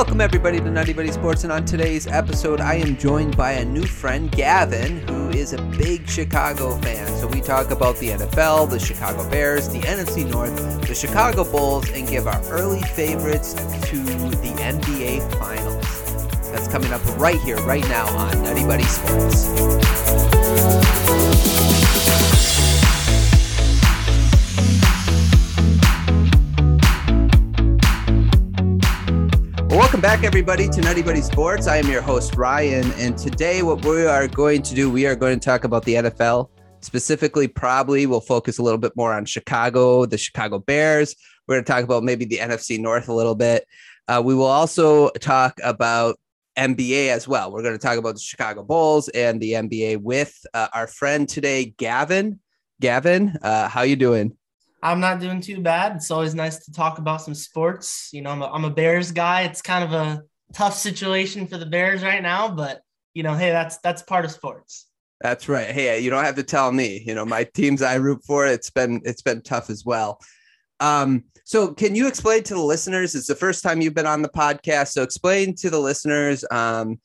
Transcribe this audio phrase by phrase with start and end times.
[0.00, 1.44] Welcome, everybody, to Nutty Buddy Sports.
[1.44, 5.60] And on today's episode, I am joined by a new friend, Gavin, who is a
[5.76, 7.06] big Chicago fan.
[7.18, 10.56] So we talk about the NFL, the Chicago Bears, the NFC North,
[10.88, 16.50] the Chicago Bulls, and give our early favorites to the NBA Finals.
[16.50, 19.50] That's coming up right here, right now on Nutty Buddy Sports.
[30.00, 31.66] Welcome back, everybody, to Nutty Buddy Sports.
[31.66, 35.14] I am your host, Ryan, and today, what we are going to do, we are
[35.14, 36.48] going to talk about the NFL.
[36.80, 41.14] Specifically, probably we'll focus a little bit more on Chicago, the Chicago Bears.
[41.46, 43.66] We're going to talk about maybe the NFC North a little bit.
[44.08, 46.18] Uh, we will also talk about
[46.56, 47.52] NBA as well.
[47.52, 51.28] We're going to talk about the Chicago Bulls and the NBA with uh, our friend
[51.28, 52.40] today, Gavin.
[52.80, 54.34] Gavin, uh, how you doing?
[54.82, 55.96] I'm not doing too bad.
[55.96, 58.08] It's always nice to talk about some sports.
[58.12, 59.42] You know, I'm a, I'm a Bears guy.
[59.42, 60.22] It's kind of a
[60.54, 62.80] tough situation for the Bears right now, but
[63.14, 64.86] you know, hey, that's that's part of sports.
[65.20, 65.66] That's right.
[65.66, 67.02] Hey, you don't have to tell me.
[67.06, 68.46] You know, my teams I root for.
[68.46, 70.20] It's been it's been tough as well.
[70.80, 73.14] Um, so can you explain to the listeners?
[73.14, 74.92] It's the first time you've been on the podcast.
[74.92, 77.00] So explain to the listeners um,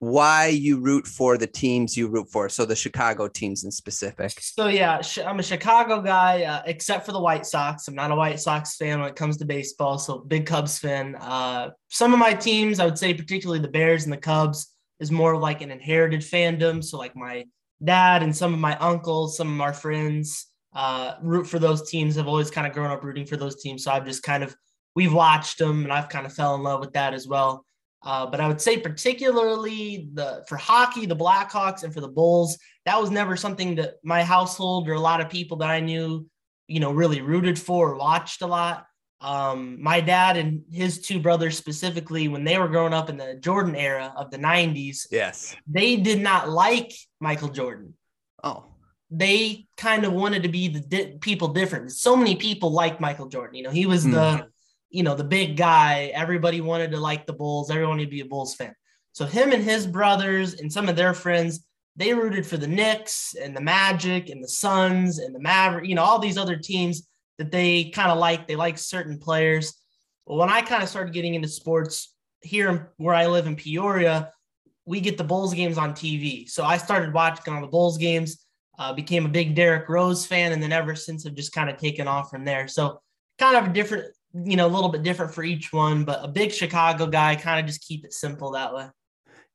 [0.00, 2.48] why you root for the teams you root for.
[2.48, 4.32] So the Chicago teams in specific.
[4.40, 7.86] So yeah, I'm a Chicago guy, uh, except for the White Sox.
[7.86, 9.98] I'm not a White Sox fan when it comes to baseball.
[9.98, 11.16] So big Cubs fan.
[11.16, 15.10] Uh, some of my teams, I would say, particularly the Bears and the Cubs, is
[15.10, 16.82] more like an inherited fandom.
[16.82, 17.44] So like my
[17.84, 22.16] dad and some of my uncles, some of our friends uh, root for those teams.
[22.16, 23.84] I've always kind of grown up rooting for those teams.
[23.84, 24.56] So I've just kind of
[24.94, 27.66] we've watched them, and I've kind of fell in love with that as well.
[28.02, 32.58] Uh, but I would say particularly the for hockey, the Blackhawks, and for the Bulls,
[32.86, 36.26] that was never something that my household or a lot of people that I knew,
[36.66, 38.86] you know, really rooted for or watched a lot.
[39.20, 43.34] Um, my dad and his two brothers specifically, when they were growing up in the
[43.34, 47.92] Jordan era of the '90s, yes, they did not like Michael Jordan.
[48.42, 48.64] Oh,
[49.10, 51.92] they kind of wanted to be the di- people different.
[51.92, 53.56] So many people like Michael Jordan.
[53.56, 54.12] You know, he was mm.
[54.90, 56.10] You know, the big guy.
[56.14, 57.70] Everybody wanted to like the Bulls.
[57.70, 58.74] Everyone wanted to be a Bulls fan.
[59.12, 61.64] So him and his brothers and some of their friends,
[61.96, 65.94] they rooted for the Knicks and the Magic and the Suns and the Maverick, you
[65.94, 67.06] know, all these other teams
[67.38, 68.46] that they kind of like.
[68.46, 69.74] They like certain players.
[70.26, 74.32] But when I kind of started getting into sports here where I live in Peoria,
[74.86, 76.48] we get the Bulls games on TV.
[76.48, 78.44] So I started watching all the Bulls games,
[78.78, 81.76] uh, became a big Derrick Rose fan, and then ever since have just kind of
[81.76, 82.66] taken off from there.
[82.66, 83.00] So
[83.38, 86.28] kind of a different you know, a little bit different for each one, but a
[86.28, 88.86] big Chicago guy, kind of just keep it simple that way.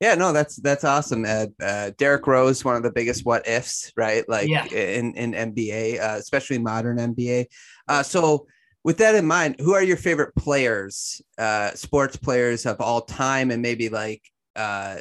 [0.00, 1.24] Yeah, no, that's that's awesome.
[1.24, 4.28] Uh, uh, Derrick Rose, one of the biggest what ifs, right?
[4.28, 4.66] Like yeah.
[4.66, 7.46] in in NBA, uh, especially modern NBA.
[7.88, 8.46] Uh, so,
[8.84, 13.50] with that in mind, who are your favorite players, uh, sports players of all time,
[13.50, 14.22] and maybe like
[14.54, 14.98] uh,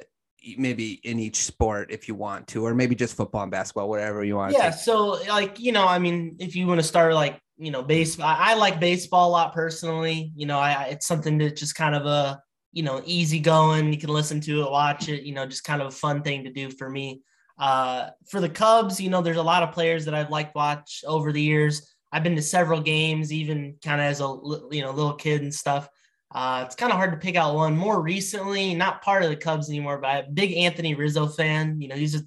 [0.57, 4.23] maybe in each sport if you want to, or maybe just football and basketball, whatever
[4.23, 4.53] you want.
[4.53, 4.69] Yeah.
[4.69, 8.27] So, like you know, I mean, if you want to start like you know, baseball.
[8.27, 10.31] I, like baseball a lot personally.
[10.35, 13.93] You know, I, it's something that just kind of a you know easy going.
[13.93, 15.23] You can listen to it, watch it.
[15.23, 17.21] You know, just kind of a fun thing to do for me.
[17.57, 21.03] Uh, for the Cubs, you know, there's a lot of players that I've liked watch
[21.07, 21.93] over the years.
[22.11, 24.27] I've been to several games, even kind of as a
[24.73, 25.89] you know little kid and stuff.
[26.33, 27.77] Uh, it's kind of hard to pick out one.
[27.77, 31.79] More recently, not part of the Cubs anymore, but a big Anthony Rizzo fan.
[31.79, 32.23] You know, he's a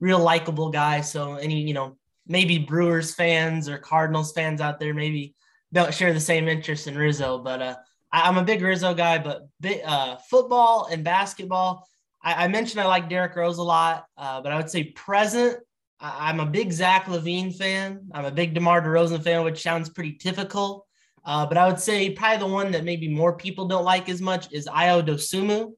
[0.00, 1.00] real likable guy.
[1.00, 1.96] So any you know
[2.32, 5.34] maybe Brewers fans or Cardinals fans out there maybe
[5.72, 7.76] don't share the same interest in Rizzo, but uh,
[8.10, 9.18] I, am a big Rizzo guy.
[9.18, 9.42] But
[9.84, 11.86] uh, football and basketball,
[12.22, 15.58] I, I, mentioned I like Derrick Rose a lot, uh, but I would say present.
[16.00, 18.08] I, am a big Zach LaVine fan.
[18.12, 20.86] I'm a big DeMar DeRozan fan, which sounds pretty typical.
[21.24, 24.20] Uh, but I would say probably the one that maybe more people don't like as
[24.20, 25.70] much is Ayo Dosunmu,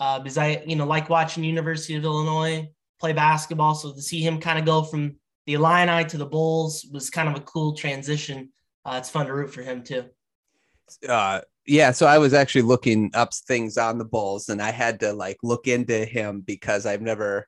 [0.00, 2.68] uh, because I you know like watching University of Illinois
[3.00, 3.74] play basketball.
[3.74, 7.28] So to see him kind of go from the Illini to the Bulls was kind
[7.28, 8.50] of a cool transition.
[8.84, 10.04] Uh, it's fun to root for him too.
[11.08, 15.00] Uh, yeah, so I was actually looking up things on the Bulls, and I had
[15.00, 17.46] to like look into him because I've never,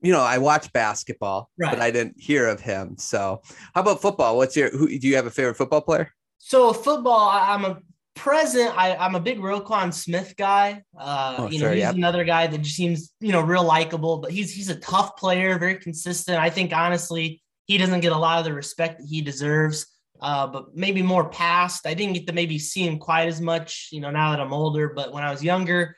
[0.00, 1.72] you know, I watch basketball, right.
[1.72, 2.96] but I didn't hear of him.
[2.98, 3.42] So,
[3.74, 4.36] how about football?
[4.36, 4.70] What's your?
[4.70, 6.12] Who do you have a favorite football player?
[6.38, 7.78] So football, I'm a
[8.18, 10.82] present, I, I'm a big Roquan Smith guy.
[10.98, 11.94] Uh, oh, you know, he's yep.
[11.94, 15.58] another guy that just seems, you know, real likable, but he's he's a tough player,
[15.58, 16.38] very consistent.
[16.38, 19.86] I think honestly, he doesn't get a lot of the respect that he deserves.
[20.20, 21.86] Uh, but maybe more past.
[21.86, 24.52] I didn't get to maybe see him quite as much, you know, now that I'm
[24.52, 24.88] older.
[24.88, 25.96] But when I was younger,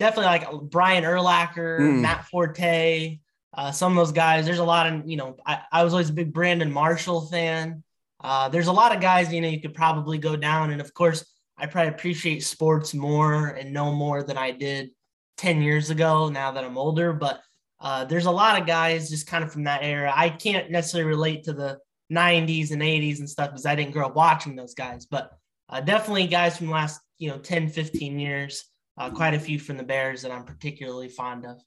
[0.00, 2.00] definitely like Brian Urlacher, mm.
[2.00, 3.18] Matt Forte,
[3.52, 4.46] uh, some of those guys.
[4.46, 7.84] There's a lot of, you know, I, I was always a big Brandon Marshall fan.
[8.24, 10.70] Uh, there's a lot of guys, you know, you could probably go down.
[10.70, 11.24] And of course,
[11.58, 14.90] I probably appreciate sports more and know more than I did
[15.38, 17.12] 10 years ago now that I'm older.
[17.12, 17.40] But
[17.80, 20.12] uh, there's a lot of guys just kind of from that era.
[20.14, 21.78] I can't necessarily relate to the
[22.12, 25.32] 90s and 80s and stuff because I didn't grow up watching those guys, but
[25.68, 28.64] uh, definitely guys from the last, you know, 10, 15 years,
[28.96, 31.60] uh, quite a few from the Bears that I'm particularly fond of.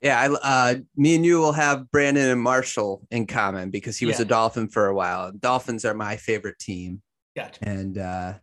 [0.00, 4.06] Yeah, I, uh, me and you will have Brandon and Marshall in common because he
[4.06, 4.22] was yeah.
[4.22, 5.32] a Dolphin for a while.
[5.32, 7.02] Dolphins are my favorite team.
[7.36, 7.68] Gotcha.
[7.68, 8.34] And uh,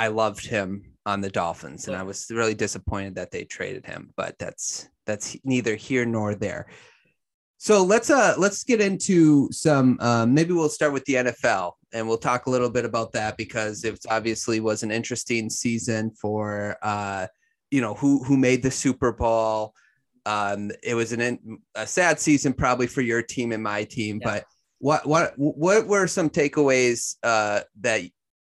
[0.00, 4.14] I loved him on the Dolphins, and I was really disappointed that they traded him.
[4.16, 6.68] But that's that's neither here nor there.
[7.58, 9.98] So let's uh let's get into some.
[10.00, 13.36] Um, maybe we'll start with the NFL, and we'll talk a little bit about that
[13.36, 17.26] because it obviously was an interesting season for uh
[17.70, 19.74] you know who who made the Super Bowl
[20.26, 24.30] um, it was an a sad season probably for your team and my team, yeah.
[24.30, 24.44] but
[24.78, 28.02] what what what were some takeaways uh, that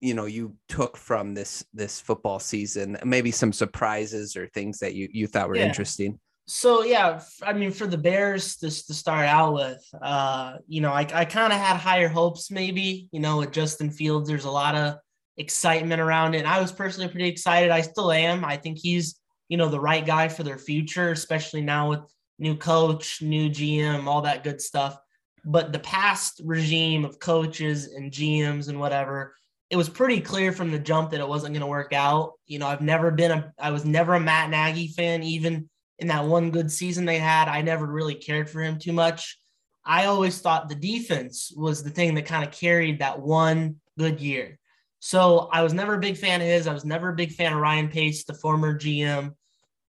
[0.04, 2.98] you know you took from this this football season?
[3.04, 5.66] Maybe some surprises or things that you you thought were yeah.
[5.66, 6.18] interesting.
[6.46, 10.92] So yeah, I mean, for the Bears, just to start out with, uh, you know,
[10.92, 12.50] I, I kind of had higher hopes.
[12.50, 14.96] Maybe you know, with Justin Fields, there's a lot of
[15.36, 16.44] excitement around it.
[16.44, 17.70] I was personally pretty excited.
[17.70, 18.44] I still am.
[18.44, 19.18] I think he's
[19.48, 22.00] you know, the right guy for their future, especially now with
[22.38, 24.98] new coach, new GM, all that good stuff.
[25.44, 29.34] But the past regime of coaches and GMs and whatever,
[29.74, 32.34] it was pretty clear from the jump that it wasn't going to work out.
[32.46, 35.68] You know, I've never been a, I was never a Matt Nagy fan, even
[35.98, 37.48] in that one good season they had.
[37.48, 39.36] I never really cared for him too much.
[39.84, 44.20] I always thought the defense was the thing that kind of carried that one good
[44.20, 44.60] year.
[45.00, 46.68] So I was never a big fan of his.
[46.68, 49.34] I was never a big fan of Ryan Pace, the former GM.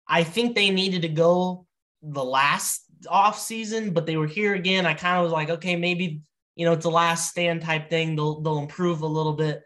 [0.07, 1.65] I think they needed to go
[2.01, 4.85] the last off season, but they were here again.
[4.85, 6.21] I kind of was like, okay, maybe
[6.55, 8.15] you know it's a last stand type thing.
[8.15, 9.61] They'll they'll improve a little bit.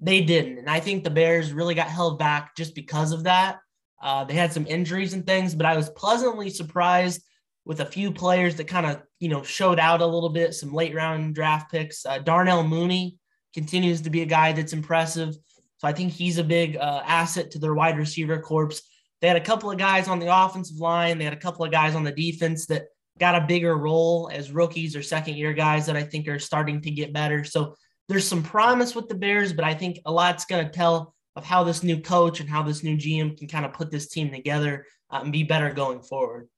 [0.00, 3.58] They didn't, and I think the Bears really got held back just because of that.
[4.02, 7.22] Uh, they had some injuries and things, but I was pleasantly surprised
[7.66, 10.54] with a few players that kind of you know showed out a little bit.
[10.54, 12.06] Some late round draft picks.
[12.06, 13.18] Uh, Darnell Mooney
[13.54, 15.34] continues to be a guy that's impressive.
[15.78, 18.80] So I think he's a big uh, asset to their wide receiver corps.
[19.20, 21.18] They had a couple of guys on the offensive line.
[21.18, 22.84] They had a couple of guys on the defense that
[23.18, 26.80] got a bigger role as rookies or second year guys that I think are starting
[26.82, 27.44] to get better.
[27.44, 27.76] So
[28.10, 31.44] there's some promise with the Bears, but I think a lot's going to tell of
[31.44, 34.32] how this new coach and how this new GM can kind of put this team
[34.32, 36.48] together uh, and be better going forward.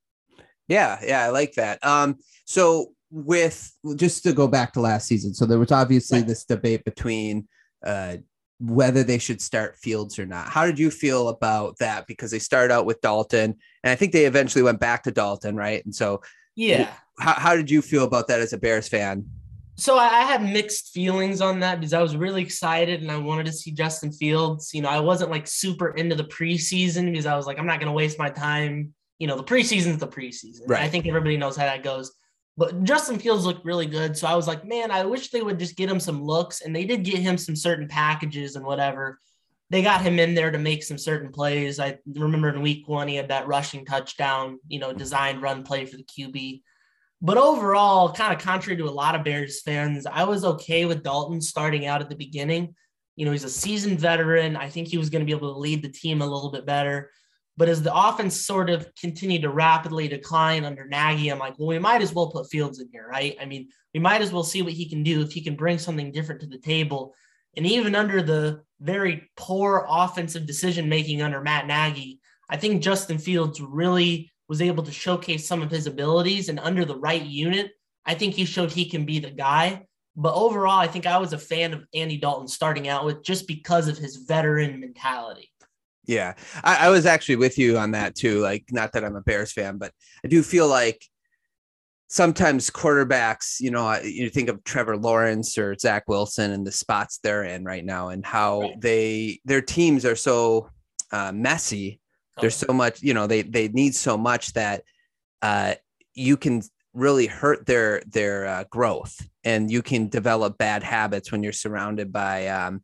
[0.67, 1.85] Yeah, yeah, I like that.
[1.85, 2.17] Um,
[2.47, 6.87] so with just to go back to last season, so there was obviously this debate
[6.87, 7.47] between
[7.85, 8.17] uh,
[8.59, 10.49] whether they should start Fields or not.
[10.49, 12.07] How did you feel about that?
[12.07, 15.55] Because they started out with Dalton, and I think they eventually went back to Dalton,
[15.55, 15.85] right?
[15.85, 16.23] And so,
[16.57, 16.95] yeah.
[17.19, 19.27] How, how did you feel about that as a Bears fan?
[19.77, 23.47] So I had mixed feelings on that because I was really excited and I wanted
[23.47, 24.73] to see Justin Fields.
[24.75, 27.81] You know, I wasn't like super into the preseason because I was like, I'm not
[27.81, 28.93] going to waste my time.
[29.19, 30.63] You know, the preseason's the preseason.
[30.67, 30.83] Right.
[30.83, 32.13] I think everybody knows how that goes.
[32.57, 34.17] But Justin Fields looked really good.
[34.17, 36.61] So I was like, man, I wish they would just get him some looks.
[36.61, 39.19] And they did get him some certain packages and whatever.
[39.71, 41.81] They got him in there to make some certain plays.
[41.81, 45.87] I remember in week one, he had that rushing touchdown, you know, designed run play
[45.87, 46.61] for the QB.
[47.25, 51.05] But overall, kind of contrary to a lot of Bears fans, I was okay with
[51.05, 52.75] Dalton starting out at the beginning.
[53.15, 54.57] You know, he's a seasoned veteran.
[54.57, 56.67] I think he was going to be able to lead the team a little bit
[56.67, 57.11] better.
[57.57, 61.69] But as the offense sort of continued to rapidly decline under Nagy, I'm like, well,
[61.69, 63.37] we might as well put Fields in here, right?
[63.41, 65.79] I mean, we might as well see what he can do if he can bring
[65.79, 67.15] something different to the table.
[67.57, 73.19] And even under the very poor offensive decision making under Matt Nagy, I think Justin
[73.19, 76.51] Fields really was able to showcase some of his abilities.
[76.51, 77.71] And under the right unit,
[78.05, 79.87] I think he showed he can be the guy.
[80.15, 83.49] But overall, I think I was a fan of Andy Dalton starting out with just
[83.49, 85.51] because of his veteran mentality.
[86.05, 88.41] Yeah, I, I, was actually with you on that too.
[88.41, 89.93] Like, not that I'm a Bears fan, but
[90.23, 91.03] I do feel like
[92.09, 97.21] sometimes quarterbacks, you know, you think of Trevor Lawrence or Zach Wilson and the spots
[97.23, 98.81] they're in right now, and how right.
[98.83, 100.69] they their teams are so
[101.11, 102.02] uh, messy.
[102.41, 104.85] There's so much, you know, they they need so much that
[105.43, 105.75] uh,
[106.15, 106.63] you can
[106.95, 112.13] really hurt their their uh, growth, and you can develop bad habits when you're surrounded
[112.13, 112.83] by um,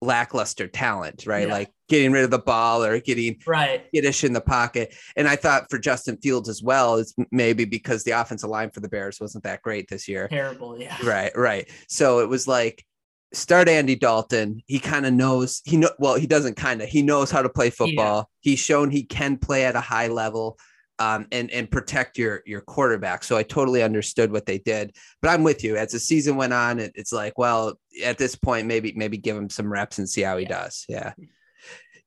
[0.00, 1.46] lackluster talent, right?
[1.46, 1.54] Yeah.
[1.54, 4.94] Like getting rid of the ball or getting right skittish in the pocket.
[5.16, 8.80] And I thought for Justin Fields as well, is maybe because the offensive line for
[8.80, 10.28] the Bears wasn't that great this year.
[10.28, 10.96] Terrible, yeah.
[11.04, 11.68] Right, right.
[11.88, 12.84] So it was like
[13.32, 14.62] start Andy Dalton.
[14.66, 17.48] He kind of knows he know well, he doesn't kind of he knows how to
[17.48, 18.16] play football.
[18.16, 18.50] Yeah.
[18.50, 20.58] He's shown he can play at a high level.
[21.00, 23.24] um, and and protect your your quarterback.
[23.24, 24.94] So I totally understood what they did.
[25.22, 25.76] But I'm with you.
[25.76, 29.36] As the season went on, it, it's like, well, at this point, maybe maybe give
[29.36, 30.84] him some reps and see how he does.
[30.88, 31.14] Yeah.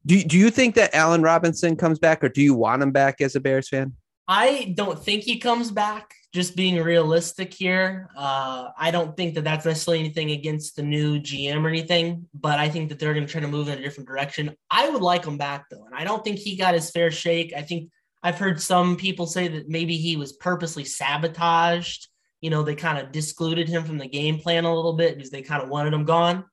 [0.05, 3.19] Do, do you think that Allen Robinson comes back, or do you want him back
[3.21, 3.93] as a Bears fan?
[4.27, 6.13] I don't think he comes back.
[6.33, 11.19] Just being realistic here, uh, I don't think that that's necessarily anything against the new
[11.19, 13.81] GM or anything, but I think that they're going to try to move in a
[13.81, 14.55] different direction.
[14.71, 17.53] I would like him back though, and I don't think he got his fair shake.
[17.55, 17.91] I think
[18.23, 22.07] I've heard some people say that maybe he was purposely sabotaged.
[22.41, 25.29] You know, they kind of discluded him from the game plan a little bit because
[25.29, 26.45] they kind of wanted him gone.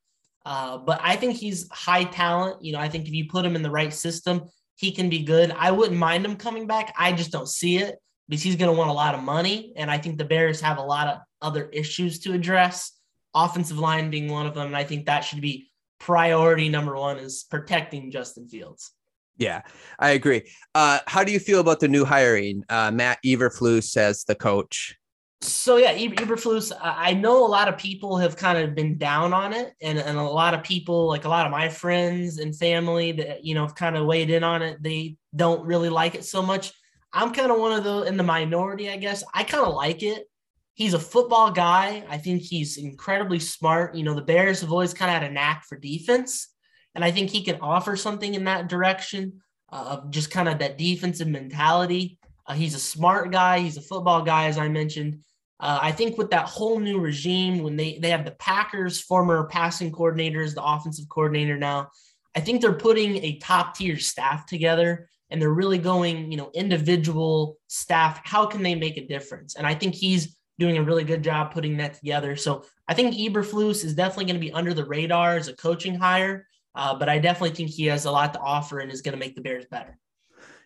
[0.45, 2.63] Uh, but I think he's high talent.
[2.63, 4.43] You know, I think if you put him in the right system,
[4.81, 5.55] he can be good.
[5.59, 6.95] I wouldn't mind him coming back.
[6.99, 7.97] I just don't see it
[8.31, 9.75] because he's going to want a lot of money.
[9.77, 12.93] And I think the Bears have a lot of other issues to address,
[13.35, 14.69] offensive line being one of them.
[14.69, 15.69] And I think that should be
[15.99, 18.93] priority number one is protecting Justin Fields.
[19.37, 19.61] Yeah,
[19.99, 20.49] I agree.
[20.75, 22.65] Uh, how do you feel about the new hiring?
[22.71, 24.97] Uh, Matt Eberflus as the coach.
[25.43, 26.71] So yeah, Eberflus.
[26.83, 30.19] I know a lot of people have kind of been down on it, and, and
[30.19, 33.63] a lot of people, like a lot of my friends and family, that you know
[33.63, 34.83] have kind of weighed in on it.
[34.83, 36.73] They don't really like it so much.
[37.13, 39.25] I'm kind of one of the in the minority, I guess.
[39.33, 40.27] I kind of like it.
[40.75, 42.05] He's a football guy.
[42.09, 43.95] I think he's incredibly smart.
[43.95, 46.49] You know, the Bears have always kind of had a knack for defense.
[46.95, 49.43] And I think he can offer something in that direction
[49.73, 52.19] uh, of just kind of that defensive mentality.
[52.47, 53.61] Uh, he's a smart guy.
[53.61, 55.21] He's a football guy, as I mentioned.
[55.61, 59.45] Uh, I think with that whole new regime, when they, they have the Packers former
[59.45, 61.91] passing coordinators, the offensive coordinator now,
[62.35, 66.51] I think they're putting a top tier staff together and they're really going, you know,
[66.55, 68.21] individual staff.
[68.25, 69.57] How can they make a difference?
[69.57, 72.37] And I think he's doing a really good job putting that together.
[72.37, 75.95] So I think Eberflus is definitely going to be under the radar as a coaching
[75.95, 76.47] hire.
[76.75, 79.19] Uh, but I definitely think he has a lot to offer and is going to
[79.19, 79.99] make the Bears better.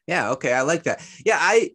[0.06, 0.32] Yeah.
[0.32, 0.52] Okay.
[0.52, 1.02] I like that.
[1.24, 1.38] Yeah.
[1.40, 1.70] I,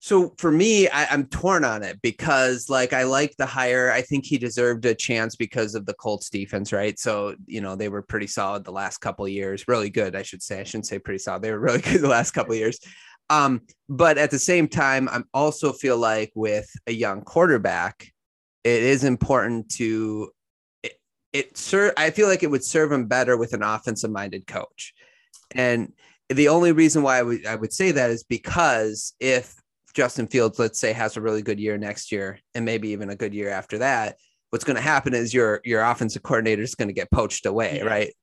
[0.00, 3.90] so for me, I, am torn on it because like I like the hire.
[3.90, 6.98] I think he deserved a chance because of the Colts defense, right?
[6.98, 10.42] So, you know, they were pretty solid the last couple years, really good, I should
[10.42, 10.60] say.
[10.60, 11.42] I shouldn't say pretty solid.
[11.42, 12.78] They were really good the last couple years.
[13.28, 18.12] Um, but at the same time, I'm also feel like with a young quarterback,
[18.64, 20.30] it is important to
[21.32, 24.94] it sir I feel like it would serve him better with an offensive minded coach.
[25.50, 25.92] And
[26.28, 29.57] the only reason why I would I would say that is because if
[29.98, 33.16] Justin Fields, let's say, has a really good year next year and maybe even a
[33.16, 34.16] good year after that,
[34.50, 37.82] what's going to happen is your your offensive coordinator is going to get poached away,
[37.84, 38.14] right?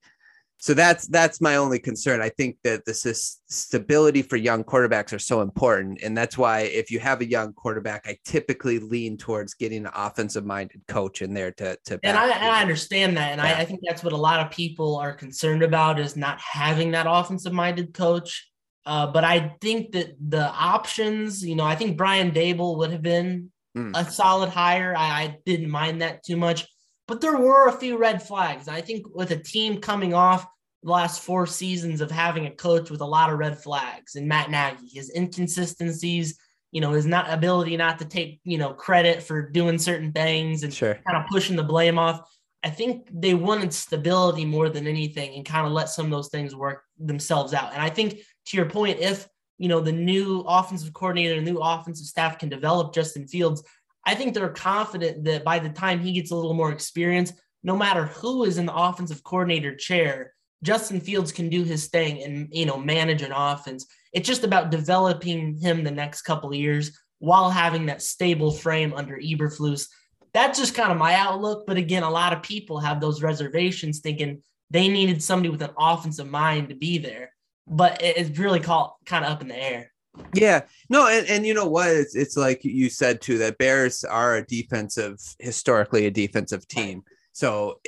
[0.58, 2.22] so that's that's my only concern.
[2.22, 6.62] I think that this is stability for young quarterbacks are so important, and that's why
[6.62, 11.22] if you have a young quarterback, I typically lean towards getting an offensive minded coach
[11.22, 12.00] in there to to.
[12.04, 13.58] And I, and I understand that, and yeah.
[13.58, 16.92] I, I think that's what a lot of people are concerned about is not having
[16.92, 18.50] that offensive minded coach.
[18.86, 23.02] Uh, but I think that the options, you know, I think Brian Daboll would have
[23.02, 23.92] been mm.
[23.96, 24.96] a solid hire.
[24.96, 26.68] I, I didn't mind that too much
[27.08, 28.68] but there were a few red flags.
[28.68, 30.46] I think with a team coming off
[30.84, 34.28] the last four seasons of having a coach with a lot of red flags and
[34.28, 36.38] Matt Nagy, his inconsistencies,
[36.72, 40.64] you know, his not ability not to take, you know, credit for doing certain things
[40.64, 41.00] and sure.
[41.08, 42.22] kind of pushing the blame off.
[42.64, 46.30] I think they wanted stability more than anything and kind of let some of those
[46.30, 47.74] things work themselves out.
[47.74, 52.06] And I think to your point, if you know the new offensive coordinator, new offensive
[52.06, 53.64] staff can develop Justin Fields,
[54.06, 57.34] I think they're confident that by the time he gets a little more experience,
[57.64, 60.34] no matter who is in the offensive coordinator chair,
[60.64, 63.86] Justin Fields can do his thing and you know manage an offense.
[64.14, 68.94] It's just about developing him the next couple of years while having that stable frame
[68.94, 69.88] under Eberflus.
[70.34, 71.66] That's just kind of my outlook.
[71.66, 75.72] But again, a lot of people have those reservations, thinking they needed somebody with an
[75.78, 77.32] offensive mind to be there.
[77.68, 79.92] But it's really called kind of up in the air.
[80.34, 81.90] Yeah, no, and, and you know what?
[81.90, 87.04] It's it's like you said too that Bears are a defensive, historically a defensive team.
[87.34, 87.82] So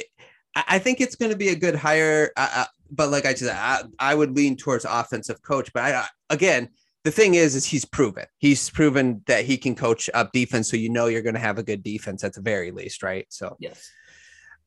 [0.55, 2.31] I think it's going to be a good hire.
[2.36, 5.72] Uh, uh, but like I said, I, I would lean towards offensive coach.
[5.74, 6.69] But I, again,
[7.03, 10.69] the thing is, is he's proven he's proven that he can coach up defense.
[10.69, 13.25] So you know you're going to have a good defense at the very least, right?
[13.29, 13.89] So yes.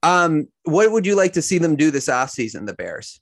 [0.02, 3.20] Um, what would you like to see them do this off season, the Bears?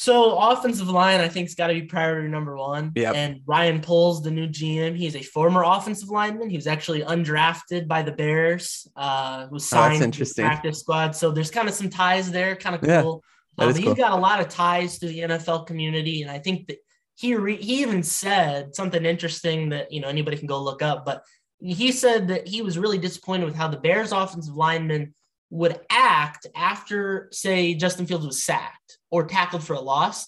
[0.00, 2.92] So offensive line, I think, has got to be priority number one.
[2.94, 3.12] Yeah.
[3.12, 6.48] And Ryan Poles, the new GM, he's a former offensive lineman.
[6.48, 8.88] He was actually undrafted by the Bears.
[8.96, 11.14] Uh, was signed oh, to the practice squad.
[11.14, 12.88] So there's kind of some ties there, kind of cool.
[12.88, 13.20] Yeah, um,
[13.58, 13.74] but cool.
[13.74, 16.78] he's got a lot of ties to the NFL community, and I think that
[17.16, 21.04] he re- he even said something interesting that you know anybody can go look up.
[21.04, 21.24] But
[21.58, 25.12] he said that he was really disappointed with how the Bears offensive linemen
[25.50, 30.26] would act after, say, Justin Fields was sacked or tackled for a loss.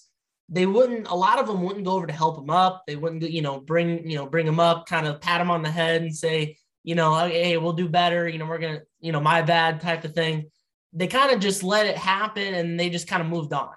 [0.49, 3.23] they wouldn't a lot of them wouldn't go over to help him up they wouldn't
[3.23, 6.01] you know bring you know bring him up kind of pat him on the head
[6.01, 9.41] and say you know hey we'll do better you know we're gonna you know my
[9.41, 10.45] bad type of thing
[10.91, 13.71] they kind of just let it happen and they just kind of moved on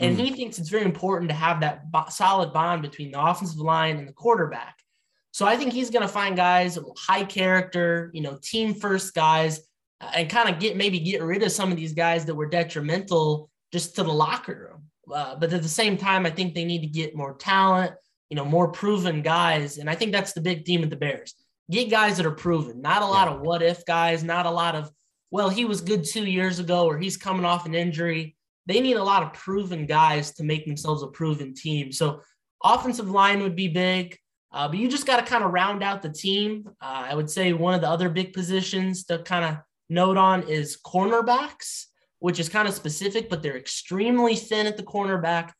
[0.00, 0.20] and mm.
[0.20, 3.96] he thinks it's very important to have that bo- solid bond between the offensive line
[3.96, 4.76] and the quarterback
[5.30, 9.60] so i think he's going to find guys high character you know team first guys
[10.00, 13.50] and kind of get maybe get rid of some of these guys that were detrimental
[13.72, 16.80] just to the locker room uh, but at the same time, I think they need
[16.80, 17.92] to get more talent,
[18.30, 19.78] you know, more proven guys.
[19.78, 21.34] And I think that's the big theme of the Bears.
[21.70, 24.74] Get guys that are proven, not a lot of what if guys, not a lot
[24.74, 24.90] of,
[25.30, 28.36] well, he was good two years ago or he's coming off an injury.
[28.66, 31.92] They need a lot of proven guys to make themselves a proven team.
[31.92, 32.22] So
[32.64, 34.16] offensive line would be big.
[34.50, 36.66] Uh, but you just got to kind of round out the team.
[36.80, 40.42] Uh, I would say one of the other big positions to kind of note on
[40.48, 41.86] is cornerbacks
[42.20, 45.52] which is kind of specific, but they're extremely thin at the cornerback.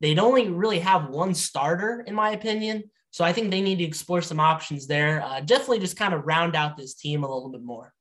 [0.00, 2.84] They'd only really have one starter, in my opinion.
[3.10, 5.22] So I think they need to explore some options there.
[5.22, 7.92] Uh, definitely just kind of round out this team a little bit more.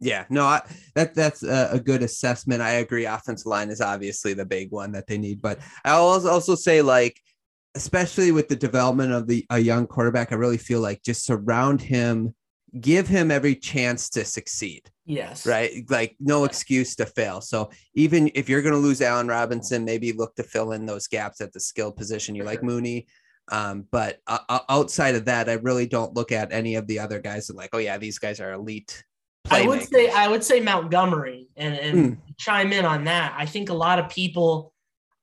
[0.00, 0.62] Yeah, no, I,
[0.96, 2.60] that that's a, a, good assessment.
[2.60, 3.06] I agree.
[3.06, 7.18] Offensive line is obviously the big one that they need, but I'll also say like,
[7.74, 11.80] especially with the development of the a young quarterback, I really feel like just surround
[11.80, 12.34] him,
[12.78, 14.90] give him every chance to succeed.
[15.06, 15.46] Yes.
[15.46, 15.84] Right.
[15.90, 17.40] Like no excuse to fail.
[17.40, 21.06] So even if you're going to lose Allen Robinson, maybe look to fill in those
[21.06, 22.34] gaps at the skill position.
[22.34, 22.66] You For like sure.
[22.66, 23.06] Mooney.
[23.48, 27.20] Um, but uh, outside of that, I really don't look at any of the other
[27.20, 29.04] guys and like, oh yeah, these guys are elite.
[29.50, 32.18] I would say I would say Montgomery and, and mm.
[32.38, 33.34] chime in on that.
[33.36, 34.72] I think a lot of people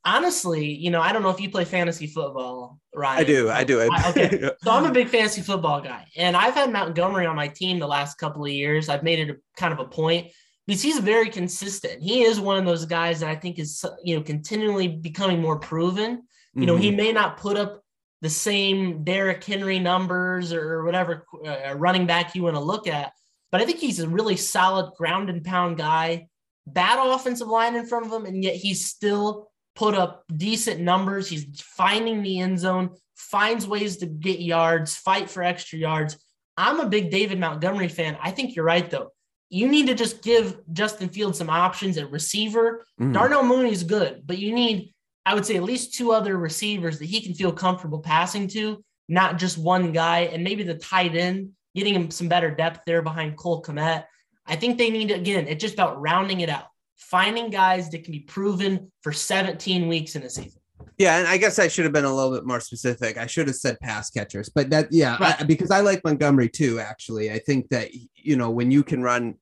[0.05, 3.19] honestly, you know, I don't know if you play fantasy football, right?
[3.19, 3.49] I do.
[3.49, 3.81] I do.
[3.81, 4.49] I, okay.
[4.63, 7.87] so I'm a big fantasy football guy, and I've had Montgomery on my team the
[7.87, 8.89] last couple of years.
[8.89, 10.31] I've made it a kind of a point
[10.67, 12.01] because he's very consistent.
[12.01, 15.59] He is one of those guys that I think is, you know, continually becoming more
[15.59, 16.23] proven.
[16.53, 16.81] You know, mm-hmm.
[16.81, 17.81] he may not put up
[18.21, 23.13] the same Derrick Henry numbers or whatever uh, running back you want to look at,
[23.51, 26.27] but I think he's a really solid ground and pound guy.
[26.67, 31.27] Bad offensive line in front of him, and yet he's still put up decent numbers.
[31.29, 36.17] He's finding the end zone, finds ways to get yards, fight for extra yards.
[36.57, 38.17] I'm a big David Montgomery fan.
[38.21, 39.09] I think you're right, though.
[39.49, 42.85] You need to just give Justin Fields some options at receiver.
[42.99, 43.13] Mm.
[43.13, 44.93] Darnell Mooney's good, but you need,
[45.25, 48.83] I would say, at least two other receivers that he can feel comfortable passing to,
[49.09, 53.01] not just one guy, and maybe the tight end, getting him some better depth there
[53.01, 54.05] behind Cole Kmet.
[54.45, 56.65] I think they need, again, it's just about rounding it out
[57.01, 60.61] finding guys that can be proven for 17 weeks in a season.
[60.97, 63.17] Yeah, and I guess I should have been a little bit more specific.
[63.17, 65.41] I should have said pass catchers, but that yeah, right.
[65.41, 66.79] I, because I like Montgomery too.
[66.79, 69.35] Actually, I think that you know when you can run,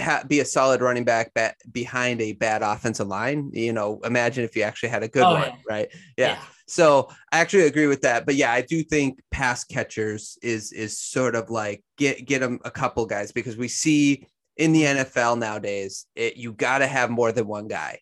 [0.00, 3.50] ha, be a solid running back bat, behind a bad offensive line.
[3.52, 5.56] You know, imagine if you actually had a good oh, one, yeah.
[5.68, 5.88] right?
[6.16, 6.26] Yeah.
[6.26, 6.38] yeah.
[6.68, 8.24] So I actually agree with that.
[8.24, 12.60] But yeah, I do think pass catchers is is sort of like get get them
[12.64, 14.26] a couple guys because we see
[14.58, 18.00] in the NFL nowadays, it, you got to have more than one guy.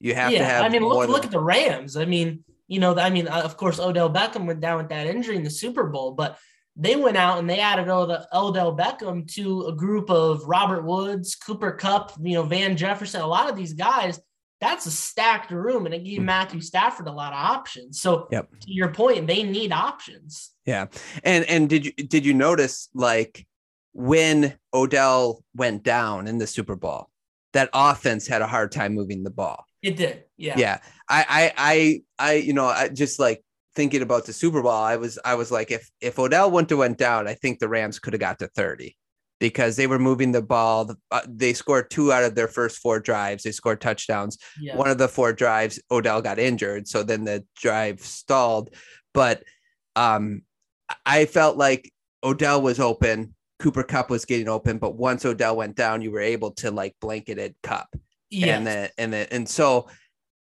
[0.00, 0.64] You have yeah, to have.
[0.64, 1.96] I mean, look, look at the Rams.
[1.96, 5.36] I mean, you know, I mean, of course, Odell Beckham went down with that injury
[5.36, 6.38] in the Super Bowl, but
[6.74, 11.72] they went out and they added Odell Beckham to a group of Robert Woods, Cooper
[11.72, 13.20] Kupp, you know, Van Jefferson.
[13.20, 14.18] A lot of these guys,
[14.60, 16.24] that's a stacked room, and it gave hmm.
[16.24, 18.00] Matthew Stafford a lot of options.
[18.00, 18.48] So, yep.
[18.60, 20.50] to your point, they need options.
[20.66, 20.86] Yeah,
[21.22, 23.46] and and did you did you notice like
[23.92, 27.08] when Odell went down in the Super Bowl,
[27.52, 29.64] that offense had a hard time moving the ball.
[29.82, 30.24] It did.
[30.36, 30.54] Yeah.
[30.56, 30.78] Yeah.
[31.08, 33.42] I, I, I, I, you know, I just like
[33.74, 36.78] thinking about the Super Bowl, I was, I was like, if, if Odell wouldn't have
[36.78, 38.96] went down, I think the Rams could have got to 30
[39.42, 40.94] because they were moving the ball.
[41.10, 43.42] Uh, they scored two out of their first four drives.
[43.42, 44.38] They scored touchdowns.
[44.60, 44.76] Yeah.
[44.76, 46.86] One of the four drives, Odell got injured.
[46.86, 48.72] So then the drive stalled.
[49.12, 49.42] But
[49.96, 50.42] um,
[51.04, 53.34] I felt like Odell was open.
[53.62, 56.96] Cooper Kupp was getting open, but once Odell went down, you were able to like
[57.00, 57.86] blanketed Kupp.
[58.28, 58.56] Yeah.
[58.56, 59.88] And then and then and so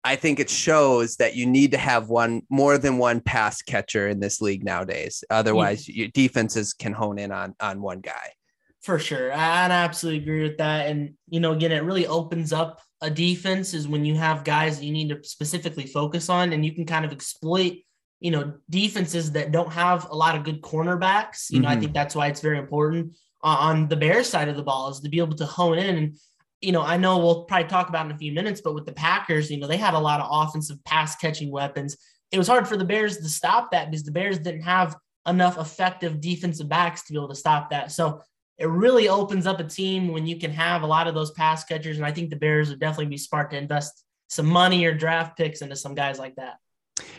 [0.02, 4.08] I think it shows that you need to have one more than one pass catcher
[4.08, 5.22] in this league nowadays.
[5.28, 5.96] Otherwise, yeah.
[5.96, 8.32] your defenses can hone in on on one guy.
[8.80, 9.30] For sure.
[9.30, 10.86] I absolutely agree with that.
[10.86, 14.78] And you know, again, it really opens up a defense is when you have guys
[14.78, 17.74] that you need to specifically focus on and you can kind of exploit
[18.20, 21.50] you know, defenses that don't have a lot of good cornerbacks.
[21.50, 21.78] You know, mm-hmm.
[21.78, 24.90] I think that's why it's very important uh, on the Bears side of the ball
[24.90, 25.96] is to be able to hone in.
[25.96, 26.18] And,
[26.60, 28.92] you know, I know we'll probably talk about in a few minutes, but with the
[28.92, 31.96] Packers, you know, they had a lot of offensive pass catching weapons.
[32.30, 35.58] It was hard for the Bears to stop that because the Bears didn't have enough
[35.58, 37.90] effective defensive backs to be able to stop that.
[37.90, 38.22] So
[38.58, 41.64] it really opens up a team when you can have a lot of those pass
[41.64, 41.96] catchers.
[41.96, 45.38] And I think the Bears would definitely be smart to invest some money or draft
[45.38, 46.58] picks into some guys like that.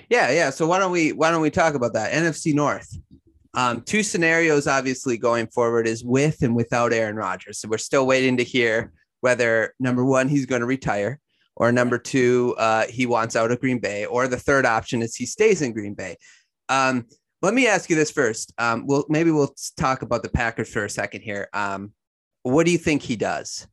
[0.09, 0.49] Yeah, yeah.
[0.49, 2.97] So why don't we why don't we talk about that NFC North?
[3.53, 7.59] Um, two scenarios obviously going forward is with and without Aaron Rodgers.
[7.59, 11.19] So we're still waiting to hear whether number one he's going to retire,
[11.55, 15.15] or number two uh, he wants out of Green Bay, or the third option is
[15.15, 16.17] he stays in Green Bay.
[16.69, 17.05] Um,
[17.41, 18.53] let me ask you this first.
[18.57, 21.49] Um, well, maybe we'll talk about the Packers for a second here.
[21.53, 21.91] Um,
[22.43, 23.67] what do you think he does?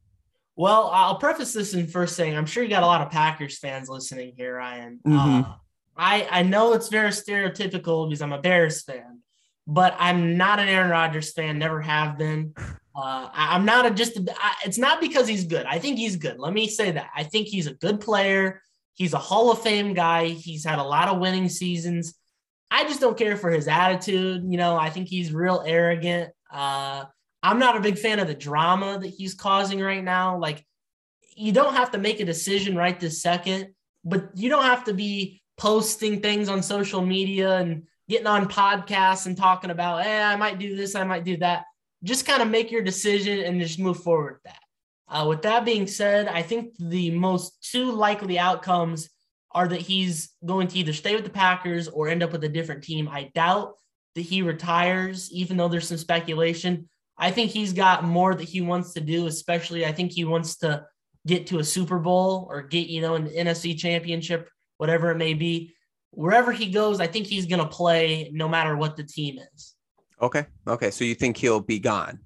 [0.57, 3.59] Well, I'll preface this in first saying I'm sure you got a lot of Packers
[3.59, 4.99] fans listening here, Ryan.
[5.07, 5.45] Mhm.
[5.45, 5.55] Uh,
[5.99, 9.21] I I know it's very stereotypical because I'm a Bears fan,
[9.67, 11.59] but I'm not an Aaron Rodgers fan.
[11.59, 12.55] Never have been.
[12.97, 14.17] Uh, I, am not a just.
[14.17, 15.67] A, I, it's not because he's good.
[15.67, 16.39] I think he's good.
[16.39, 17.11] Let me say that.
[17.15, 18.63] I think he's a good player.
[18.95, 20.29] He's a Hall of Fame guy.
[20.29, 22.15] He's had a lot of winning seasons.
[22.71, 24.43] I just don't care for his attitude.
[24.47, 26.31] You know, I think he's real arrogant.
[26.53, 27.05] Uh,
[27.43, 30.39] I'm not a big fan of the drama that he's causing right now.
[30.39, 30.65] Like,
[31.37, 33.69] you don't have to make a decision right this second,
[34.05, 39.27] but you don't have to be posting things on social media and getting on podcasts
[39.27, 41.65] and talking about, hey, I might do this, I might do that.
[42.05, 44.61] Just kind of make your decision and just move forward with that.
[45.09, 49.09] Uh, with that being said, I think the most two likely outcomes
[49.53, 52.49] are that he's going to either stay with the Packers or end up with a
[52.49, 53.09] different team.
[53.09, 53.75] I doubt
[54.15, 56.89] that he retires, even though there's some speculation.
[57.17, 60.57] I think he's got more that he wants to do, especially I think he wants
[60.59, 60.87] to
[61.27, 65.35] get to a Super Bowl or get, you know, an NFC championship, whatever it may
[65.35, 65.75] be.
[66.11, 69.75] Wherever he goes, I think he's going to play no matter what the team is.
[70.21, 70.47] Okay.
[70.67, 70.91] Okay.
[70.91, 72.19] So you think he'll be gone?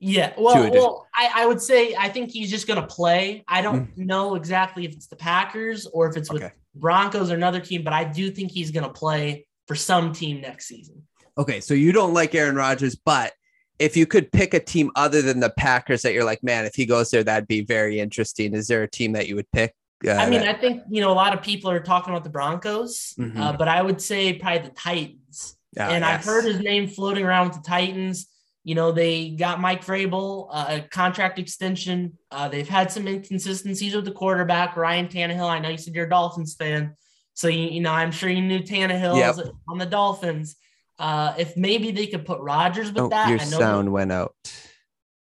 [0.00, 0.32] Yeah.
[0.36, 3.44] Well, well I, I would say I think he's just going to play.
[3.46, 4.06] I don't hmm.
[4.06, 6.54] know exactly if it's the Packers or if it's with Okay.
[6.74, 10.40] Broncos or another team, but I do think he's going to play for some team
[10.40, 11.02] next season.
[11.38, 11.60] Okay.
[11.60, 13.32] So you don't like Aaron Rodgers, but
[13.78, 16.74] if you could pick a team other than the Packers that you're like, man, if
[16.74, 18.54] he goes there, that'd be very interesting.
[18.54, 19.74] Is there a team that you would pick?
[20.06, 22.24] Uh, I mean, that- I think you know a lot of people are talking about
[22.24, 23.38] the Broncos, Mhm.
[23.38, 25.56] uh, but I would say probably the Titans.
[25.78, 28.26] Ah, and I've heard his name floating around with the Titans.
[28.64, 32.18] You know, they got Mike Vrabel uh, a contract extension.
[32.30, 35.48] Uh, they've had some inconsistencies with the quarterback Ryan Tannehill.
[35.48, 36.94] I know you said you're a Dolphins fan,
[37.34, 39.54] so you, you know I'm sure you knew Tannehill Yep.
[39.68, 40.56] on the Dolphins.
[40.98, 43.58] Uh, if maybe they could put Rodgers with Oh, that, your I know.
[43.58, 44.34] sound went out.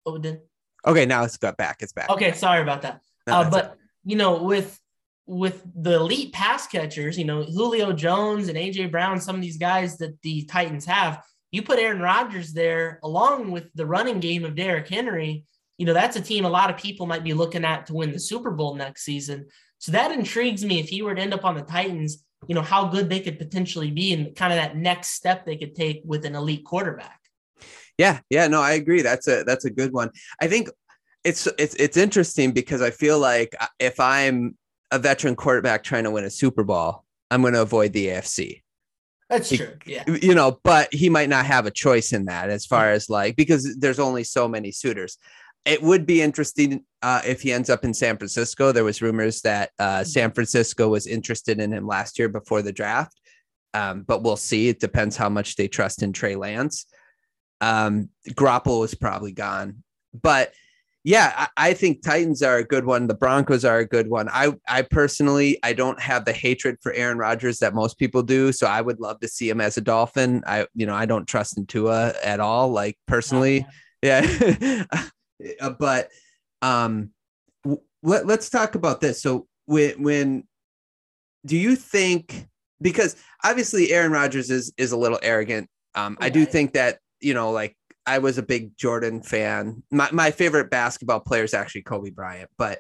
[0.07, 0.43] Oh, did-
[0.87, 1.79] Okay, now it's got back.
[1.81, 2.11] It's back.
[2.11, 3.01] Okay, sorry about that.
[3.27, 4.79] No, uh, but you know, with
[5.27, 9.57] with the elite pass catchers, you know, Julio Jones and AJ Brown, some of these
[9.57, 14.45] guys that the Titans have, you put Aaron Rodgers there along with the running game
[14.45, 15.45] of Derrick Henry.
[15.79, 18.13] You know, that's a team a lot of people might be looking at to win
[18.13, 19.47] the Super Bowl next season.
[19.79, 22.63] So that intrigues me if he were to end up on the Titans, you know,
[22.63, 26.03] how good they could potentially be and kind of that next step they could take
[26.05, 27.21] with an elite quarterback.
[27.99, 29.03] Yeah, yeah, no, I agree.
[29.03, 30.11] That's a that's a good one.
[30.41, 30.69] I think
[31.25, 34.57] it's it's it's interesting because I feel like uh, if I'm
[34.91, 38.63] a veteran quarterback trying to win a Super Bowl, I'm going to avoid the AFC.
[39.31, 39.73] That's true.
[39.87, 40.05] Yeah.
[40.07, 43.37] You know, but he might not have a choice in that as far as like
[43.37, 45.19] because there's only so many suitors.
[45.65, 48.71] It would be interesting uh, if he ends up in San Francisco.
[48.71, 52.73] There was rumors that uh, San Francisco was interested in him last year before the
[52.73, 53.19] draft,
[53.73, 54.69] um, but we'll see.
[54.69, 56.85] It depends how much they trust in Trey Lance.
[57.63, 59.83] Um, Garoppolo is probably gone,
[60.13, 60.53] but
[61.05, 63.07] yeah, I, I think Titans are a good one.
[63.07, 64.29] The Broncos are a good one.
[64.33, 68.53] I, I personally, I don't have the hatred for Aaron Rodgers that most people do,
[68.53, 70.43] so I would love to see him as a Dolphin.
[70.47, 73.67] I, you know, I don't trust in Tua at all, like personally.
[74.03, 74.85] Yeah,
[75.61, 76.11] Uh, but
[76.61, 77.11] um,
[78.03, 79.23] let, let's talk about this.
[79.23, 80.45] So when when
[81.47, 82.47] do you think?
[82.83, 85.69] Because obviously Aaron Rodgers is is a little arrogant.
[85.95, 89.83] Um, I do think that you know, like I was a big Jordan fan.
[89.91, 92.79] My my favorite basketball player is actually Kobe Bryant, but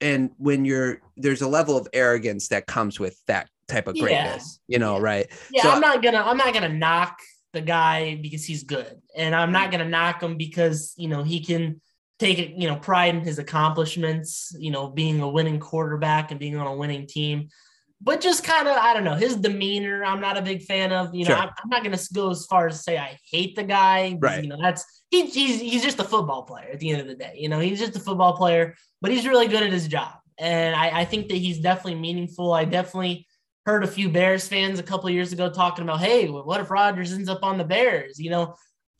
[0.00, 4.02] and when you're there's a level of arrogance that comes with that type of Yeah.
[4.02, 5.02] greatness, you know, Yeah.
[5.02, 5.26] right?
[5.50, 7.18] Yeah, So- I'm not gonna I'm not gonna knock
[7.52, 11.44] the guy because he's good, and I'm not gonna knock him because you know he
[11.44, 11.80] can
[12.18, 16.38] take it you know pride in his accomplishments, you know, being a winning quarterback and
[16.38, 17.48] being on a winning team.
[18.04, 20.04] But just kind of I don't know his demeanor.
[20.04, 21.14] I'm not a big fan of.
[21.14, 21.38] You know, Sure.
[21.38, 24.18] I'm, I'm not gonna go as far as to say I hate the guy.
[24.20, 24.42] Right.
[24.42, 27.14] You know, that's he, he's he's just a football player at the end of the
[27.14, 27.34] day.
[27.36, 30.74] You know, he's just a football player, but he's really good at his job, and
[30.74, 32.52] I, I think that he's definitely meaningful.
[32.52, 33.26] I definitely
[33.66, 36.70] heard a few Bears fans a couple of years ago talking about, hey, what if
[36.70, 38.18] Rodgers ends up on the Bears?
[38.18, 38.56] You know,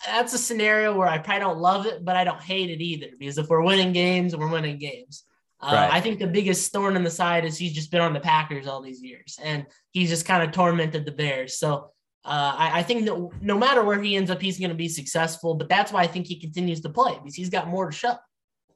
[0.07, 3.09] that's a scenario where I probably don't love it, but I don't hate it either
[3.19, 5.25] because if we're winning games, we're winning games.
[5.63, 5.93] Uh, Right.
[5.93, 8.67] I think the biggest thorn in the side is he's just been on the Packers
[8.67, 11.59] all these years and he's just kind of tormented the Bears.
[11.59, 11.93] So
[12.25, 14.89] uh, I, I think that no matter where he ends up, he's going to be
[14.89, 15.55] successful.
[15.55, 18.17] But that's why I think he continues to play because he's got more to show.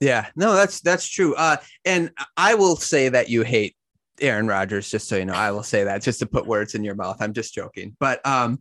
[0.01, 1.35] Yeah, no, that's that's true.
[1.35, 3.77] Uh, and I will say that you hate
[4.21, 5.33] Aaron Rodgers, just so you know.
[5.33, 7.17] I will say that just to put words in your mouth.
[7.21, 7.97] I'm just joking.
[7.99, 8.61] But um,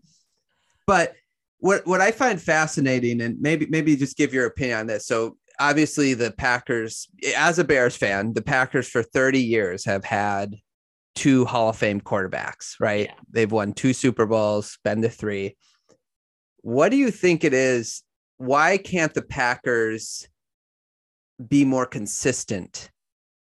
[0.88, 1.14] but
[1.60, 5.08] what what I find fascinating, and maybe maybe just give your opinion on this.
[5.08, 10.56] So obviously the Packers, as a Bears fan, the Packers for 30 years have had
[11.16, 13.08] two Hall of Fame quarterbacks, right?
[13.08, 13.16] Yeah.
[13.32, 15.56] They've won two Super Bowls, been to three.
[16.62, 18.04] What do you think it is?
[18.38, 20.28] Why can't the Packers
[21.48, 22.90] be more consistent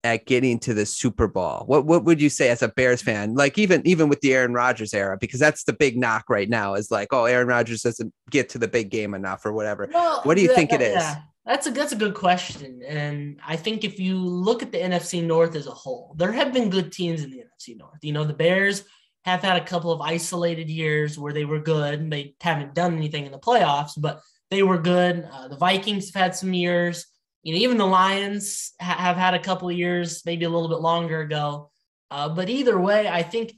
[0.04, 1.64] at getting to the Super Bowl?
[1.68, 3.36] What what would you say as a Bears fan?
[3.36, 6.74] Like even even with the Aaron Rodgers era, because that's the big knock right now
[6.74, 9.88] is like, oh, Aaron Rodgers doesn't get to the big game enough or whatever.
[9.94, 10.96] Well, what do you yeah, think it is?
[10.96, 11.18] Yeah.
[11.46, 15.24] That's a that's a good question, and I think if you look at the NFC
[15.24, 17.98] North as a whole, there have been good teams in the NFC North.
[18.04, 18.84] You know, the Bears
[19.26, 22.96] have had a couple of isolated years where they were good, and they haven't done
[22.96, 25.28] anything in the playoffs, but they were good.
[25.32, 27.08] Uh, the Vikings have had some years.
[27.42, 30.70] You know, even the Lions ha- have had a couple of years, maybe a little
[30.70, 31.72] bit longer ago.
[32.12, 33.54] Uh, but either way, I think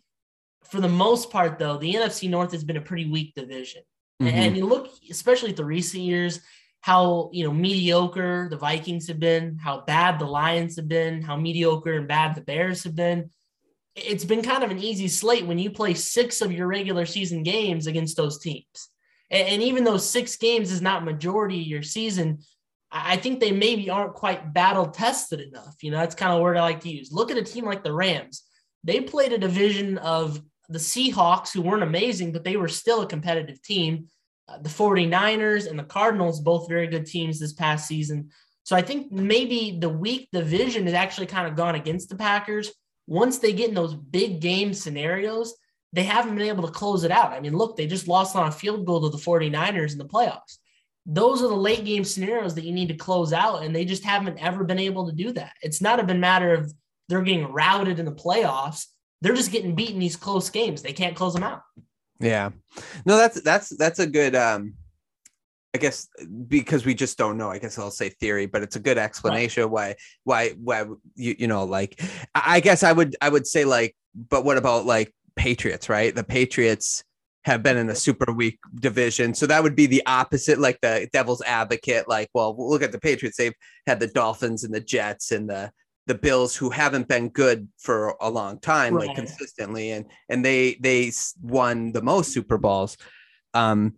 [0.63, 3.81] for the most part, though, the NFC North has been a pretty weak division.
[4.21, 4.35] Mm-hmm.
[4.35, 6.39] And you look, especially at the recent years,
[6.83, 11.37] how you know mediocre the Vikings have been, how bad the Lions have been, how
[11.37, 13.29] mediocre and bad the Bears have been.
[13.95, 17.41] It's been kind of an easy slate when you play six of your regular season
[17.41, 18.89] games against those teams.
[19.31, 22.39] And, and even though six games is not majority of your season,
[22.91, 25.77] I think they maybe aren't quite battle tested enough.
[25.81, 27.13] You know, that's kind of word I like to use.
[27.13, 28.43] Look at a team like the Rams.
[28.83, 33.07] They played a division of the Seahawks, who weren't amazing, but they were still a
[33.07, 34.09] competitive team.
[34.47, 38.29] Uh, the 49ers and the Cardinals, both very good teams this past season.
[38.63, 42.71] So I think maybe the weak division has actually kind of gone against the Packers.
[43.07, 45.53] Once they get in those big game scenarios,
[45.91, 47.31] they haven't been able to close it out.
[47.31, 50.05] I mean, look, they just lost on a field goal to the 49ers in the
[50.05, 50.57] playoffs.
[51.05, 54.05] Those are the late game scenarios that you need to close out, and they just
[54.05, 55.51] haven't ever been able to do that.
[55.61, 56.73] It's not a matter of
[57.09, 58.87] they're getting routed in the playoffs.
[59.21, 60.81] They're just getting beaten these close games.
[60.81, 61.61] They can't close them out.
[62.23, 62.51] Yeah.
[63.05, 64.73] No, that's that's that's a good um
[65.75, 66.07] I guess
[66.47, 67.49] because we just don't know.
[67.49, 69.71] I guess I'll say theory, but it's a good explanation right.
[69.71, 70.49] why why
[70.83, 72.01] why you you know like
[72.35, 76.13] I guess I would I would say like but what about like Patriots, right?
[76.13, 77.03] The Patriots
[77.45, 79.33] have been in a super weak division.
[79.33, 82.07] So that would be the opposite, like the devil's advocate.
[82.07, 83.37] Like, well, look at the Patriots.
[83.37, 83.55] They've
[83.85, 85.71] had the Dolphins and the Jets and the
[86.05, 89.07] the Bills who haven't been good for a long time, right.
[89.07, 91.11] like consistently, and and they they
[91.41, 92.97] won the most Super Bowls.
[93.53, 93.93] Um,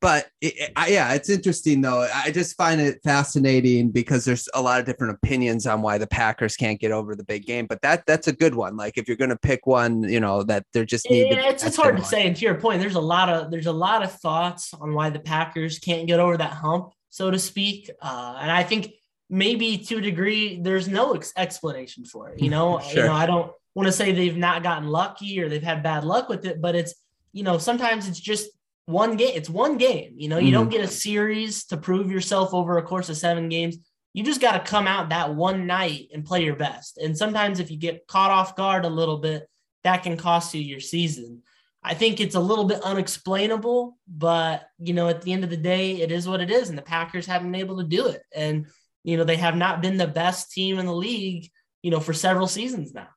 [0.00, 2.06] but it, I, yeah, it's interesting though.
[2.14, 6.06] I just find it fascinating because there's a lot of different opinions on why the
[6.06, 7.66] Packers can't get over the big game.
[7.66, 8.76] But that that's a good one.
[8.76, 11.32] Like if you're going to pick one, you know that they're just need.
[11.32, 12.26] Yeah, it's, it's hard to say.
[12.26, 15.10] And to your point, there's a lot of there's a lot of thoughts on why
[15.10, 17.90] the Packers can't get over that hump, so to speak.
[18.00, 18.92] Uh, and I think
[19.30, 22.78] maybe to a degree there's no ex- explanation for it you know?
[22.82, 23.02] Sure.
[23.02, 26.04] you know i don't want to say they've not gotten lucky or they've had bad
[26.04, 26.94] luck with it but it's
[27.32, 28.50] you know sometimes it's just
[28.88, 30.38] one game it's one game you know?
[30.38, 33.76] You mm don't get a series to prove yourself over a course of seven games.
[34.14, 36.96] You just got to come out that one night and play your best.
[36.96, 39.46] And sometimes if you get caught off guard a little bit
[39.84, 41.42] that can cost you your season.
[41.84, 45.56] I think it's a little bit unexplainable but you know at the end of the
[45.56, 48.22] day it is what it is and the packers haven't been able to do it.
[48.34, 48.66] And
[49.04, 51.50] you know, they have not been the best team in the league,
[51.82, 53.08] you know, for several seasons now.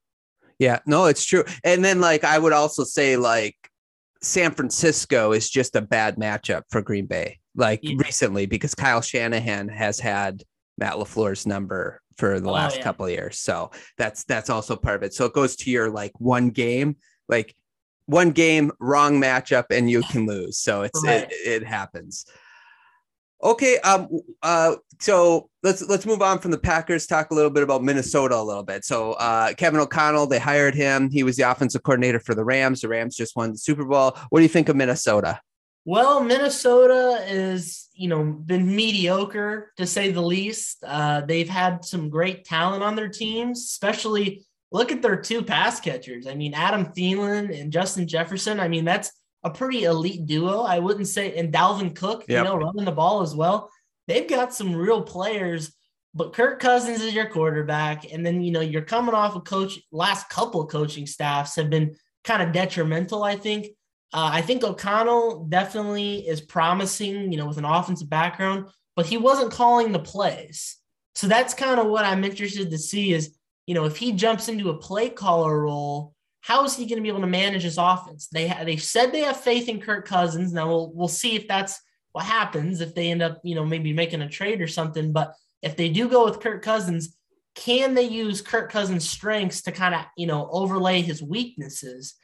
[0.59, 1.43] Yeah, no, it's true.
[1.63, 3.55] And then like I would also say like
[4.21, 7.95] San Francisco is just a bad matchup for Green Bay, like yeah.
[7.97, 10.43] recently, because Kyle Shanahan has had
[10.77, 12.83] Matt LaFleur's number for the oh, last yeah.
[12.83, 13.39] couple of years.
[13.39, 15.13] So that's that's also part of it.
[15.13, 17.55] So it goes to your like one game, like
[18.05, 20.59] one game, wrong matchup, and you can lose.
[20.59, 21.23] So it's right.
[21.23, 22.25] it, it happens.
[23.43, 23.77] Okay.
[23.79, 24.07] Um.
[24.41, 24.75] Uh.
[24.99, 27.07] So let's let's move on from the Packers.
[27.07, 28.85] Talk a little bit about Minnesota a little bit.
[28.85, 31.09] So uh, Kevin O'Connell, they hired him.
[31.09, 32.81] He was the offensive coordinator for the Rams.
[32.81, 34.15] The Rams just won the Super Bowl.
[34.29, 35.39] What do you think of Minnesota?
[35.85, 40.83] Well, Minnesota is you know been mediocre to say the least.
[40.85, 45.79] Uh, they've had some great talent on their teams, especially look at their two pass
[45.79, 46.27] catchers.
[46.27, 48.59] I mean, Adam Thielen and Justin Jefferson.
[48.59, 49.11] I mean, that's
[49.43, 50.61] a pretty elite duo.
[50.61, 52.37] I wouldn't say, and Dalvin Cook, yep.
[52.39, 53.69] you know, running the ball as well.
[54.07, 55.73] They've got some real players,
[56.13, 58.11] but Kirk Cousins is your quarterback.
[58.11, 61.95] And then, you know, you're coming off a coach, last couple coaching staffs have been
[62.23, 63.67] kind of detrimental, I think.
[64.13, 69.17] Uh, I think O'Connell definitely is promising, you know, with an offensive background, but he
[69.17, 70.77] wasn't calling the plays.
[71.15, 73.35] So that's kind of what I'm interested to see is,
[73.67, 77.03] you know, if he jumps into a play caller role, how is he going to
[77.03, 78.27] be able to manage his offense?
[78.27, 80.53] They they said they have faith in Kirk Cousins.
[80.53, 81.79] Now we'll we'll see if that's
[82.11, 85.11] what happens if they end up you know maybe making a trade or something.
[85.11, 87.15] But if they do go with Kirk Cousins,
[87.55, 92.15] can they use Kirk Cousins' strengths to kind of, you know, overlay his weaknesses?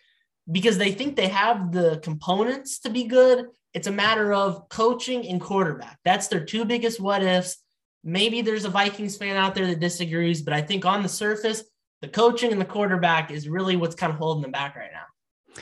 [0.49, 3.47] Because they think they have the components to be good.
[3.73, 5.99] It's a matter of coaching and quarterback.
[6.06, 7.58] That's their two biggest what ifs.
[8.03, 11.63] Maybe there's a Vikings fan out there that disagrees, but I think on the surface,
[12.02, 15.56] the coaching and the quarterback is really what's kind of holding them back right now.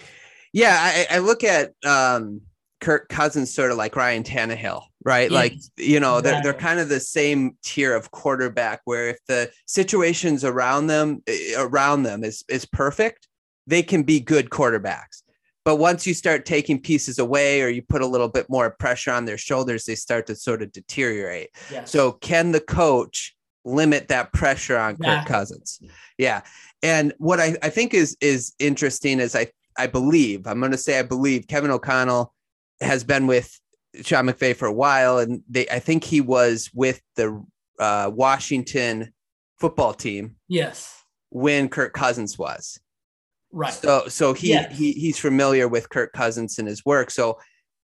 [0.53, 2.41] Yeah, I, I look at um,
[2.81, 5.29] Kirk Cousins sort of like Ryan Tannehill, right?
[5.29, 6.31] Like, you know, exactly.
[6.31, 11.21] they're, they're kind of the same tier of quarterback where if the situations around them
[11.27, 13.27] eh, around them is is perfect,
[13.67, 15.23] they can be good quarterbacks.
[15.65, 19.11] But once you start taking pieces away or you put a little bit more pressure
[19.11, 21.49] on their shoulders, they start to sort of deteriorate.
[21.85, 23.34] So can the coach
[23.65, 25.19] limit that pressure on yeah.
[25.19, 25.79] Kirk Cousins?
[26.17, 26.41] Yeah.
[26.81, 29.47] And what I, I think is is interesting is I
[29.77, 32.33] I believe, I'm gonna say I believe Kevin O'Connell
[32.81, 33.59] has been with
[34.01, 37.43] Sean McVay for a while, and they I think he was with the
[37.79, 39.11] uh, Washington
[39.59, 40.35] football team.
[40.47, 41.01] Yes.
[41.29, 42.79] When Kirk Cousins was.
[43.51, 43.73] Right.
[43.73, 44.77] So so he yes.
[44.77, 47.09] he he's familiar with Kirk Cousins and his work.
[47.09, 47.39] So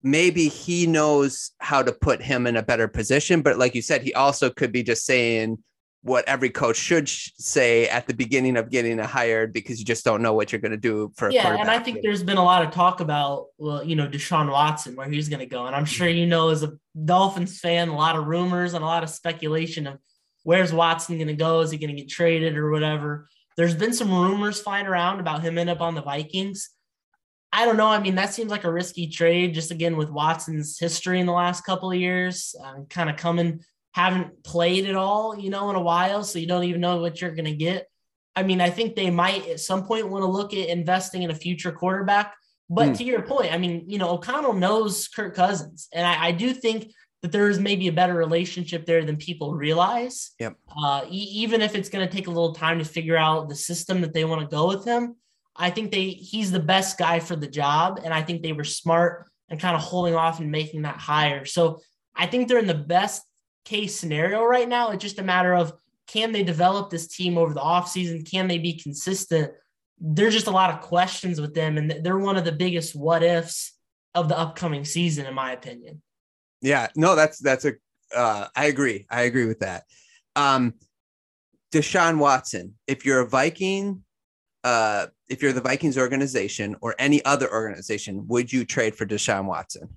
[0.04, 3.42] maybe he knows how to put him in a better position.
[3.42, 5.58] But like you said, he also could be just saying,
[6.02, 10.06] what every coach should say at the beginning of getting a hired because you just
[10.06, 12.44] don't know what you're going to do for yeah and i think there's been a
[12.44, 15.76] lot of talk about well you know deshaun watson where he's going to go and
[15.76, 16.72] i'm sure you know as a
[17.06, 19.98] dolphins fan a lot of rumors and a lot of speculation of
[20.46, 21.60] where's watson going to go?
[21.60, 23.28] Is he going to get traded or whatever?
[23.58, 26.70] There's been some rumors flying around about him end up on the vikings
[27.56, 27.88] I don't know.
[27.88, 31.32] I mean, that seems like a risky trade, just again with Watson's history in the
[31.32, 33.62] last couple of years, um, kind of coming
[33.94, 36.22] haven't played at all, you know, in a while.
[36.22, 37.88] So you don't even know what you're going to get.
[38.36, 41.32] I mean, I think they might at some point want to look at investing in
[41.32, 42.36] a future quarterback.
[42.70, 42.98] But mm.
[42.98, 45.88] to your point, I mean, you know, O'Connell knows Kirk Cousins.
[45.94, 46.92] And I, I do think
[47.22, 50.32] that there is maybe a better relationship there than people realize.
[50.42, 50.58] Yep.
[50.78, 53.56] Uh, e- even if it's going to take a little time to figure out the
[53.56, 55.16] system that they want to go with him,
[55.56, 58.00] I think they he's the best guy for the job.
[58.04, 61.46] And I think they were smart and kind of holding off and making that hire.
[61.46, 61.82] So
[62.16, 63.24] I think they're in the best
[63.64, 64.92] case scenario right now.
[64.92, 65.74] It's just a matter of
[66.08, 68.30] can they develop this team over the offseason?
[68.30, 69.52] Can they be consistent?
[70.00, 73.24] There's just a lot of questions with them, and they're one of the biggest what
[73.24, 73.74] ifs
[74.14, 76.02] of the upcoming season, in my opinion.
[76.62, 77.74] Yeah, no, that's that's a.
[78.16, 79.08] Uh, I agree.
[79.10, 79.84] I agree with that.
[80.36, 80.76] Um,
[81.74, 84.04] Deshaun Watson, if you're a Viking,
[84.64, 89.46] uh, if you're the Vikings organization or any other organization, would you trade for Deshaun
[89.46, 89.90] Watson?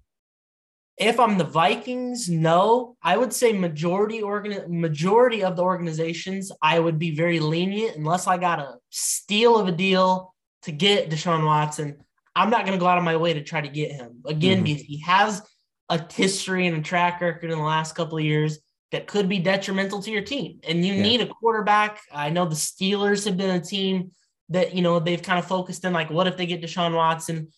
[0.96, 2.96] If I'm the Vikings, no.
[3.02, 8.26] I would say majority organ majority of the organizations, I would be very lenient unless
[8.26, 11.98] I got a steal of a deal to get Deshaun Watson.
[12.34, 14.58] I'm not going to go out of my way to try to get him again
[14.58, 14.64] mm-hmm.
[14.64, 15.42] because he has
[15.88, 18.58] a history and a track record in the last couple of years
[18.90, 20.60] that could be detrimental to your team.
[20.66, 21.02] And you yeah.
[21.02, 22.00] need a quarterback.
[22.12, 24.10] I know the Steelers have been a team
[24.50, 27.48] that you know they've kind of focused in like, what if they get Deshaun Watson?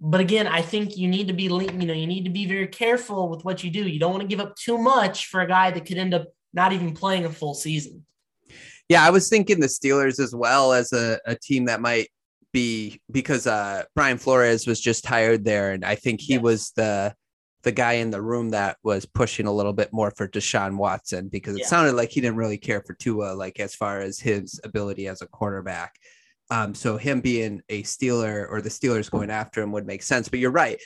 [0.00, 2.66] But again, I think you need to be, you know, you need to be very
[2.66, 3.86] careful with what you do.
[3.86, 6.28] You don't want to give up too much for a guy that could end up
[6.54, 8.06] not even playing a full season.
[8.88, 12.08] Yeah, I was thinking the Steelers as well as a, a team that might
[12.52, 16.42] be because uh Brian Flores was just hired there, and I think he yes.
[16.42, 17.14] was the
[17.62, 21.28] the guy in the room that was pushing a little bit more for Deshaun Watson
[21.28, 21.66] because it yeah.
[21.66, 25.20] sounded like he didn't really care for Tua, like as far as his ability as
[25.20, 25.94] a quarterback.
[26.50, 30.28] Um, so him being a Steeler or the Steelers going after him would make sense.
[30.28, 30.80] But you're right.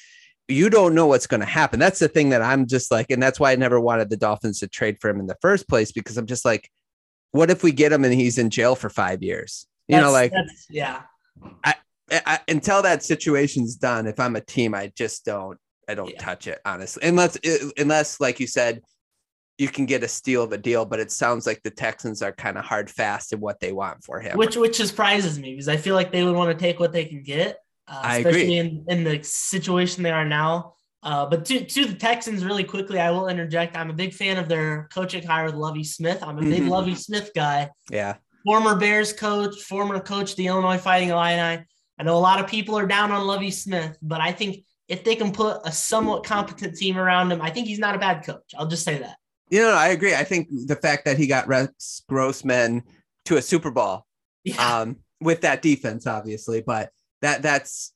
[0.46, 1.81] You don't know what's going to happen.
[1.81, 4.61] That's the thing that I'm just like, and that's why I never wanted the Dolphins
[4.61, 6.70] to trade for him in the first place because I'm just like,
[7.33, 9.66] what if we get him and he's in jail for five years?
[9.88, 10.33] You that's, know, like,
[10.68, 11.03] yeah.
[11.64, 11.74] I,
[12.11, 16.20] I, until that situation's done, if I'm a team, I just don't, I don't yeah.
[16.20, 17.38] touch it honestly, unless,
[17.77, 18.83] unless, like you said,
[19.58, 22.32] you can get a steal of a deal, but it sounds like the Texans are
[22.32, 24.36] kind of hard fast in what they want for him.
[24.36, 27.04] Which which surprises me because I feel like they would want to take what they
[27.04, 28.84] can get, uh, I especially agree.
[28.88, 30.74] in, in the situation they are now.
[31.04, 33.76] Uh, but to, to the Texans, really quickly, I will interject.
[33.76, 36.22] I'm a big fan of their coaching hire with Lovie Smith.
[36.22, 36.70] I'm a big mm-hmm.
[36.70, 37.70] Lovie Smith guy.
[37.90, 38.16] Yeah.
[38.46, 41.62] Former Bears coach, former coach the Illinois Fighting Illini.
[41.98, 45.04] I know a lot of people are down on Lovie Smith, but I think if
[45.04, 48.24] they can put a somewhat competent team around him, I think he's not a bad
[48.24, 48.54] coach.
[48.56, 49.16] I'll just say that.
[49.50, 50.14] You know, I agree.
[50.14, 52.82] I think the fact that he got Rex Grossman
[53.26, 54.06] to a Super Bowl
[54.42, 54.80] yeah.
[54.80, 56.90] um, with that defense, obviously, but
[57.22, 57.92] that that's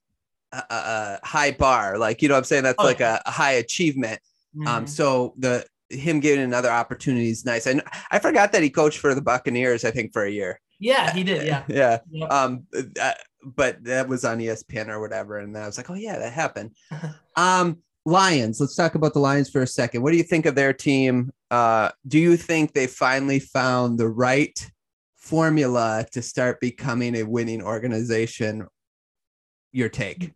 [0.53, 1.99] a, a, high bar.
[1.99, 2.65] Like, you know I'm saying?
[2.65, 4.21] That's oh, like a, a, high achievement.
[4.55, 4.69] Um, mm-hmm.
[4.69, 7.67] Um, so the him getting another opportunity is nice.
[7.67, 10.61] And I forgot that he coached for the Buccaneers, I think, for a year.
[10.79, 11.47] Yeah, he did.
[11.47, 11.65] Yeah.
[11.69, 12.27] yeah.
[12.27, 12.67] Um,
[13.01, 13.13] uh,
[13.45, 15.39] but that was on ESPN or whatever.
[15.39, 16.73] And then I was like, oh, yeah, that happened.
[17.37, 18.61] um, Lions.
[18.61, 20.03] Let's talk about the Lions for a second.
[20.03, 21.31] What do you think of their team?
[21.51, 24.59] Uh, do you think they finally found the right
[25.17, 28.67] formula to start becoming a winning organization?
[29.73, 30.33] Your take?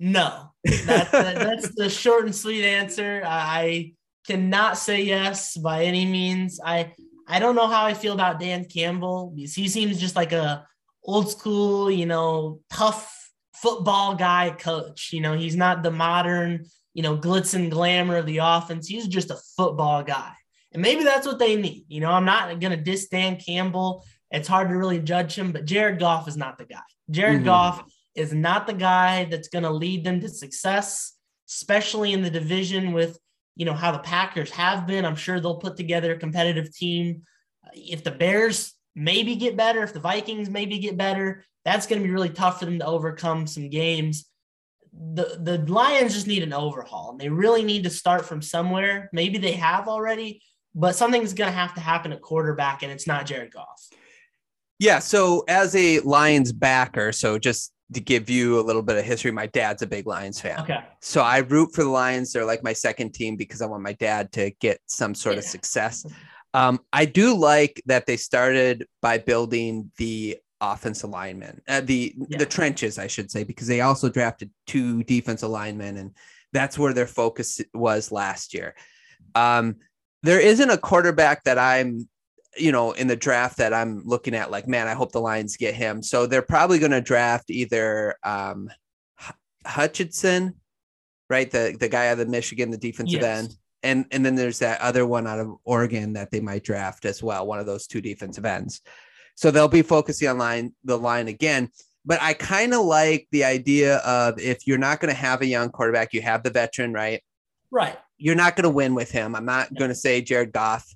[0.00, 3.22] No, that's the, that's the short and sweet answer.
[3.24, 3.92] I
[4.26, 6.58] cannot say yes by any means.
[6.64, 6.92] I
[7.28, 10.66] I don't know how I feel about Dan Campbell because he seems just like a
[11.04, 15.10] old school, you know, tough football guy coach.
[15.12, 18.86] You know, he's not the modern, you know, glitz and glamour of the offense.
[18.86, 20.32] He's just a football guy.
[20.72, 21.84] And maybe that's what they need.
[21.88, 24.04] You know, I'm not going to diss Dan Campbell.
[24.30, 26.80] It's hard to really judge him, but Jared Goff is not the guy.
[27.10, 27.46] Jared mm-hmm.
[27.46, 27.84] Goff
[28.14, 31.14] is not the guy that's going to lead them to success,
[31.48, 33.18] especially in the division with,
[33.56, 35.04] you know, how the Packers have been.
[35.04, 37.22] I'm sure they'll put together a competitive team.
[37.74, 42.06] If the Bears maybe get better, if the Vikings maybe get better, that's going to
[42.06, 44.26] be really tough for them to overcome some games.
[44.92, 47.16] The the Lions just need an overhaul.
[47.18, 49.08] They really need to start from somewhere.
[49.12, 50.42] Maybe they have already,
[50.74, 53.88] but something's going to have to happen at quarterback, and it's not Jared Goff.
[54.78, 54.98] Yeah.
[54.98, 59.30] So as a Lions backer, so just to give you a little bit of history,
[59.30, 60.60] my dad's a big Lions fan.
[60.60, 60.80] Okay.
[61.00, 62.32] So I root for the Lions.
[62.32, 65.40] They're like my second team because I want my dad to get some sort yeah.
[65.40, 66.04] of success.
[66.54, 72.38] Um, I do like that they started by building the offensive linemen, uh, the yeah.
[72.38, 76.12] the trenches, I should say, because they also drafted two defensive linemen, and
[76.52, 78.74] that's where their focus was last year.
[79.34, 79.76] Um,
[80.22, 82.08] there isn't a quarterback that I'm,
[82.56, 85.56] you know, in the draft that I'm looking at like, man, I hope the Lions
[85.56, 86.02] get him.
[86.02, 88.70] So they're probably going to draft either um,
[89.66, 90.54] Hutchinson,
[91.28, 93.38] right, the the guy out of Michigan, the defensive yes.
[93.38, 97.04] end, and and then there's that other one out of Oregon that they might draft
[97.04, 98.80] as well, one of those two defensive ends.
[99.34, 101.70] So they'll be focusing on line the line again.
[102.04, 105.46] But I kind of like the idea of if you're not going to have a
[105.46, 107.22] young quarterback, you have the veteran, right?
[107.70, 107.96] Right.
[108.18, 109.34] You're not going to win with him.
[109.34, 110.86] I'm not going to say Jared Goff.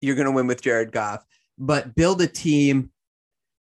[0.00, 1.24] You're going to win with Jared Goff,
[1.58, 2.90] but build a team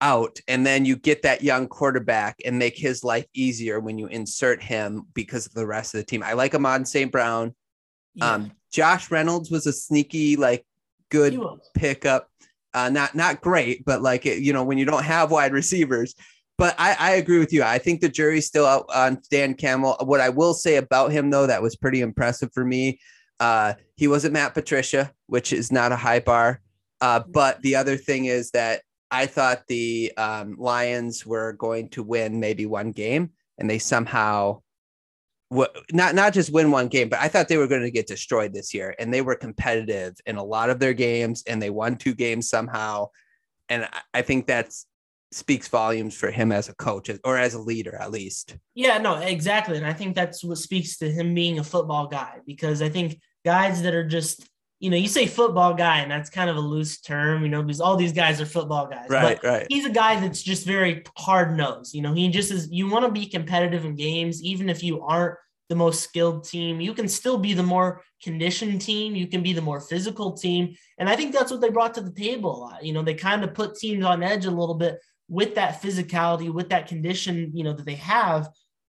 [0.02, 4.08] out and then you get that young quarterback and make his life easier when you
[4.08, 6.24] insert him because of the rest of the team.
[6.24, 7.12] I like Amon St.
[7.12, 7.54] Brown.
[8.16, 8.34] Yeah.
[8.34, 10.66] Um, Josh Reynolds was a sneaky, like
[11.10, 11.40] good
[11.76, 12.30] pickup.
[12.74, 16.14] Uh, not not great, but like you know, when you don't have wide receivers.
[16.58, 17.64] But I, I agree with you.
[17.64, 19.96] I think the jury's still out on Dan Campbell.
[20.02, 23.00] What I will say about him, though, that was pretty impressive for me.
[23.40, 26.62] Uh, he wasn't Matt Patricia, which is not a high bar.
[27.00, 32.04] Uh, but the other thing is that I thought the um, Lions were going to
[32.04, 34.62] win maybe one game, and they somehow
[35.52, 38.54] not not just win one game, but I thought they were going to get destroyed
[38.54, 41.98] this year, and they were competitive in a lot of their games, and they won
[41.98, 43.10] two games somehow,
[43.68, 44.86] and I think that's
[45.32, 48.58] speaks volumes for him as a coach or as a leader at least.
[48.74, 52.40] Yeah, no, exactly, and I think that's what speaks to him being a football guy
[52.46, 54.48] because I think guys that are just
[54.80, 57.62] you know, you say football guy, and that's kind of a loose term, you know,
[57.62, 59.10] because all these guys are football guys.
[59.10, 59.68] Right, but right.
[59.70, 61.94] He's a guy that's just very hard nosed.
[61.94, 62.70] You know, he just is.
[62.72, 66.80] You want to be competitive in games, even if you aren't the most skilled team.
[66.80, 69.16] You can still be the more conditioned team.
[69.16, 72.02] You can be the more physical team, and I think that's what they brought to
[72.02, 72.56] the table.
[72.56, 72.86] a lot.
[72.86, 76.52] You know, they kind of put teams on edge a little bit with that physicality,
[76.52, 78.50] with that condition, you know, that they have.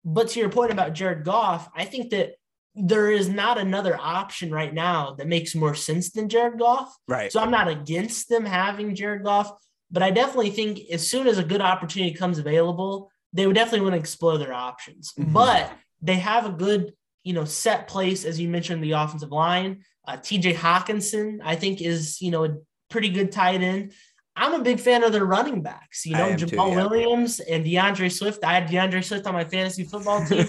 [0.04, 2.32] But to your point about Jared Goff, I think that
[2.74, 6.94] there is not another option right now that makes more sense than Jared Goff.
[7.08, 7.32] Right.
[7.32, 9.52] So I'm not against them having Jared Goff,
[9.90, 13.82] but I definitely think as soon as a good opportunity comes available, they would definitely
[13.82, 15.12] want to explore their options.
[15.18, 15.32] Mm-hmm.
[15.32, 16.94] But they have a good,
[17.24, 19.82] you know, set place as you mentioned the offensive line.
[20.06, 22.56] Uh, TJ Hockenson, I think, is you know a
[22.88, 23.92] pretty good tight end.
[24.36, 26.06] I'm a big fan of their running backs.
[26.06, 26.76] You know, Jamaal too, yeah.
[26.76, 28.44] Williams and DeAndre Swift.
[28.44, 30.46] I had DeAndre Swift on my fantasy football team.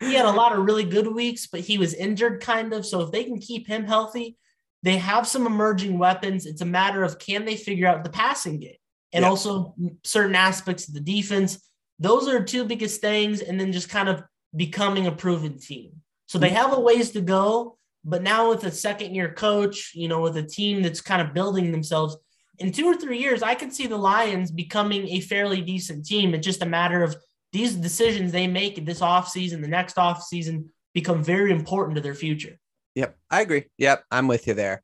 [0.00, 2.84] he had a lot of really good weeks, but he was injured kind of.
[2.86, 4.36] So if they can keep him healthy,
[4.82, 6.46] they have some emerging weapons.
[6.46, 8.76] It's a matter of can they figure out the passing game
[9.12, 9.74] and also
[10.04, 11.60] certain aspects of the defense.
[11.98, 13.40] Those are two biggest things.
[13.40, 14.22] And then just kind of
[14.54, 15.92] becoming a proven team.
[16.26, 17.78] So they have a ways to go.
[18.04, 21.34] But now with a second year coach, you know, with a team that's kind of
[21.34, 22.16] building themselves,
[22.62, 26.34] in two or three years, I could see the Lions becoming a fairly decent team.
[26.34, 27.16] It's just a matter of
[27.52, 32.58] these decisions they make this offseason, the next offseason become very important to their future.
[32.94, 33.64] Yep, I agree.
[33.78, 34.82] Yep, I'm with you there.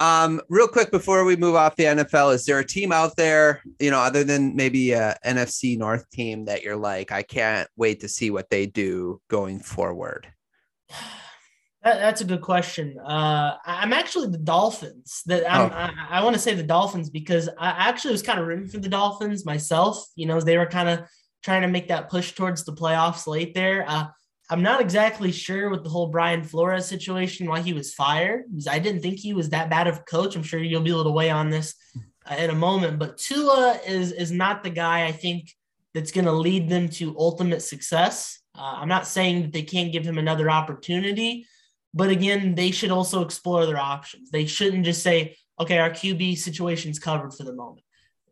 [0.00, 3.62] Um, real quick before we move off the NFL, is there a team out there,
[3.78, 8.00] you know, other than maybe a NFC North team that you're like, I can't wait
[8.00, 10.26] to see what they do going forward?
[11.84, 12.98] That, that's a good question.
[12.98, 15.22] Uh, I'm actually the Dolphins.
[15.26, 15.70] That oh.
[15.74, 18.78] I, I want to say the Dolphins because I actually was kind of rooting for
[18.78, 20.04] the Dolphins myself.
[20.14, 21.00] You know, they were kind of
[21.42, 23.84] trying to make that push towards the playoffs late there.
[23.88, 24.06] Uh,
[24.48, 28.44] I'm not exactly sure with the whole Brian Flores situation why he was fired.
[28.68, 30.36] I didn't think he was that bad of a coach.
[30.36, 31.74] I'm sure you'll be able to weigh on this
[32.30, 32.98] uh, in a moment.
[32.98, 35.50] But Tua is is not the guy I think
[35.94, 38.40] that's going to lead them to ultimate success.
[38.54, 41.46] Uh, I'm not saying that they can't give him another opportunity,
[41.94, 44.30] but again, they should also explore their options.
[44.30, 47.84] They shouldn't just say, "Okay, our QB situation's covered for the moment."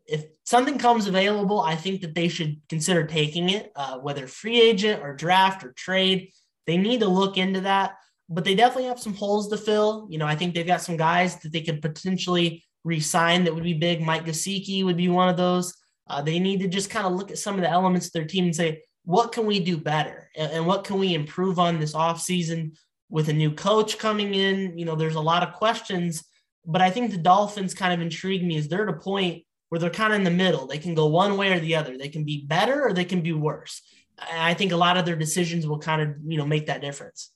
[0.07, 4.59] If something comes available, I think that they should consider taking it, uh, whether free
[4.59, 6.31] agent or draft or trade.
[6.67, 7.95] They need to look into that
[8.31, 10.07] but they definitely have some holes to fill.
[10.09, 13.63] You know, I think they've got some guys that they could potentially re-sign that would
[13.63, 14.01] be big.
[14.01, 15.75] Mike Gesicki would be one of those.
[16.07, 18.25] Uh, they need to just kind of look at some of the elements of their
[18.25, 20.29] team and say, what can we do better?
[20.37, 22.77] And, and what can we improve on this offseason
[23.11, 24.75] with a new coach coming in?
[24.77, 26.23] You know, there's a lot of questions,
[26.65, 29.77] but I think the Dolphins kind of intrigue me Is they're at a point where
[29.77, 30.65] they're kind of in the middle.
[30.65, 31.97] They can go one way or the other.
[31.97, 33.81] They can be better or they can be worse.
[34.19, 37.31] I think a lot of their decisions will kind of, you know, make that difference.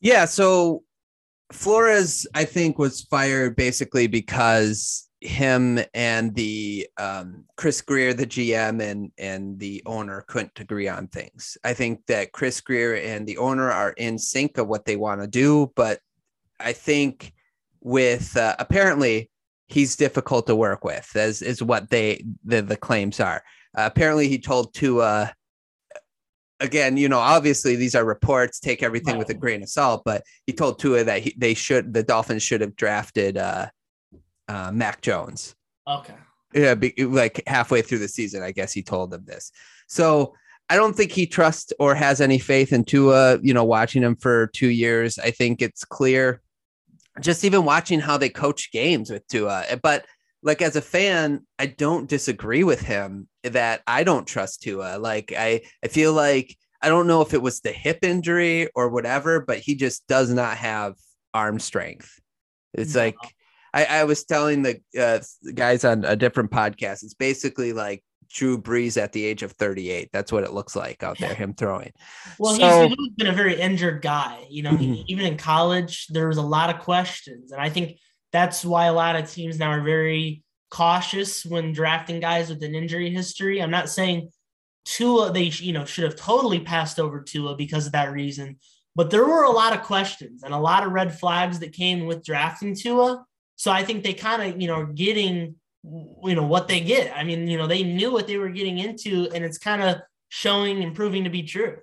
[0.00, 0.24] Yeah.
[0.26, 0.84] So
[1.52, 8.82] Flores, I think, was fired basically because him and the um, Chris Grier, the GM,
[8.82, 11.56] and and the owner couldn't agree on things.
[11.64, 15.20] I think that Chris Grier and the owner are in sync of what they want
[15.22, 16.00] to do, but
[16.60, 17.32] I think
[17.80, 19.30] with uh, apparently
[19.68, 23.42] he's difficult to work with, as is what they the the claims are.
[23.76, 25.32] Uh, apparently, he told Tua
[26.60, 28.60] again, you know, obviously these are reports.
[28.60, 29.18] Take everything right.
[29.18, 30.02] with a grain of salt.
[30.04, 33.66] But he told Tua that he, they should, the Dolphins should have drafted uh,
[34.48, 35.54] uh, Mac Jones.
[35.88, 36.14] Okay.
[36.54, 39.50] Yeah, be, like halfway through the season, I guess he told them this.
[39.88, 40.34] So
[40.70, 43.38] I don't think he trusts or has any faith in Tua.
[43.42, 46.40] You know, watching him for two years, I think it's clear.
[47.20, 50.04] Just even watching how they coach games with Tua, but
[50.42, 54.98] like as a fan, I don't disagree with him that I don't trust Tua.
[54.98, 58.90] Like I, I feel like I don't know if it was the hip injury or
[58.90, 60.96] whatever, but he just does not have
[61.32, 62.20] arm strength.
[62.74, 63.00] It's no.
[63.00, 63.16] like
[63.74, 65.18] I, I, was telling the uh,
[65.52, 67.02] guys on a different podcast.
[67.02, 70.10] It's basically like Drew Brees at the age of 38.
[70.12, 71.92] That's what it looks like out there, him throwing.
[72.38, 74.46] Well, so, he's, he's been a very injured guy.
[74.48, 75.02] You know, mm-hmm.
[75.08, 77.50] even in college, there was a lot of questions.
[77.50, 77.98] And I think
[78.32, 82.74] that's why a lot of teams now are very cautious when drafting guys with an
[82.74, 83.60] injury history.
[83.60, 84.30] I'm not saying
[84.84, 88.58] Tua they you know should have totally passed over Tua because of that reason,
[88.96, 92.06] but there were a lot of questions and a lot of red flags that came
[92.06, 93.24] with drafting Tua.
[93.56, 97.16] So I think they kind of you know getting you know what they get.
[97.16, 99.98] I mean you know they knew what they were getting into, and it's kind of
[100.28, 101.78] showing and proving to be true.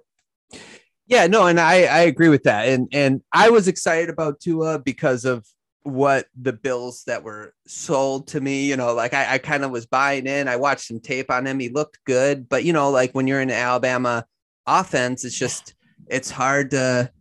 [1.07, 4.79] Yeah, no, and I I agree with that, and and I was excited about Tua
[4.79, 5.45] because of
[5.83, 9.71] what the bills that were sold to me you know like i, I kind of
[9.71, 12.91] was buying in i watched some tape on him he looked good but you know
[12.91, 14.25] like when you're in alabama
[14.67, 15.73] offense it's just
[16.07, 17.11] it's hard to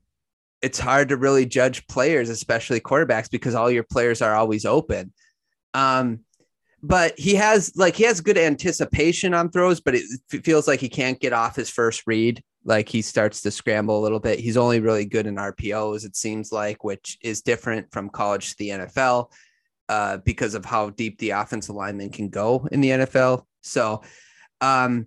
[0.62, 5.12] it's hard to really judge players especially quarterbacks because all your players are always open
[5.74, 6.20] um
[6.82, 10.04] but he has like he has good anticipation on throws but it
[10.44, 14.02] feels like he can't get off his first read like he starts to scramble a
[14.02, 14.38] little bit.
[14.38, 18.58] He's only really good in RPOs, it seems like, which is different from college to
[18.58, 19.30] the NFL
[19.88, 23.44] uh, because of how deep the offensive lineman can go in the NFL.
[23.62, 24.02] So
[24.60, 25.06] um,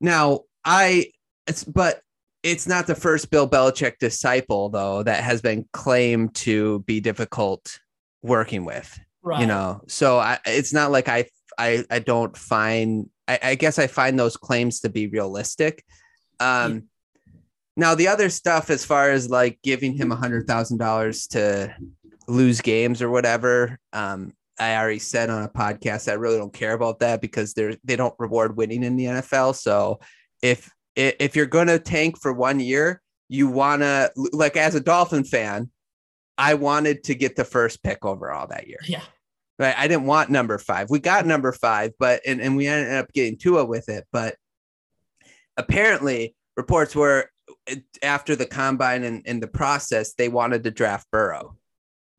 [0.00, 1.06] now I,
[1.46, 2.00] it's, but
[2.42, 7.78] it's not the first Bill Belichick disciple, though, that has been claimed to be difficult
[8.22, 8.98] working with.
[9.22, 9.40] Right.
[9.40, 11.26] You know, so I, it's not like I,
[11.56, 15.84] I, I don't find, I, I guess I find those claims to be realistic
[16.42, 16.88] um,
[17.76, 21.74] now the other stuff, as far as like giving him a hundred thousand dollars to
[22.28, 26.74] lose games or whatever, um, I already said on a podcast I really don't care
[26.74, 29.54] about that because they're they don't reward winning in the NFL.
[29.54, 30.00] So
[30.42, 35.70] if if you're gonna tank for one year, you wanna like as a Dolphin fan,
[36.38, 38.80] I wanted to get the first pick overall that year.
[38.86, 39.02] Yeah.
[39.58, 39.74] Right.
[39.76, 40.90] I didn't want number five.
[40.90, 44.06] We got number five, but and, and we ended up getting Tua with it.
[44.10, 44.36] But
[45.56, 47.30] apparently reports were
[48.02, 51.56] after the combine and, in the process, they wanted to draft Burrow.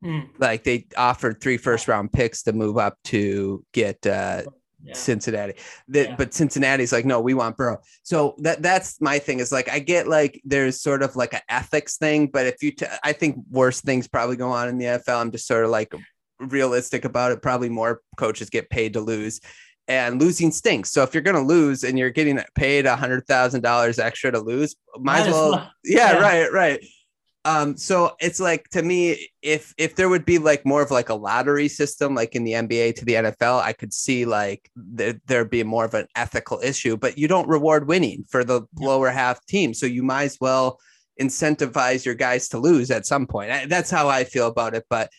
[0.02, 0.28] Mm.
[0.38, 4.42] Like they offered three first round picks to move up to get uh,
[4.84, 4.94] yeah.
[4.94, 5.54] Cincinnati.
[5.88, 6.14] The, yeah.
[6.16, 7.80] But Cincinnati's like, no, we want Burrow.
[8.02, 11.40] So that that's my thing is like I get like there's sort of like an
[11.48, 14.86] ethics thing, but if you, t- I think worse things probably go on in the
[14.86, 15.20] NFL.
[15.20, 15.94] I'm just sort of like
[16.38, 17.42] realistic about it.
[17.42, 19.40] Probably more coaches get paid to lose
[19.88, 20.90] and losing stinks.
[20.90, 24.32] So if you're going to lose and you're getting paid a hundred thousand dollars extra
[24.32, 25.70] to lose, might as well.
[25.84, 26.84] Yeah, yeah, right, right.
[27.46, 31.10] Um, so it's like to me, if if there would be like more of like
[31.10, 35.20] a lottery system, like in the NBA to the NFL, I could see like there
[35.26, 36.96] there'd be more of an ethical issue.
[36.96, 38.86] But you don't reward winning for the yeah.
[38.86, 40.80] lower half team, so you might as well
[41.20, 43.68] incentivize your guys to lose at some point.
[43.68, 44.86] That's how I feel about it.
[44.88, 45.10] But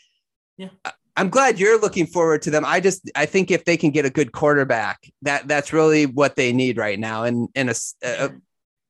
[0.57, 0.69] yeah,
[1.15, 2.65] I'm glad you're looking forward to them.
[2.65, 6.35] I just I think if they can get a good quarterback, that that's really what
[6.35, 8.31] they need right now, and and a, a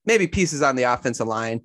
[0.06, 1.62] maybe pieces on the offensive line.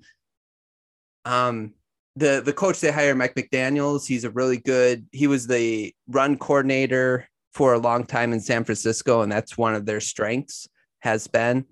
[1.24, 1.74] Um,
[2.16, 5.06] the the coach they hire, Mike McDaniel's, he's a really good.
[5.12, 9.74] He was the run coordinator for a long time in San Francisco, and that's one
[9.74, 10.68] of their strengths
[11.00, 11.64] has been.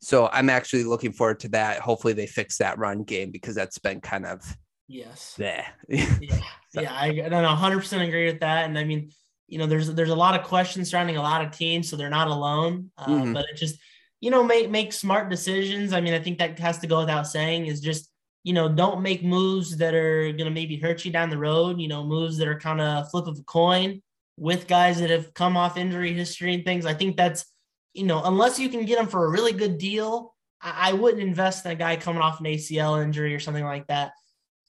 [0.00, 1.80] So I'm actually looking forward to that.
[1.80, 4.56] Hopefully they fix that run game because that's been kind of
[4.88, 5.34] yes.
[5.38, 5.66] Yeah.
[5.88, 6.38] yeah.
[6.74, 6.92] Yeah.
[6.92, 8.66] I, I don't know 100 percent agree with that.
[8.66, 9.10] And I mean,
[9.48, 12.10] you know, there's there's a lot of questions surrounding a lot of teams, so they're
[12.10, 12.90] not alone.
[12.98, 13.32] Uh, mm-hmm.
[13.32, 13.78] But it just,
[14.20, 15.92] you know, make make smart decisions.
[15.92, 17.66] I mean, I think that has to go without saying.
[17.66, 18.10] Is just
[18.46, 21.80] you know, don't make moves that are going to maybe hurt you down the road,
[21.80, 24.00] you know, moves that are kind of flip of a coin
[24.36, 26.86] with guys that have come off injury history and things.
[26.86, 27.44] I think that's,
[27.92, 30.32] you know, unless you can get them for a really good deal,
[30.62, 33.88] I, I wouldn't invest in a guy coming off an ACL injury or something like
[33.88, 34.12] that.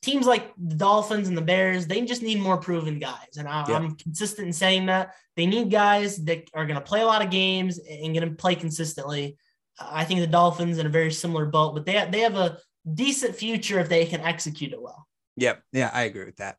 [0.01, 3.37] Teams like the Dolphins and the Bears, they just need more proven guys.
[3.37, 5.13] And I, am consistent in saying that.
[5.35, 8.35] They need guys that are going to play a lot of games and going to
[8.35, 9.37] play consistently.
[9.79, 12.57] I think the Dolphins in a very similar boat, but they, they have a
[12.93, 15.07] decent future if they can execute it well.
[15.37, 15.63] Yep.
[15.71, 16.57] Yeah, I agree with that.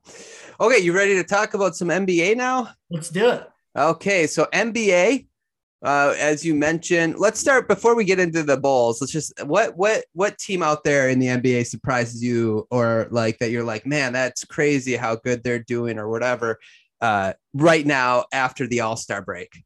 [0.61, 2.71] Okay, you ready to talk about some NBA now?
[2.91, 3.49] Let's do it.
[3.77, 5.27] Okay, so NBA,
[5.85, 9.01] uh, as you mentioned, let's start before we get into the Bulls.
[9.01, 13.39] Let's just what what what team out there in the NBA surprises you, or like
[13.39, 16.59] that you're like, man, that's crazy how good they're doing, or whatever.
[17.01, 19.63] Uh, right now after the All Star break.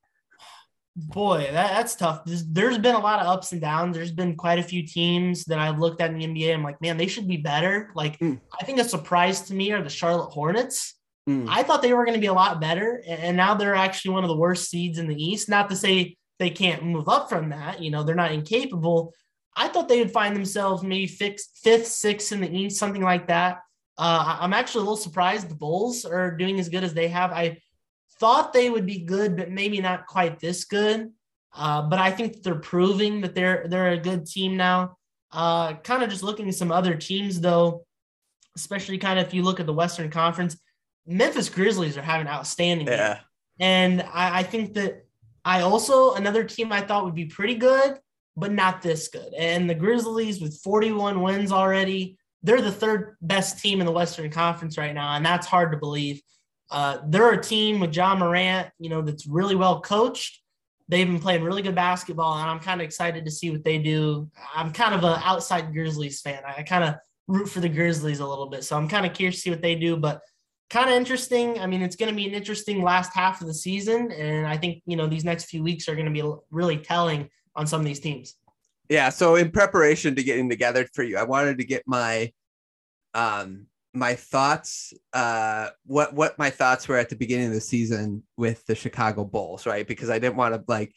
[0.95, 2.25] Boy, that, that's tough.
[2.25, 3.97] There's, there's been a lot of ups and downs.
[3.97, 6.53] There's been quite a few teams that I've looked at in the NBA.
[6.53, 7.91] I'm like, man, they should be better.
[7.95, 8.39] Like, mm.
[8.61, 10.95] I think a surprise to me are the Charlotte Hornets.
[11.29, 11.47] Mm.
[11.49, 14.25] I thought they were going to be a lot better, and now they're actually one
[14.25, 15.49] of the worst seeds in the East.
[15.49, 17.81] Not to say they can't move up from that.
[17.81, 19.15] You know, they're not incapable.
[19.57, 23.29] I thought they would find themselves maybe fifth, fifth, sixth in the East, something like
[23.29, 23.59] that.
[23.97, 27.31] Uh, I'm actually a little surprised the Bulls are doing as good as they have.
[27.31, 27.59] I
[28.23, 31.11] thought they would be good, but maybe not quite this good.
[31.53, 34.97] Uh, but I think they're proving that they're they're a good team now.
[35.33, 37.85] Uh, kind of just looking at some other teams though,
[38.57, 40.57] especially kind of if you look at the Western Conference,
[41.05, 42.87] Memphis Grizzlies are having outstanding.
[42.87, 43.19] Yeah.
[43.59, 45.05] And I, I think that
[45.45, 47.99] I also another team I thought would be pretty good,
[48.37, 49.35] but not this good.
[49.35, 54.31] And the Grizzlies with 41 wins already, they're the third best team in the Western
[54.31, 56.23] Conference right now, and that's hard to believe.
[56.73, 60.41] Uh, they're a team with Ja Morant, you know, that's really well coached.
[60.89, 63.79] They've been playing really good basketball, and I'm kind of excited to see what they
[63.79, 64.31] do.
[64.55, 66.43] I'm kind of an outside Grizzlies fan.
[66.47, 66.95] I, I kind of
[67.29, 69.63] root for the Grizzlies a little bit, so I'm kind of curious to see what
[69.63, 69.97] they do.
[69.97, 70.23] But
[70.71, 71.61] kind of interesting.
[71.61, 74.57] I mean, it's going to be an interesting last half of the season, and I
[74.57, 77.81] think you know these next few weeks are going to be really telling on some
[77.81, 78.35] of these teams.
[78.89, 79.11] Yeah.
[79.11, 82.33] So in preparation to getting together for you, I wanted to get my
[83.15, 88.23] um my thoughts uh what what my thoughts were at the beginning of the season
[88.37, 89.87] with the Chicago Bulls, right?
[89.87, 90.95] Because I didn't want to like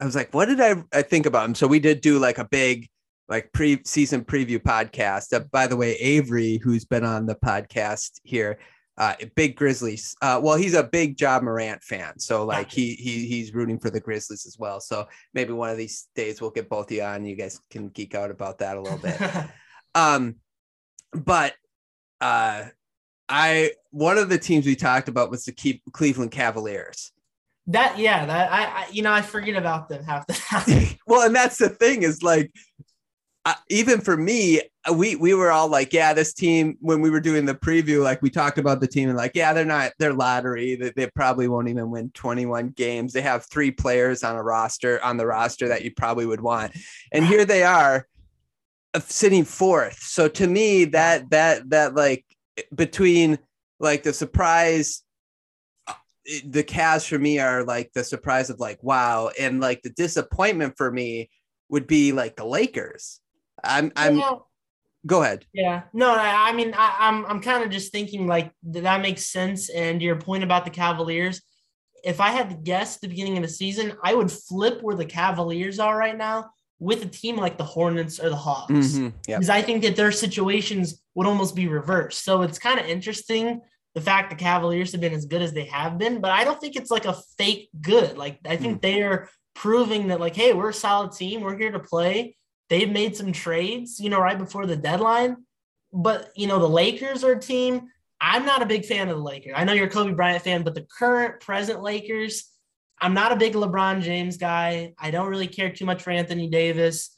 [0.00, 1.54] I was like, what did I, I think about them?
[1.54, 2.88] So we did do like a big
[3.28, 5.32] like pre-season preview podcast.
[5.32, 8.58] Uh, by the way, Avery, who's been on the podcast here,
[8.98, 10.14] uh, big Grizzlies.
[10.22, 13.90] Uh, well, he's a big Ja Morant fan, so like he he he's rooting for
[13.90, 14.80] the Grizzlies as well.
[14.80, 17.26] So maybe one of these days we'll get both of you on.
[17.26, 19.20] You guys can geek out about that a little bit.
[19.94, 20.36] um,
[21.12, 21.54] but
[22.20, 22.64] uh,
[23.28, 27.12] I one of the teams we talked about was the keep Cleveland Cavaliers.
[27.68, 30.98] That yeah, that I, I you know I forget about them half the time.
[31.06, 32.52] well, and that's the thing is like
[33.46, 34.60] uh, even for me,
[34.92, 38.20] we we were all like, yeah, this team when we were doing the preview, like
[38.20, 40.74] we talked about the team and like, yeah, they're not they're lottery.
[40.74, 43.12] They, they probably won't even win 21 games.
[43.12, 46.76] They have three players on a roster on the roster that you probably would want,
[47.12, 48.08] and here they are
[49.00, 49.98] sitting fourth.
[50.02, 52.24] So to me, that that that like
[52.74, 53.38] between
[53.78, 55.02] like the surprise,
[55.86, 55.94] uh,
[56.46, 60.74] the Cavs for me are like the surprise of like wow, and like the disappointment
[60.76, 61.30] for me
[61.68, 63.20] would be like the Lakers.
[63.62, 64.18] I'm I'm.
[64.18, 64.36] Yeah.
[65.06, 65.46] Go ahead.
[65.52, 65.82] Yeah.
[65.92, 69.70] No, I, I mean I, I'm I'm kind of just thinking like that makes sense.
[69.70, 71.42] And your point about the Cavaliers,
[72.02, 75.04] if I had to guess the beginning of the season, I would flip where the
[75.04, 78.72] Cavaliers are right now with a team like the Hornets or the Hawks.
[78.72, 79.04] Mm-hmm.
[79.04, 79.14] Yep.
[79.26, 82.24] Because I think that their situations would almost be reversed.
[82.24, 83.62] So it's kind of interesting
[83.94, 86.60] the fact the Cavaliers have been as good as they have been, but I don't
[86.60, 88.18] think it's like a fake good.
[88.18, 88.82] Like I think mm.
[88.82, 91.40] they are proving that like, hey, we're a solid team.
[91.40, 92.36] We're here to play.
[92.68, 95.36] They've made some trades, you know, right before the deadline.
[95.94, 97.88] But you know, the Lakers are a team.
[98.20, 99.54] I'm not a big fan of the Lakers.
[99.56, 102.50] I know you're a Kobe Bryant fan, but the current present Lakers,
[103.00, 104.94] I'm not a big LeBron James guy.
[104.98, 107.16] I don't really care too much for Anthony Davis.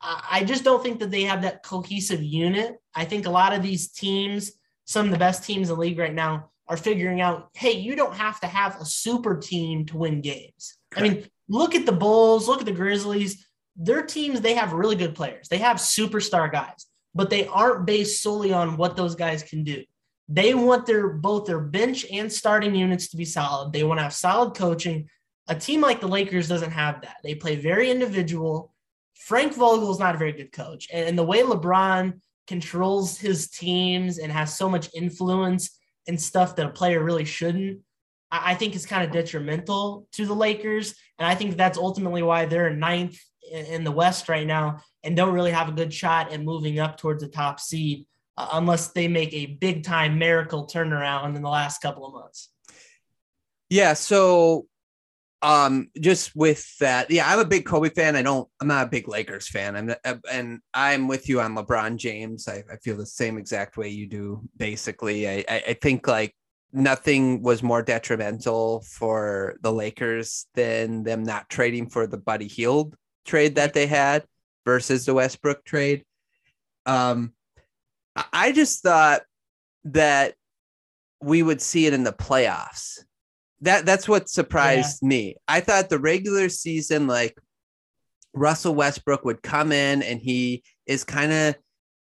[0.00, 2.76] I just don't think that they have that cohesive unit.
[2.94, 4.52] I think a lot of these teams,
[4.84, 7.96] some of the best teams in the league right now, are figuring out, hey, you
[7.96, 10.78] don't have to have a super team to win games.
[10.90, 11.10] Correct.
[11.10, 13.46] I mean, look at the Bulls, look at the Grizzlies.
[13.76, 15.48] Their teams, they have really good players.
[15.48, 19.82] They have superstar guys, but they aren't based solely on what those guys can do.
[20.28, 23.72] They want their both their bench and starting units to be solid.
[23.72, 25.08] They want to have solid coaching.
[25.48, 27.16] A team like the Lakers doesn't have that.
[27.24, 28.72] They play very individual.
[29.16, 30.88] Frank Vogel is not a very good coach.
[30.92, 36.66] And, the way LeBron controls his teams and has so much influence and stuff that
[36.66, 37.80] a player really shouldn't,
[38.30, 40.94] I, I think is kind of detrimental to the Lakers.
[41.18, 43.18] And I think that's ultimately why they're ninth
[43.50, 46.78] in, in the West right now and don't really have a good shot at moving
[46.78, 51.42] up towards the top seed uh, unless they make a big time miracle turnaround in
[51.42, 52.50] the last couple of months.
[53.68, 53.94] Yeah.
[53.94, 54.66] So
[55.42, 58.16] um just with that yeah i'm a big kobe fan.
[58.16, 59.76] I don't i'm not a big lakers fan.
[59.76, 62.48] I'm uh, and i'm with you on lebron james.
[62.48, 65.28] I, I feel the same exact way you do basically.
[65.28, 66.34] I, I, think like
[66.72, 72.96] nothing was more detrimental for the lakers than them not trading for the buddy Hield
[73.24, 74.24] trade that they had
[74.64, 76.04] versus the westbrook trade.
[76.84, 77.32] Um
[78.32, 79.22] i just thought
[79.84, 80.34] that
[81.20, 83.04] we would see it in the playoffs
[83.62, 85.08] that that's what surprised yeah.
[85.08, 85.36] me.
[85.46, 87.36] I thought the regular season, like
[88.34, 91.56] Russell Westbrook would come in and he is kind of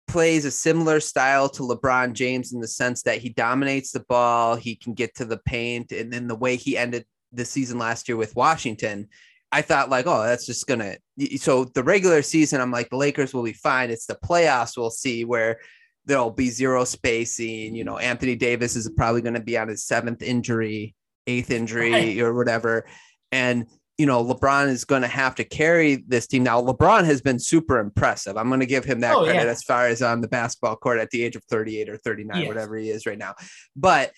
[0.08, 4.56] plays a similar style to LeBron James in the sense that he dominates the ball,
[4.56, 8.08] he can get to the paint, and then the way he ended the season last
[8.08, 9.08] year with Washington,
[9.50, 10.96] I thought like, oh, that's just gonna.
[11.36, 13.90] So the regular season, I'm like, the Lakers will be fine.
[13.90, 15.60] It's the playoffs we'll see where
[16.04, 17.74] there'll be zero spacing.
[17.74, 20.94] You know, Anthony Davis is probably going to be on his seventh injury
[21.26, 22.18] eighth injury right.
[22.20, 22.86] or whatever.
[23.30, 23.66] And
[23.98, 26.42] you know, LeBron is going to have to carry this team.
[26.42, 28.36] Now, LeBron has been super impressive.
[28.36, 29.50] I'm going to give him that oh, credit yeah.
[29.50, 32.48] as far as on the basketball court at the age of 38 or 39, yes.
[32.48, 33.34] whatever he is right now.
[33.76, 34.12] But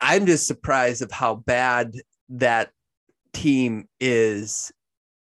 [0.00, 1.92] I'm just surprised of how bad
[2.30, 2.70] that
[3.32, 4.72] team is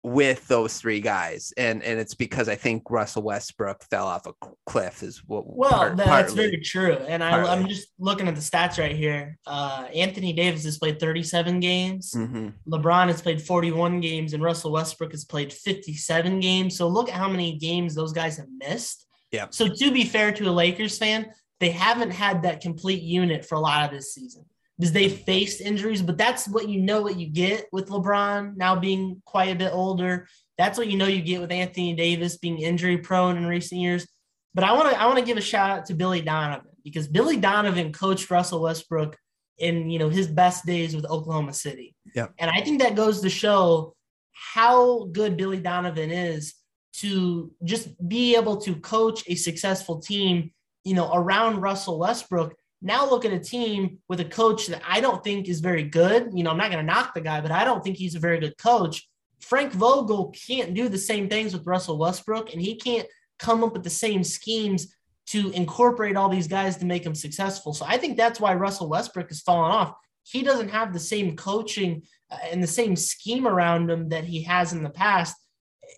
[0.05, 4.35] with those three guys, and and it's because I think Russell Westbrook fell off a
[4.67, 5.03] cliff.
[5.03, 5.45] Is what?
[5.47, 6.93] Well, part, that's partly, very true.
[6.93, 9.39] And I, am just looking at the stats right here.
[9.47, 12.13] Uh, Anthony Davis has played 37 games.
[12.15, 12.49] Mm-hmm.
[12.71, 16.77] LeBron has played 41 games, and Russell Westbrook has played 57 games.
[16.77, 19.07] So look at how many games those guys have missed.
[19.33, 19.47] Yeah.
[19.51, 23.55] So to be fair to a Lakers fan, they haven't had that complete unit for
[23.55, 24.45] a lot of this season
[24.79, 28.77] because they faced injuries, but that's what you know what you get with LeBron now
[28.77, 30.27] being quite a bit older.
[30.59, 34.07] That's what you know you get with Anthony Davis being injury prone in recent years.
[34.55, 37.09] But I want to I want to give a shout out to Billy Donovan because
[37.09, 39.17] Billy Donovan coached Russell Westbrook
[39.59, 41.95] in you know his best days with Oklahoma City.
[42.15, 42.29] Yeah.
[42.39, 43.95] And I think that goes to show
[44.33, 46.55] how good Billy Donovan is
[46.95, 50.53] to just be able to coach a successful team,
[50.85, 55.01] you know, around Russell Westbrook now look at a team with a coach that I
[55.01, 56.31] don't think is very good.
[56.35, 58.21] You know, I'm not going to knock the guy, but I don't think he's a
[58.21, 59.09] very good coach.
[59.41, 63.07] Frank Vogel can't do the same things with Russell Westbrook, and he can't
[63.39, 64.95] come up with the same schemes
[65.27, 67.73] to incorporate all these guys to make them successful.
[67.73, 69.95] So I think that's why Russell Westbrook has fallen off.
[70.23, 74.43] He doesn't have the same coaching uh, and the same scheme around him that he
[74.43, 75.37] has in the past.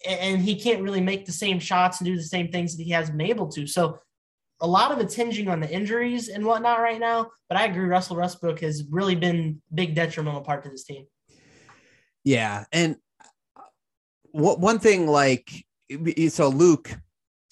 [0.08, 2.90] And he can't really make the same shots and do the same things that he
[2.90, 3.66] has been able to.
[3.66, 3.98] So
[4.60, 7.30] a lot of it's hinging on the injuries and whatnot right now.
[7.48, 11.06] But I agree, Russell Westbrook has really been big detrimental part to this team.
[12.24, 12.96] Yeah, and
[14.32, 15.50] what one thing like
[16.28, 16.92] so Luke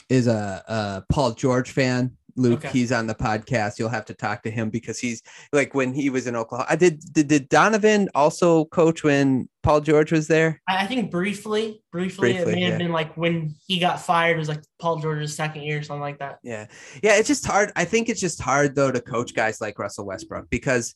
[0.09, 2.65] is a, a Paul George fan, Luke.
[2.65, 2.71] Okay.
[2.71, 3.79] He's on the podcast.
[3.79, 5.23] You'll have to talk to him because he's
[5.53, 6.67] like when he was in Oklahoma.
[6.69, 10.61] I did, did did Donovan also coach when Paul George was there?
[10.69, 12.71] I think briefly, briefly, briefly it may yeah.
[12.71, 14.37] have been like when he got fired.
[14.37, 16.39] It was like Paul George's second year, or something like that.
[16.43, 16.67] Yeah,
[17.03, 17.17] yeah.
[17.17, 17.73] It's just hard.
[17.77, 20.95] I think it's just hard though to coach guys like Russell Westbrook because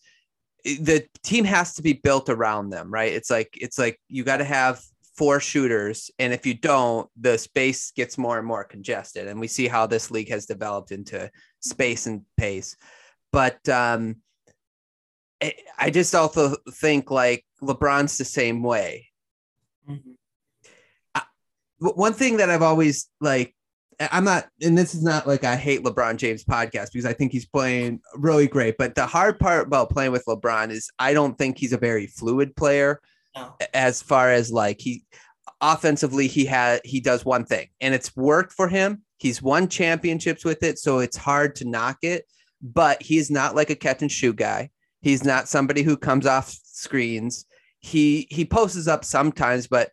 [0.64, 3.12] eh, the team has to be built around them, right?
[3.12, 4.82] It's like it's like you got to have
[5.18, 6.12] four shooters.
[6.20, 9.26] And if you don't, the space gets more and more congested.
[9.26, 12.76] And we see how this league has developed into space and pace.
[13.32, 14.18] But um,
[15.76, 19.08] I just also think like LeBron's the same way.
[19.90, 20.12] Mm-hmm.
[21.16, 21.22] I,
[21.80, 23.56] one thing that I've always like,
[24.00, 27.32] I'm not, and this is not like I hate LeBron James podcast because I think
[27.32, 28.76] he's playing really great.
[28.78, 32.06] But the hard part about playing with LeBron is I don't think he's a very
[32.06, 33.00] fluid player
[33.74, 35.04] as far as like he
[35.60, 39.02] offensively he had he does one thing and it's worked for him.
[39.18, 42.24] He's won championships with it so it's hard to knock it
[42.62, 44.70] but he's not like a catch and shoot guy.
[45.00, 47.46] He's not somebody who comes off screens.
[47.80, 49.90] He he posts up sometimes but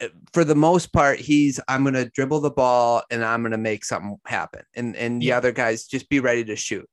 [0.00, 3.52] uh, for the most part he's i'm going to dribble the ball and i'm going
[3.52, 6.88] to make something happen and and the other guys just be ready to shoot.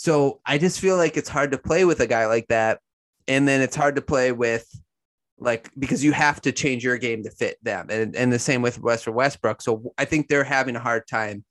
[0.00, 2.80] So I just feel like it's hard to play with a guy like that.
[3.28, 4.66] And then it's hard to play with
[5.40, 7.86] like because you have to change your game to fit them.
[7.90, 9.62] And and the same with West Western Westbrook.
[9.62, 11.44] So I think they're having a hard time.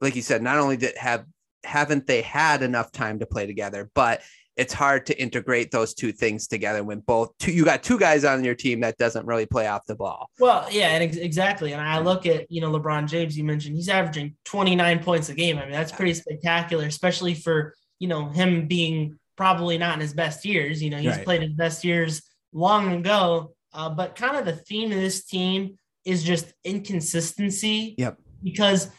[0.00, 1.24] Like you said, not only did have
[1.64, 4.22] haven't they had enough time to play together, but
[4.56, 8.24] it's hard to integrate those two things together when both two you got two guys
[8.24, 10.30] on your team that doesn't really play off the ball.
[10.38, 11.72] Well, yeah, and ex- exactly.
[11.72, 13.38] And I look at you know LeBron James.
[13.38, 15.58] You mentioned he's averaging 29 points a game.
[15.58, 20.14] I mean that's pretty spectacular, especially for you know him being probably not in his
[20.14, 20.82] best years.
[20.82, 21.24] You know he's right.
[21.24, 22.22] played his best years
[22.52, 23.54] long ago.
[23.72, 27.94] Uh, but kind of the theme of this team is just inconsistency.
[27.98, 28.18] Yep.
[28.42, 28.90] Because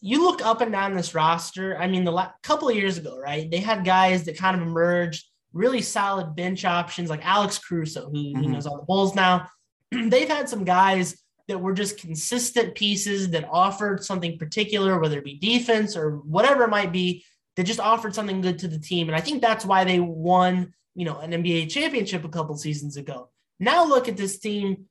[0.00, 1.78] you look up and down this roster.
[1.78, 3.50] I mean, the la- couple of years ago, right?
[3.50, 8.16] They had guys that kind of emerged, really solid bench options like Alex Caruso, who
[8.16, 8.42] mm-hmm.
[8.42, 9.48] you knows all the Bulls now.
[9.90, 11.16] They've had some guys
[11.48, 16.64] that were just consistent pieces that offered something particular, whether it be defense or whatever
[16.64, 17.24] it might be,
[17.56, 19.08] that just offered something good to the team.
[19.08, 22.96] And I think that's why they won, you know, an NBA championship a couple seasons
[22.96, 23.28] ago.
[23.60, 24.86] Now look at this team.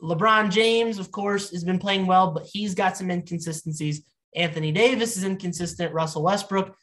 [0.00, 4.02] LeBron James, of course, has been playing well, but he's got some inconsistencies.
[4.34, 5.92] Anthony Davis is inconsistent.
[5.92, 6.74] Russell Westbrook,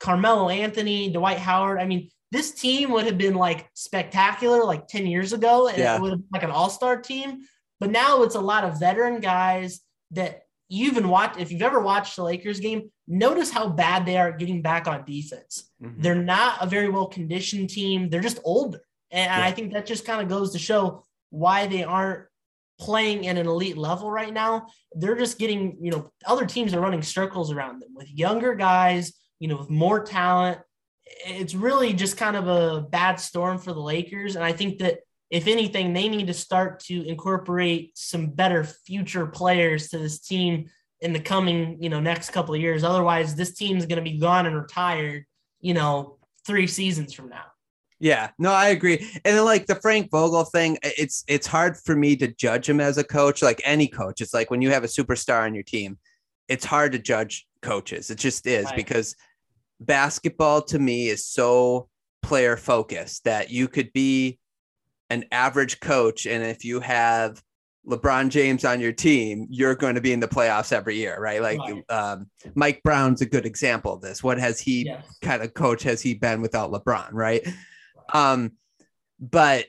[0.00, 1.80] Carmelo Anthony, Dwight Howard.
[1.80, 5.68] I mean, this team would have been like spectacular like 10 years ago.
[5.68, 5.96] And yeah.
[5.96, 7.38] it would have been like an all-star team.
[7.80, 11.80] But now it's a lot of veteran guys that you even watch if you've ever
[11.80, 15.70] watched the Lakers game, notice how bad they are getting back on defense.
[15.82, 16.02] Mm-hmm.
[16.02, 18.10] They're not a very well conditioned team.
[18.10, 18.80] They're just older.
[19.10, 19.46] And yeah.
[19.46, 22.26] I think that just kind of goes to show why they aren't
[22.78, 24.66] playing at an elite level right now.
[24.92, 29.14] They're just getting, you know, other teams are running circles around them with younger guys,
[29.40, 30.60] you know, with more talent.
[31.26, 34.36] It's really just kind of a bad storm for the Lakers.
[34.36, 35.00] And I think that
[35.30, 40.66] if anything, they need to start to incorporate some better future players to this team
[41.00, 42.82] in the coming, you know, next couple of years.
[42.82, 45.24] Otherwise, this team is going to be gone and retired,
[45.60, 47.44] you know, three seasons from now.
[48.00, 48.98] Yeah, no, I agree.
[49.24, 52.80] And then like the Frank Vogel thing, it's it's hard for me to judge him
[52.80, 54.20] as a coach, like any coach.
[54.20, 55.98] It's like when you have a superstar on your team,
[56.46, 58.10] it's hard to judge coaches.
[58.10, 58.76] It just is right.
[58.76, 59.16] because
[59.80, 61.88] basketball to me is so
[62.22, 64.38] player focused that you could be
[65.10, 67.42] an average coach and if you have
[67.88, 71.40] LeBron James on your team, you're going to be in the playoffs every year, right?
[71.40, 71.90] Like right.
[71.90, 74.22] Um, Mike Brown's a good example of this.
[74.22, 75.06] What has he yes.
[75.22, 77.46] kind of coach has he been without LeBron, right?
[78.12, 78.52] Um,
[79.18, 79.66] but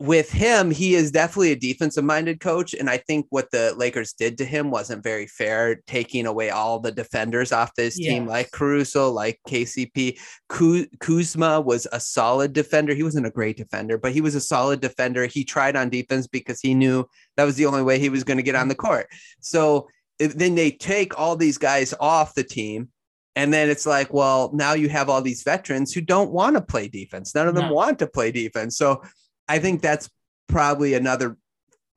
[0.00, 2.72] with him, he is definitely a defensive minded coach.
[2.72, 6.78] And I think what the Lakers did to him wasn't very fair, taking away all
[6.78, 8.08] the defenders off this yes.
[8.08, 10.20] team, like Caruso, like KCP.
[10.48, 12.94] Kuzma was a solid defender.
[12.94, 15.26] He wasn't a great defender, but he was a solid defender.
[15.26, 17.04] He tried on defense because he knew
[17.36, 19.08] that was the only way he was going to get on the court.
[19.40, 19.88] So
[20.20, 22.90] then they take all these guys off the team
[23.34, 26.60] and then it's like, well, now you have all these veterans who don't want to
[26.60, 27.34] play defense.
[27.34, 27.72] None of them no.
[27.72, 28.76] want to play defense.
[28.76, 29.02] So
[29.48, 30.10] I think that's
[30.48, 31.36] probably another,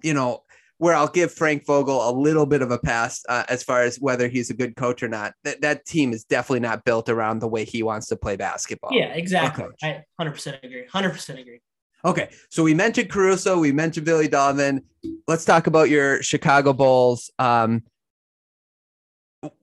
[0.04, 0.44] you know,
[0.78, 3.98] where I'll give Frank Vogel a little bit of a pass uh, as far as
[3.98, 5.34] whether he's a good coach or not.
[5.44, 8.92] That that team is definitely not built around the way he wants to play basketball.
[8.92, 9.66] Yeah, exactly.
[9.84, 10.86] I 100% agree.
[10.92, 11.60] 100% agree.
[12.04, 14.84] Okay, so we mentioned Caruso, we mentioned Billy Donovan.
[15.28, 17.30] Let's talk about your Chicago Bulls.
[17.38, 17.84] Um,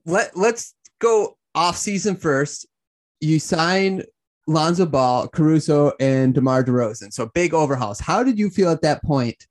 [0.06, 2.66] let let's go off season first,
[3.20, 4.02] you sign
[4.48, 7.12] Lonzo Ball, Caruso, and DeMar DeRozan.
[7.12, 8.00] So big overhauls.
[8.00, 9.46] How did you feel at that point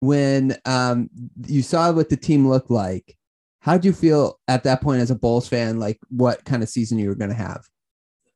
[0.00, 1.08] when um,
[1.46, 3.16] you saw what the team looked like?
[3.60, 5.78] How did you feel at that point as a Bulls fan?
[5.78, 7.64] Like what kind of season you were going to have?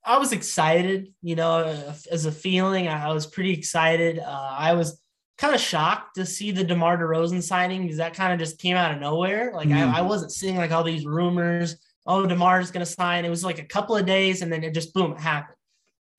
[0.05, 1.67] I was excited, you know,
[2.11, 2.89] as a feeling.
[2.89, 4.19] I was pretty excited.
[4.21, 5.03] Uh, I was
[5.37, 8.77] kind of shocked to see the DeMar DeRozan signing because that kind of just came
[8.77, 9.53] out of nowhere.
[9.53, 9.77] Like mm.
[9.77, 11.77] I, I wasn't seeing like all these rumors
[12.09, 13.25] oh, DeMar's going to sign.
[13.25, 15.58] It was like a couple of days and then it just boom, it happened.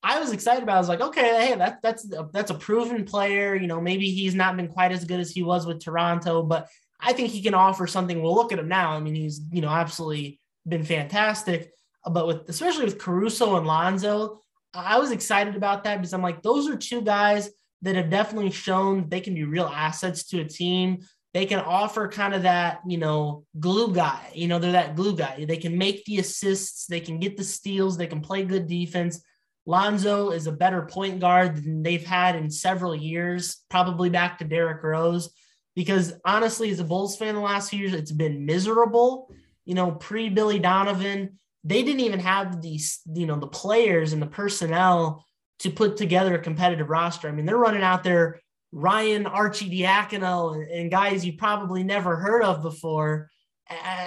[0.02, 0.74] I was excited about.
[0.74, 0.76] It.
[0.76, 3.54] I was like, okay, hey, that, that's that's a proven player.
[3.54, 6.68] You know, maybe he's not been quite as good as he was with Toronto, but
[6.98, 8.22] I think he can offer something.
[8.22, 8.92] We'll look at him now.
[8.92, 11.72] I mean, he's you know absolutely been fantastic.
[12.10, 14.40] But with especially with Caruso and Lonzo,
[14.72, 17.50] I was excited about that because I'm like, those are two guys
[17.82, 21.00] that have definitely shown they can be real assets to a team
[21.32, 24.30] they can offer kind of that, you know, glue guy.
[24.34, 25.44] You know, they're that glue guy.
[25.44, 29.22] They can make the assists, they can get the steals, they can play good defense.
[29.70, 34.44] Lonzo is a better point guard than they've had in several years, probably back to
[34.44, 35.30] Derrick Rose.
[35.76, 39.32] Because honestly, as a Bulls fan the last few years, it's been miserable.
[39.64, 44.20] You know, pre Billy Donovan, they didn't even have these, you know, the players and
[44.20, 45.24] the personnel
[45.60, 47.28] to put together a competitive roster.
[47.28, 48.40] I mean, they're running out there
[48.72, 53.30] Ryan Arcidiacono and, and guys you probably never heard of before.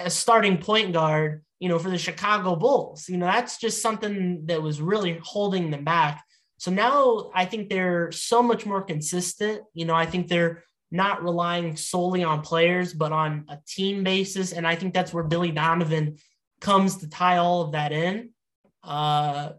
[0.04, 3.08] A starting point guard, you know, for the Chicago Bulls.
[3.08, 6.24] You know, that's just something that was really holding them back.
[6.58, 9.62] So now I think they're so much more consistent.
[9.72, 14.52] You know, I think they're not relying solely on players, but on a team basis.
[14.52, 16.18] And I think that's where Billy Donovan
[16.60, 18.30] comes to tie all of that in.
[18.82, 19.50] Uh,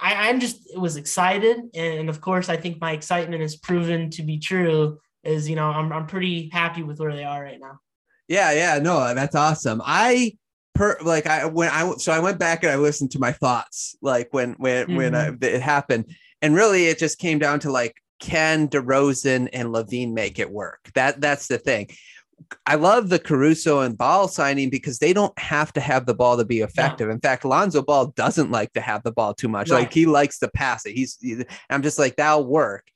[0.00, 4.10] I, I'm just it was excited, and of course, I think my excitement is proven
[4.10, 5.00] to be true.
[5.24, 7.80] Is you know, I'm I'm pretty happy with where they are right now.
[8.28, 9.80] Yeah, yeah, no, that's awesome.
[9.84, 10.36] I
[10.74, 13.96] per like I when I so I went back and I listened to my thoughts
[14.00, 14.96] like when when mm-hmm.
[14.96, 19.68] when I, it happened, and really it just came down to like can DeRozan and
[19.68, 20.90] LaVine make it work?
[20.94, 21.88] That that's the thing.
[22.66, 26.36] I love the Caruso and Ball signing because they don't have to have the ball
[26.36, 27.10] to be effective.
[27.10, 29.70] In fact, Lonzo Ball doesn't like to have the ball too much.
[29.70, 29.80] Right.
[29.80, 30.92] Like he likes to pass it.
[30.92, 31.18] He's,
[31.68, 32.86] I'm just like that'll work.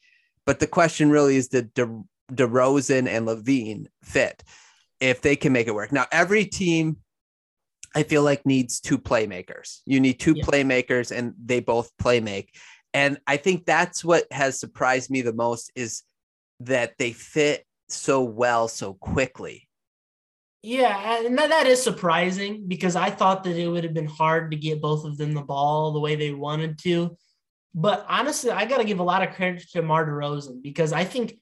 [0.47, 4.45] But the question really is the De, DeRozan and LaVine fit
[5.03, 5.91] if they can make it work.
[5.91, 6.99] Now, every team
[7.95, 9.81] I feel like needs two playmakers.
[9.85, 10.45] You need two yeah.
[10.45, 12.55] playmakers and they both play make.
[12.95, 16.03] And I think that's what has surprised me the most is
[16.61, 19.69] that they fit so well so quickly.
[20.63, 24.53] Yeah, and that, that is surprising because I thought that it would have been hard
[24.53, 27.17] to get both of them the ball the way they wanted to.
[27.75, 31.05] But honestly, I got to give a lot of credit to Mar DeRozan because I
[31.05, 31.35] think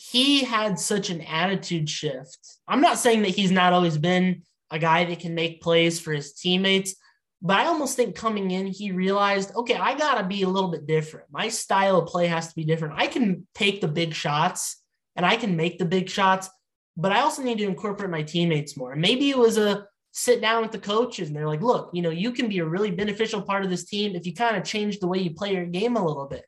[0.00, 2.38] he had such an attitude shift.
[2.66, 6.12] I'm not saying that he's not always been a guy that can make plays for
[6.12, 6.94] his teammates,
[7.42, 10.70] but I almost think coming in, he realized, okay, I got to be a little
[10.70, 11.26] bit different.
[11.30, 12.94] My style of play has to be different.
[12.96, 14.82] I can take the big shots
[15.16, 16.48] and I can make the big shots,
[16.96, 18.92] but I also need to incorporate my teammates more.
[18.92, 22.02] And maybe it was a sit down with the coaches and they're like, look, you
[22.02, 24.64] know, you can be a really beneficial part of this team if you kind of
[24.64, 26.44] change the way you play your game a little bit.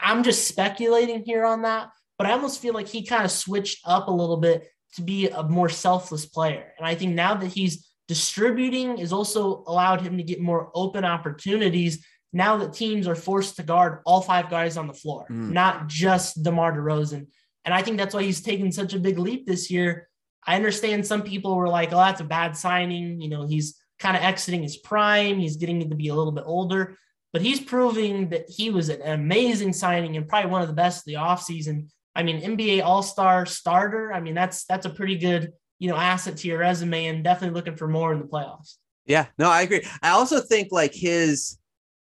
[0.00, 1.90] I'm just speculating here on that,
[2.20, 5.30] but I almost feel like he kind of switched up a little bit to be
[5.30, 6.74] a more selfless player.
[6.76, 11.02] And I think now that he's distributing is also allowed him to get more open
[11.02, 15.50] opportunities now that teams are forced to guard all five guys on the floor, mm.
[15.50, 17.26] not just DeMar DeRozan.
[17.64, 20.06] And I think that's why he's taken such a big leap this year.
[20.46, 23.22] I understand some people were like, oh, that's a bad signing.
[23.22, 25.38] You know, he's kind of exiting his prime.
[25.38, 26.98] He's getting to be a little bit older,
[27.32, 30.98] but he's proving that he was an amazing signing and probably one of the best
[30.98, 31.88] of the offseason.
[32.14, 34.12] I mean, NBA All-Star starter.
[34.12, 37.54] I mean, that's that's a pretty good, you know, asset to your resume and definitely
[37.54, 38.76] looking for more in the playoffs.
[39.06, 39.86] Yeah, no, I agree.
[40.02, 41.58] I also think like his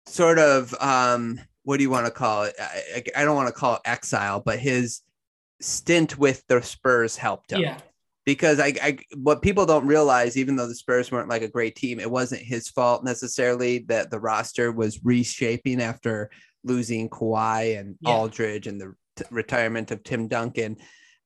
[0.06, 2.54] sort of um what do you want to call it?
[2.60, 5.02] I, I don't want to call it exile, but his
[5.60, 7.60] stint with the Spurs helped him.
[7.60, 7.78] Yeah.
[8.24, 11.74] Because I, I, what people don't realize, even though the Spurs weren't like a great
[11.74, 16.30] team, it wasn't his fault necessarily that the roster was reshaping after
[16.62, 18.10] losing Kawhi and yeah.
[18.10, 20.76] Aldridge and the t- retirement of Tim Duncan.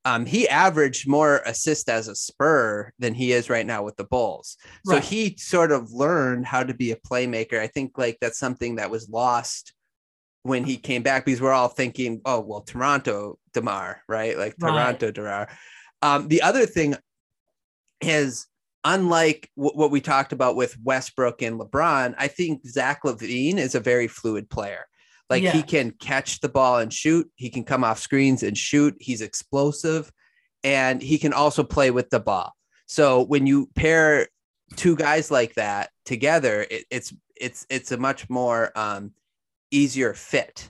[0.04, 4.04] Um, he averaged more assists as a Spur than he is right now with the
[4.04, 4.56] Bulls.
[4.86, 5.04] So right.
[5.04, 7.58] he sort of learned how to be a playmaker.
[7.58, 9.74] I think like that's something that was lost
[10.42, 14.38] when he came back because we're all thinking, oh well, Toronto Demar, right?
[14.38, 15.14] Like Toronto right.
[15.14, 15.48] Demar.
[16.02, 16.94] Um, the other thing
[18.00, 18.46] is
[18.84, 23.74] unlike w- what we talked about with Westbrook and LeBron, I think Zach LaVine is
[23.74, 24.86] a very fluid player.
[25.30, 25.52] Like yeah.
[25.52, 27.30] he can catch the ball and shoot.
[27.36, 28.96] He can come off screens and shoot.
[29.00, 30.12] He's explosive,
[30.64, 32.54] and he can also play with the ball.
[32.86, 34.26] So when you pair
[34.76, 39.12] two guys like that together, it, it's it's it's a much more um,
[39.70, 40.68] easier fit.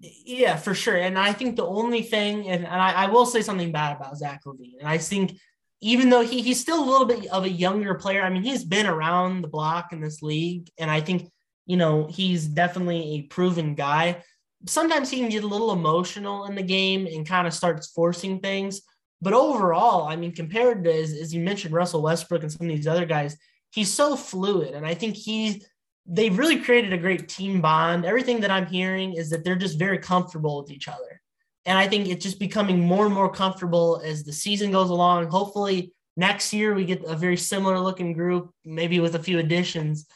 [0.00, 0.96] Yeah, for sure.
[0.96, 4.16] And I think the only thing, and, and I, I, will say something bad about
[4.16, 5.36] Zach LaVine, and I think
[5.82, 8.64] even though he, he's still a little bit of a younger player, I mean, he's
[8.64, 11.30] been around the block in this league, and I think,
[11.70, 14.20] you know, he's definitely a proven guy.
[14.66, 18.40] Sometimes he can get a little emotional in the game and kind of starts forcing
[18.40, 18.82] things.
[19.22, 22.74] But overall, I mean, compared to, as, as you mentioned, Russell Westbrook and some of
[22.74, 23.36] these other guys,
[23.70, 24.74] he's so fluid.
[24.74, 25.62] And I think he
[26.06, 28.04] they've really created a great team bond.
[28.04, 31.20] Everything that I'm hearing is that they're just very comfortable with each other.
[31.66, 35.28] And I think it's just becoming more and more comfortable as the season goes along.
[35.28, 40.08] Hopefully, next year we get a very similar looking group, maybe with a few additions.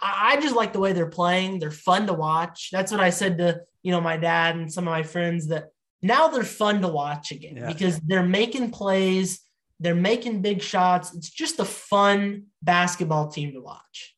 [0.00, 1.58] I just like the way they're playing.
[1.58, 2.70] They're fun to watch.
[2.72, 5.68] That's what I said to you know my dad and some of my friends that
[6.02, 7.66] now they're fun to watch again yeah.
[7.66, 9.40] because they're making plays,
[9.80, 11.14] they're making big shots.
[11.14, 14.14] It's just a fun basketball team to watch.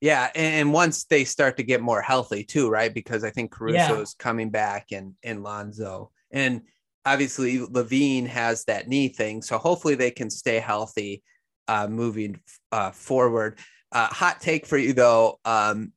[0.00, 2.92] Yeah, and once they start to get more healthy too, right?
[2.92, 4.00] Because I think Caruso yeah.
[4.00, 6.62] is coming back and and Lonzo, and
[7.06, 11.22] obviously LaVine has that knee thing, so hopefully they can stay healthy
[11.68, 12.40] uh, moving
[12.72, 13.58] uh, forward.
[13.92, 15.92] Uh, hot take for you though, um,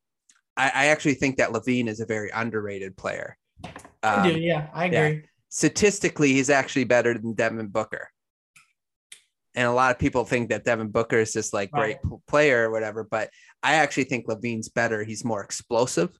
[0.56, 3.36] I, I, actually think that LaVine is a very underrated player.
[3.64, 4.96] Um, I do, yeah, I agree.
[4.96, 5.26] Yeah.
[5.48, 8.08] Statistically, he's actually better than Devin Booker
[9.58, 11.96] and a lot of people think that Devin Booker is just like great
[12.28, 13.28] player or whatever, but
[13.60, 15.02] I actually think LaVine's better.
[15.02, 16.16] He's more explosive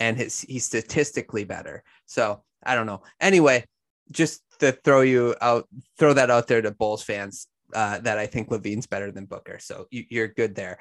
[0.00, 1.84] and his he's statistically better.
[2.06, 3.02] So I don't know.
[3.20, 3.64] Anyway,
[4.10, 8.26] just to throw you out, throw that out there to Bulls fans uh, that I
[8.26, 9.58] think LaVine's better than Booker.
[9.58, 10.78] So you, you're good there.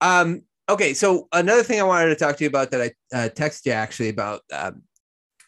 [0.00, 3.28] Um, okay, so another thing I wanted to talk to you about that I uh,
[3.28, 4.82] texted you actually about um,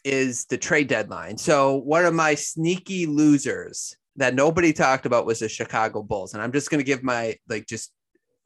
[0.04, 1.38] is the trade deadline.
[1.38, 6.42] So one of my sneaky losers that nobody talked about was the Chicago Bulls, and
[6.42, 7.92] I'm just going to give my like just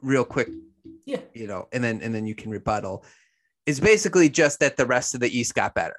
[0.03, 0.49] real quick,
[1.07, 3.05] yeah, you know, and then and then you can rebuttal.
[3.67, 5.97] Is basically just that the rest of the East got better,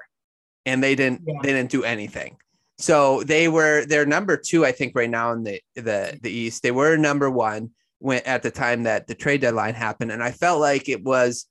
[0.66, 1.34] and they didn't yeah.
[1.42, 2.38] they didn't do anything.
[2.78, 6.64] So they were they're number two, I think, right now in the the the East.
[6.64, 10.32] They were number one when at the time that the trade deadline happened, and I
[10.32, 11.48] felt like it was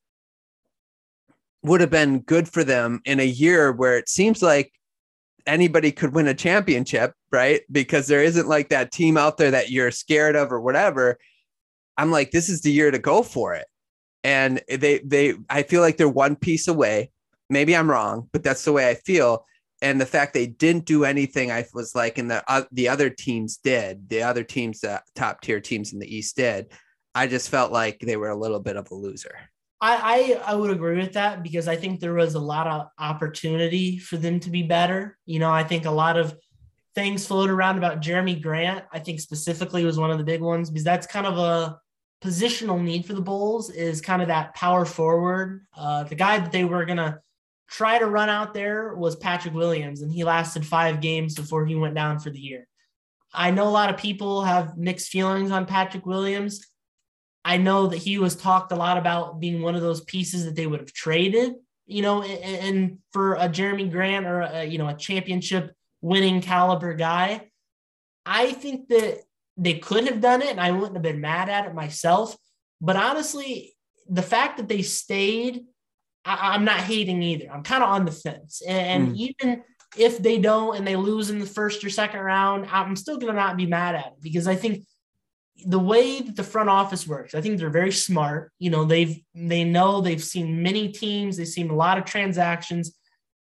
[1.63, 4.71] would have been good for them in a year where it seems like
[5.47, 7.63] anybody could win a championship, right?
[7.73, 11.19] Because there isn't like that team out there that you're scared of or whatever.
[11.97, 13.67] I'm like, this is the year to go for it.
[14.23, 17.11] And they, they, I feel like they're one piece away.
[17.51, 19.47] Maybe I'm wrong, but that's the way I feel.
[19.85, 23.11] And the fact they didn't do anything, I was like, and the uh, the other
[23.11, 24.09] teams did.
[24.09, 26.73] The other teams, the top tier teams in the East did.
[27.15, 29.37] I just felt like they were a little bit of a loser.
[29.83, 32.87] I, I, I would agree with that because I think there was a lot of
[32.99, 35.19] opportunity for them to be better.
[35.27, 36.35] You know, I think a lot of
[36.95, 38.87] things floated around about Jerami Grant.
[38.91, 41.79] I think specifically was one of the big ones because that's kind of a
[42.25, 45.67] positional need for the Bulls is kind of that power forward.
[45.77, 47.21] Uh, the guy that they were gonna
[47.69, 51.75] try to run out there was Patrick Williams, and he lasted five games before he
[51.75, 52.67] went down for the year.
[53.33, 56.65] I know a lot of people have mixed feelings on Patrick Williams.
[57.45, 60.55] I know that he was talked a lot about being one of those pieces that
[60.55, 61.55] they would have traded,
[61.87, 66.95] you know, and, for a Jerami Grant or a, you know a championship winning caliber
[66.95, 67.51] guy.
[68.25, 69.21] I think that
[69.57, 72.37] they could have done it, and I wouldn't have been mad at it myself.
[72.81, 73.77] But honestly,
[74.09, 75.65] the fact that they stayed,
[76.25, 77.51] I, am not hating either.
[77.53, 79.17] I'm kind of on the fence, and, mm.
[79.17, 79.63] even
[79.97, 83.33] if they don't and they lose in the first or second round, I'm still gonna
[83.33, 84.85] not be mad at it because I think
[85.67, 88.53] the way that the front office works, I think they're very smart.
[88.59, 92.97] You know, they've they know they've seen many teams, they've seen a lot of transactions.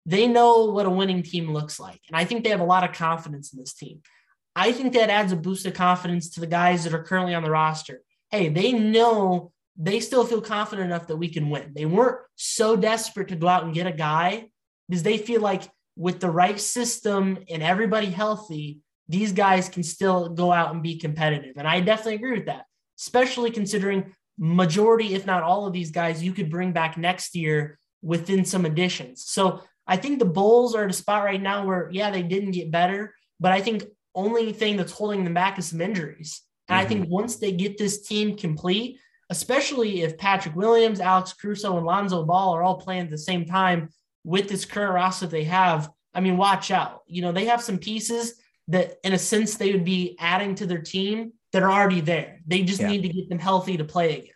[0.06, 2.02] They know what a winning team looks like.
[2.10, 4.02] And I think they have a lot of confidence in this team.
[4.54, 7.44] I think that adds a boost of confidence to the guys that are currently on
[7.44, 8.02] the roster.
[8.30, 11.72] Hey, they know they still feel confident enough that we can win.
[11.76, 14.48] They weren't so desperate to go out and get a guy
[14.88, 15.64] because they feel like
[15.96, 20.98] with the right system and everybody healthy, these guys can still go out and be
[20.98, 21.54] competitive.
[21.58, 22.66] And I definitely agree with that,
[23.00, 27.80] especially considering majority, if not all of these guys, you could bring back next year
[28.02, 29.24] within some additions.
[29.26, 32.52] So I think the Bulls are at a spot right now where, yeah, they didn't
[32.52, 33.84] get better, but I think
[34.16, 36.42] only thing that's holding them back is some injuries.
[36.68, 36.86] And mm-hmm.
[36.86, 39.00] I think once they get this team complete,
[39.34, 43.46] especially if Patrick Williams, Alex Caruso, and Lonzo Ball are all playing at the same
[43.46, 43.90] time
[44.24, 47.02] with this current roster they have, I mean, watch out.
[47.08, 48.36] You know, they have some pieces
[48.68, 52.42] that in a sense they would be adding to their team that are already there.
[52.46, 52.90] They just yeah.
[52.90, 54.30] need to get them healthy to play again.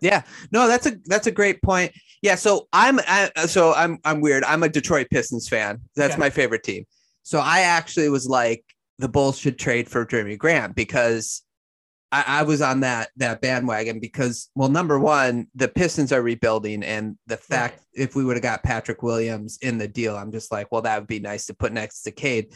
[0.00, 1.92] Yeah, no, that's a that's a great point.
[2.22, 4.44] Yeah, so I'm I, so I'm I'm weird.
[4.44, 5.82] I'm a Detroit Pistons fan.
[5.94, 6.20] That's okay.
[6.20, 6.86] my favorite team.
[7.22, 8.64] So I actually was like
[8.98, 11.42] the Bulls should trade for Jerami Grant because
[12.12, 16.82] I, I, was on that that bandwagon because well, number one, the Pistons are rebuilding,
[16.84, 18.04] and the fact right.
[18.04, 20.98] if we would have got Patrick Williams in the deal, I'm just like, well, that
[20.98, 22.52] would be nice to put next to Cade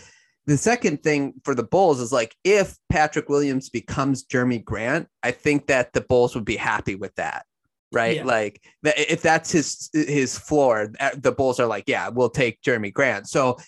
[0.47, 5.33] the second thing for the Bulls is like if Patrick Williams becomes Jerami Grant, I
[5.33, 7.45] think that the Bulls would be happy with that.
[7.93, 8.17] Right.
[8.17, 8.25] Yeah.
[8.25, 13.29] Like if that's his his floor, the Bulls are like, yeah, we'll take Jerami Grant.
[13.29, 13.59] So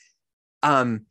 [0.63, 1.07] um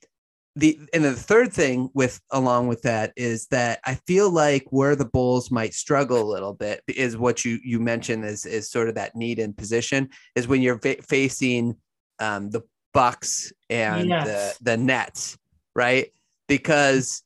[0.58, 4.96] the and the third thing with along with that is that I feel like where
[4.96, 8.90] the Bulls might struggle a little bit is what you you mentioned is is sort
[8.90, 11.76] of that need in position is when you're fa- facing
[12.20, 12.62] um, the
[12.94, 14.58] Bucks and yes.
[14.60, 15.38] the the Nets
[15.78, 16.12] right?
[16.50, 17.24] Because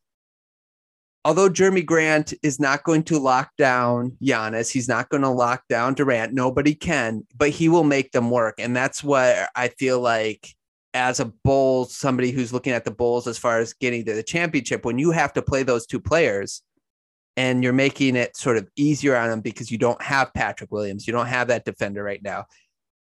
[1.23, 5.63] although Jerami Grant is not going to lock down Giannis, he's not going to lock
[5.69, 6.33] down Durant.
[6.33, 8.55] Nobody can, but he will make them work.
[8.59, 10.53] And that's what I feel like
[10.93, 14.23] as a bull, somebody who's looking at the Bulls as far as getting to the
[14.23, 16.61] championship, when you have to play those two players
[17.37, 21.07] and you're making it sort of easier on them because you don't have Patrick Williams,
[21.07, 22.45] you don't have that defender right now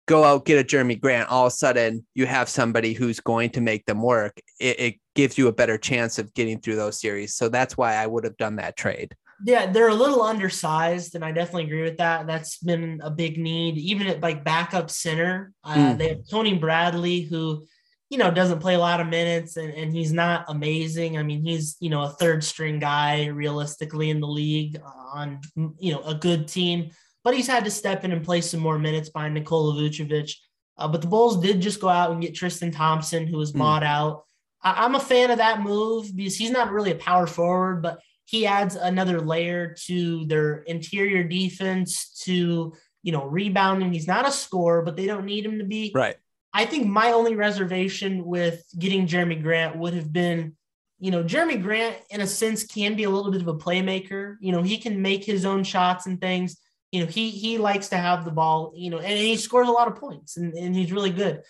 [0.09, 3.51] go out get a Jerami Grant, all of a sudden you have somebody who's going
[3.51, 4.41] to make them work.
[4.59, 7.35] It, it, gives you a better chance of getting through those series.
[7.35, 9.17] So that's why I would have done that trade.
[9.45, 12.27] Yeah, they're a little undersized, and I definitely agree with that.
[12.27, 15.53] That's been a big need, even at like backup center.
[15.63, 15.99] Uh, mm.
[15.99, 17.67] They have Tony Bradley, who
[18.11, 21.19] you know, doesn't play a lot of minutes and, and he's not amazing.
[21.19, 24.81] I mean, he's, you know, a third string guy realistically in the league
[25.13, 25.41] on,
[25.79, 26.91] you know, a good team,
[27.23, 30.33] but he's had to step in and play some more minutes behind Nikola Vucevic.
[30.79, 33.59] Uh, but the Bulls did just go out and get Tristan Thompson, who was mm.
[33.59, 34.25] bought out.
[34.63, 37.99] I, I'm a fan of that move because he's not really a power forward, but
[38.29, 43.91] he adds another layer to their interior defense to, you know, rebounding.
[43.91, 45.93] He's not a scorer, but they don't need him to be.
[45.95, 46.17] Right.
[46.53, 50.59] I think my only reservation with getting Jerami Grant would have been,
[50.99, 54.37] you know, Jerami Grant in a sense can be a little bit of a playmaker.
[54.43, 56.59] You know, he can make his own shots and things.
[56.93, 59.73] You know, he he likes to have the ball, you know, and he scores a
[59.73, 61.41] lot of points and, and he's really good.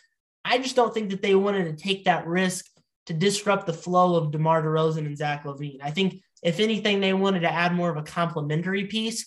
[0.44, 2.66] I just don't think that they wanted to take that risk
[3.06, 5.80] to disrupt the flow of DeMar DeRozan and Zach LaVine.
[5.82, 9.26] I think if anything, they wanted to add more of a complementary piece.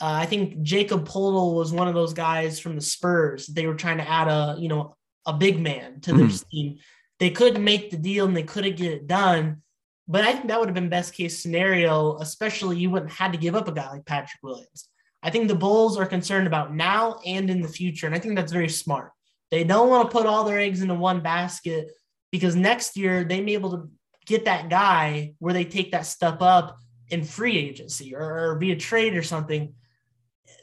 [0.00, 3.46] Uh, I think Jakob Poeltl was one of those guys from the Spurs.
[3.46, 4.96] They were trying to add a, you know,
[5.26, 6.48] a big man to their mm.
[6.50, 6.78] team.
[7.18, 9.62] They couldn't make the deal and they couldn't get it done.
[10.08, 13.32] But I think that would have been best case scenario, especially you wouldn't have had
[13.32, 14.88] to give up a guy like Patrick Williams.
[15.22, 18.06] I think the Bulls are concerned about now and in the future.
[18.06, 19.12] And I think that's very smart.
[19.50, 21.90] They don't want to put all their eggs into one basket
[22.32, 23.90] because next year they may be able to
[24.30, 26.78] get that guy where they take that step up
[27.08, 29.74] in free agency or, or trade or something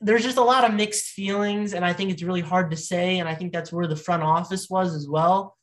[0.01, 3.19] there's just a lot of mixed feelings, and I think it's really hard to say.
[3.19, 5.55] And I think that's where the front office was as well.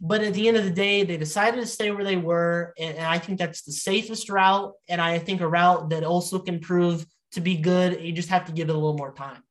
[0.00, 2.96] But at the end of the day, they decided to stay where they were, and,
[2.96, 4.72] and I think that's the safest route.
[4.88, 8.00] And I think a route that also can prove to be good.
[8.02, 9.43] You just have to give it a little more time.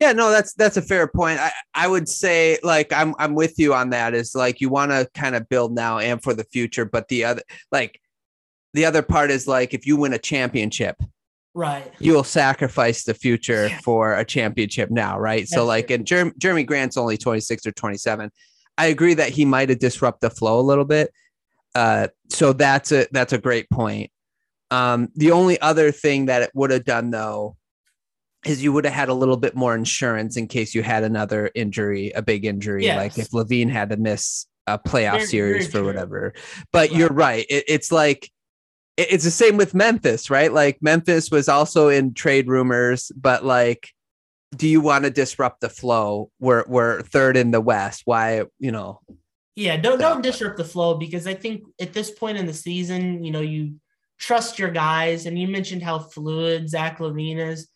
[0.00, 1.38] Yeah, no, that's that's a fair point.
[1.38, 4.14] I, I would say like I'm I'm with you on that.
[4.14, 7.24] Is like you want to kind of build now and for the future, but the
[7.24, 8.00] other like
[8.74, 10.96] the other part is like if you win a championship,
[11.54, 13.78] right you'll sacrifice the future yeah.
[13.80, 15.96] for a championship now right That's so like true.
[15.96, 18.30] and Jer- jerami grant's only 26 or 27
[18.78, 21.12] i agree that he might have disrupted the flow a little bit
[21.74, 24.10] uh, so that's a that's a great point
[24.70, 27.56] um, the only other thing that it would have done though
[28.44, 31.50] is you would have had a little bit more insurance in case you had another
[31.54, 32.96] injury a big injury yes.
[32.96, 36.32] like if LaVine had to miss a playoff very, series very for whatever
[36.72, 36.98] but right.
[36.98, 38.30] you're right it, it's like
[38.96, 40.52] it's the same with Memphis, right?
[40.52, 43.90] Like Memphis was also in trade rumors, but like,
[44.54, 46.30] do you want to disrupt the flow?
[46.38, 48.02] We're we're third in the West.
[48.04, 49.00] Why, you know?
[49.56, 53.24] Yeah, don't don't disrupt the flow because I think at this point in the season,
[53.24, 53.76] you know, you
[54.18, 57.68] trust your guys, and you mentioned how fluid Zach LaVine is.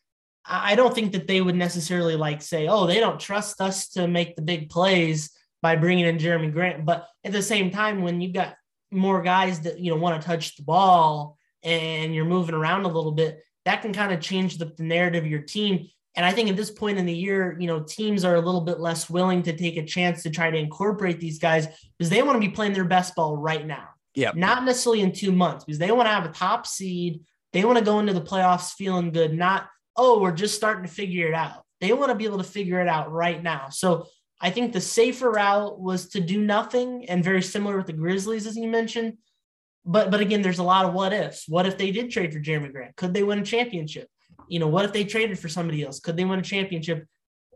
[0.48, 4.06] I don't think that they would necessarily like say, "Oh, they don't trust us to
[4.06, 5.31] make the big plays
[5.62, 8.55] by bringing in Jerami Grant." But at the same time, when you've got
[8.90, 12.89] more guys that you know want to touch the ball and you're moving around a
[12.89, 15.89] little bit, that can kind of change the, the narrative of your team.
[16.14, 18.62] And I think at this point in the year, you know, teams are a little
[18.62, 21.68] bit less willing to take a chance to try to incorporate these guys
[21.98, 23.89] because they want to be playing their best ball right now.
[24.14, 24.32] Yeah.
[24.35, 27.20] Not necessarily in two months because they want to have a top seed.
[27.52, 30.90] They want to go into the playoffs feeling good, not, oh, we're just starting to
[30.90, 31.64] figure it out.
[31.81, 33.68] They want to be able to figure it out right now.
[33.70, 34.06] So
[34.40, 38.47] I think the safer route was to do nothing and very similar with the Grizzlies,
[38.47, 39.18] as you mentioned.
[39.85, 41.48] But but again, there's a lot of what ifs.
[41.48, 42.97] What if they did trade for Jerami Grant?
[42.97, 44.09] Could they win a championship?
[44.48, 46.01] You know, what if they traded for somebody else?
[46.01, 47.06] Could they win a championship?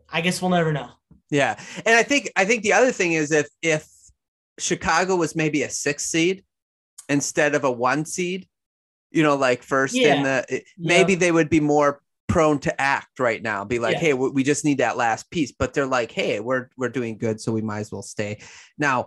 [0.09, 0.89] I guess we'll never know.
[1.29, 1.59] Yeah.
[1.85, 3.87] And I think I think the other thing is if if
[4.59, 6.43] Chicago was maybe a six seed
[7.09, 8.47] instead of a one seed,
[9.11, 10.15] you know, like first yeah.
[10.15, 12.01] in the maybe they would be more
[12.31, 13.99] prone to act right now be like yeah.
[13.99, 17.41] hey we just need that last piece but they're like hey we're we're doing good
[17.41, 18.41] so we might as well stay
[18.77, 19.05] now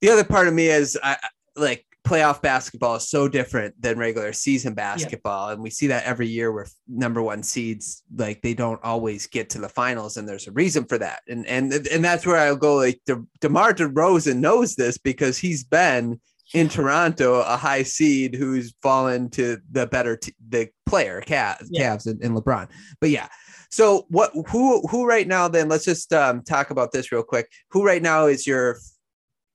[0.00, 1.16] the other part of me is i
[1.54, 5.52] like playoff basketball is so different than regular season basketball yeah.
[5.54, 9.50] and we see that every year where number one seeds like they don't always get
[9.50, 12.56] to the finals and there's a reason for that and and and that's where i'll
[12.56, 16.20] go like De- demar DeRozan knows this because he's been
[16.54, 21.94] in Toronto, a high seed who's fallen to the better t- the player, Cavs, yeah.
[21.94, 22.68] Cavs and, and, LeBron.
[23.00, 23.28] But yeah,
[23.70, 24.30] so what?
[24.48, 25.48] Who who right now?
[25.48, 27.50] Then let's just um, talk about this real quick.
[27.70, 28.78] Who right now is your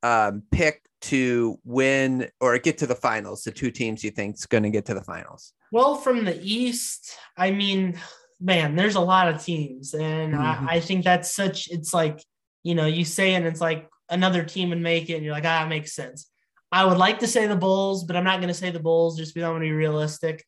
[0.03, 3.43] um, pick to win or get to the finals?
[3.43, 5.53] The two teams you think is going to get to the finals?
[5.71, 7.97] Well, from the East, I mean,
[8.41, 10.67] man, there's a lot of teams, and mm-hmm.
[10.67, 11.69] I, I think that's such.
[11.69, 12.21] It's like
[12.63, 15.45] you know, you say, and it's like another team and make it, and you're like,
[15.45, 16.30] ah, it makes sense
[16.71, 19.17] I would like to say the Bulls, but I'm not going to say the Bulls
[19.17, 20.45] just because I want to be realistic.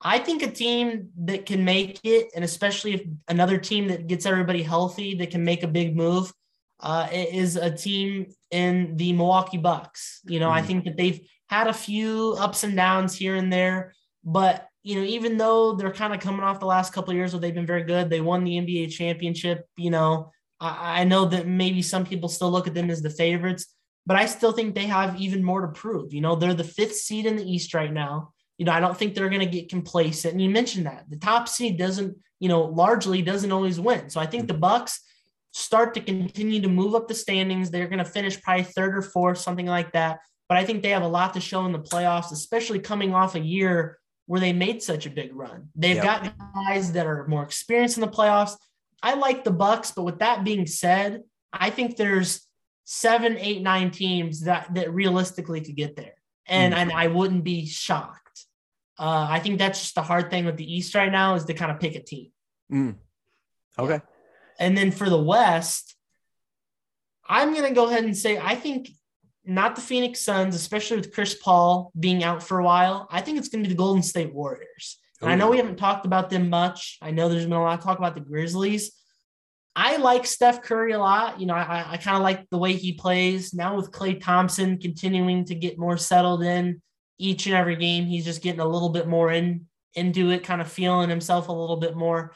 [0.00, 4.26] I think a team that can make it, and especially if another team that gets
[4.26, 6.32] everybody healthy that can make a big move,
[6.80, 10.20] uh, is a team in the Milwaukee Bucks.
[10.26, 10.52] You know, mm.
[10.52, 13.94] I think that they've had a few ups and downs here and there,
[14.24, 17.32] but you know, even though they're kind of coming off the last couple of years
[17.32, 19.66] where they've been very good, they won the NBA championship.
[19.76, 20.30] You know,
[20.60, 23.66] I, I know that maybe some people still look at them as the favorites,
[24.06, 26.14] but I still think they have even more to prove.
[26.14, 28.32] You know, they're the fifth seed in the East right now.
[28.56, 30.32] You know, I don't think they're going to get complacent.
[30.32, 34.08] And you mentioned that the top seed doesn't, you know, largely doesn't always win.
[34.08, 35.00] So I think the Bucks
[35.52, 37.70] start to continue to move up the standings.
[37.70, 40.20] They're going to finish probably third or fourth, something like that.
[40.48, 43.34] But I think they have a lot to show in the playoffs, especially coming off
[43.34, 45.68] a year where they made such a big run.
[45.74, 46.04] They've yep.
[46.04, 48.56] got guys that are more experienced in the playoffs.
[49.02, 51.22] I like the Bucks, but with that being said,
[51.52, 52.45] I think there's
[52.86, 56.14] seven, eight, nine teams that that realistically could get there,
[56.46, 56.78] and mm.
[56.78, 58.46] and I wouldn't be shocked.
[58.98, 61.52] Uh, I think that's just the hard thing with the East right now is to
[61.52, 62.30] kind of pick a team.
[62.72, 62.94] Mm.
[63.78, 64.00] Okay.
[64.58, 65.96] And then for the West,
[67.28, 68.88] I'm gonna go ahead and say I think
[69.44, 73.06] not the Phoenix Suns, especially with Chris Paul being out for a while.
[73.10, 74.98] I think it's going to be the Golden State Warriors.
[75.22, 76.98] And I know we haven't talked about them much.
[77.00, 78.92] I know there's been a lot of talk about the Grizzlies.
[79.78, 81.38] I like Steph Curry a lot.
[81.38, 83.52] You know, I, I kind of like the way he plays.
[83.52, 86.80] Now with Klay Thompson continuing to get more settled in
[87.18, 90.62] each and every game, he's just getting a little bit more in into it, kind
[90.62, 92.32] of feeling himself a little bit more.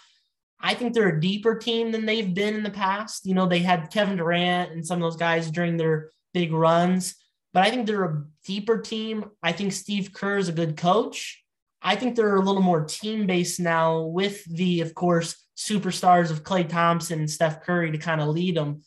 [0.60, 3.24] I think they're a deeper team than they've been in the past.
[3.24, 7.14] You know, they had Kevin Durant and some of those guys during their big runs,
[7.54, 9.24] but I think they're a deeper team.
[9.42, 11.39] I think Steve Kerr is a good coach.
[11.82, 16.42] I think they're a little more team based now with the, of course, superstars of
[16.42, 18.82] Klay Thompson and Steph Curry to kind of lead them.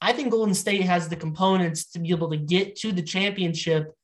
[0.00, 3.94] I think Golden State has the components to be able to get to the championship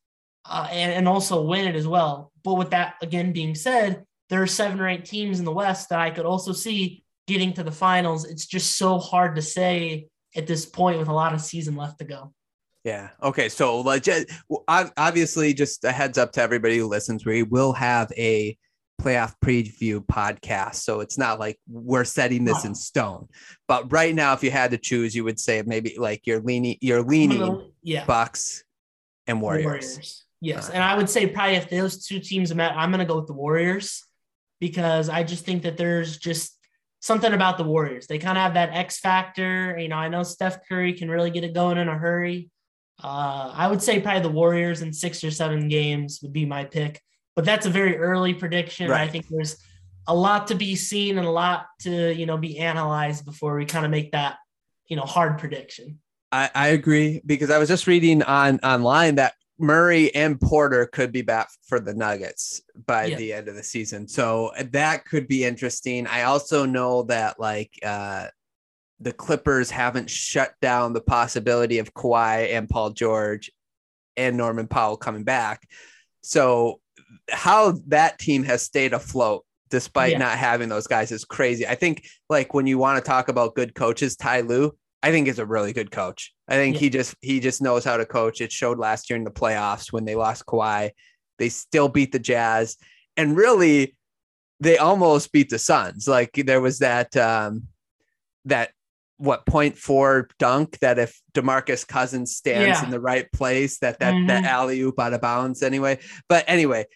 [0.45, 2.33] uh, and, and also win it as well.
[2.43, 5.91] But with that, again, being said, there are seven or eight teams in the West
[5.91, 8.25] that I could also see getting to the finals.
[8.25, 11.99] It's just so hard to say at this point with a lot of season left
[11.99, 12.33] to go.
[12.85, 13.11] Yeah.
[13.23, 13.49] Okay.
[13.49, 14.07] So, like,
[14.69, 18.57] obviously, just a heads up to everybody who listens, we will have a
[19.01, 20.77] playoff preview podcast.
[20.77, 23.29] So it's not like we're setting this in stone.
[23.67, 26.77] But right now, if you had to choose, you would say maybe like you're leaning,
[26.81, 28.63] you're leaning, yeah, Bucks
[29.27, 29.65] and Warriors.
[29.65, 30.25] Warriors.
[30.41, 33.17] Yes, and I would say probably if those two teams met, I'm going to go
[33.17, 34.05] with the Warriors
[34.61, 36.57] because I just think that there's just
[37.01, 38.07] something about the Warriors.
[38.07, 39.77] They kind of have that X factor.
[39.77, 42.51] You know, I know Steph Curry can really get it going in a hurry.
[43.03, 46.65] Uh, I would say probably the Warriors in six or seven games would be my
[46.65, 47.01] pick,
[47.35, 48.91] but that's a very early prediction.
[48.91, 49.03] Right.
[49.03, 49.57] I think there's
[50.07, 53.65] a lot to be seen and a lot to you know be analyzed before we
[53.65, 54.37] kind of make that
[54.89, 56.01] you know hard prediction.
[56.31, 61.13] I, I agree because I was just reading on online that Murray and Porter could
[61.13, 63.17] be back for the Nuggets by yeah.
[63.17, 64.09] the end of the season.
[64.09, 66.07] So that could be interesting.
[66.07, 68.29] I also know that like uh
[69.03, 73.51] the Clippers haven't shut down the possibility of Kawhi and Paul George
[74.17, 75.67] and Norman Powell coming back.
[76.23, 76.81] So
[77.31, 80.19] how that team has stayed afloat despite yeah.
[80.19, 81.67] not having those guys is crazy.
[81.67, 85.27] I think like when you want to talk about good coaches, Ty Lue, I think
[85.27, 86.33] is a really good coach.
[86.47, 86.81] I think yeah.
[86.81, 88.41] he just he just knows how to coach.
[88.41, 90.91] It showed last year in the playoffs when they lost Kawhi.
[91.39, 92.77] They still beat the Jazz.
[93.17, 93.97] And really,
[94.61, 96.07] they almost beat the Suns.
[96.07, 97.65] Like there was that um
[98.45, 98.71] that
[99.23, 102.85] what point four dunk that if Demarcus Cousins stands yeah.
[102.85, 104.27] in the right place, that that mm-hmm.
[104.27, 106.01] that alley oop out of bounds anyway.
[106.29, 106.87] But anyway,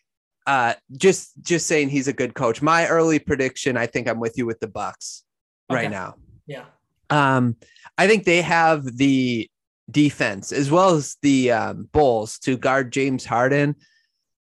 [0.47, 2.61] uh, just just saying he's a good coach.
[2.61, 5.23] My early prediction, I think I'm with you with the Bucks
[5.70, 5.82] okay.
[5.82, 6.16] right now.
[6.47, 6.65] Yeah.
[7.11, 7.57] Um,
[7.97, 9.48] I think they have the
[9.89, 13.77] defense as well as the um, Bulls to guard James Harden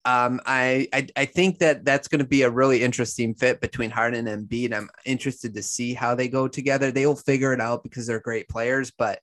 [0.08, 3.90] um, I, I, I think that that's going to be a really interesting fit between
[3.90, 4.74] Harden and Embiid.
[4.74, 6.92] I'm interested to see how they go together.
[6.92, 9.20] They will figure it out because they're great players, but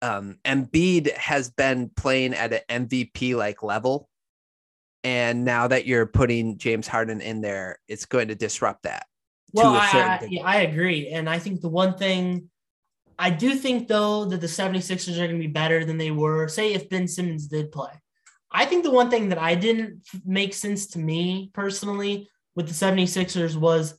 [0.00, 4.08] um, Embiid has been playing at an MVP like level,
[5.02, 9.06] and now that you're putting James Harden in there, it's going to disrupt that.
[9.52, 12.48] Well, I, I, yeah, I agree, and I think the one thing
[13.18, 16.46] I do think though that the 76ers are going to be better than they were.
[16.46, 17.90] Say if Ben Simmons did play
[18.52, 22.74] I think the one thing that I didn't make sense to me personally with the
[22.74, 23.98] 76ers was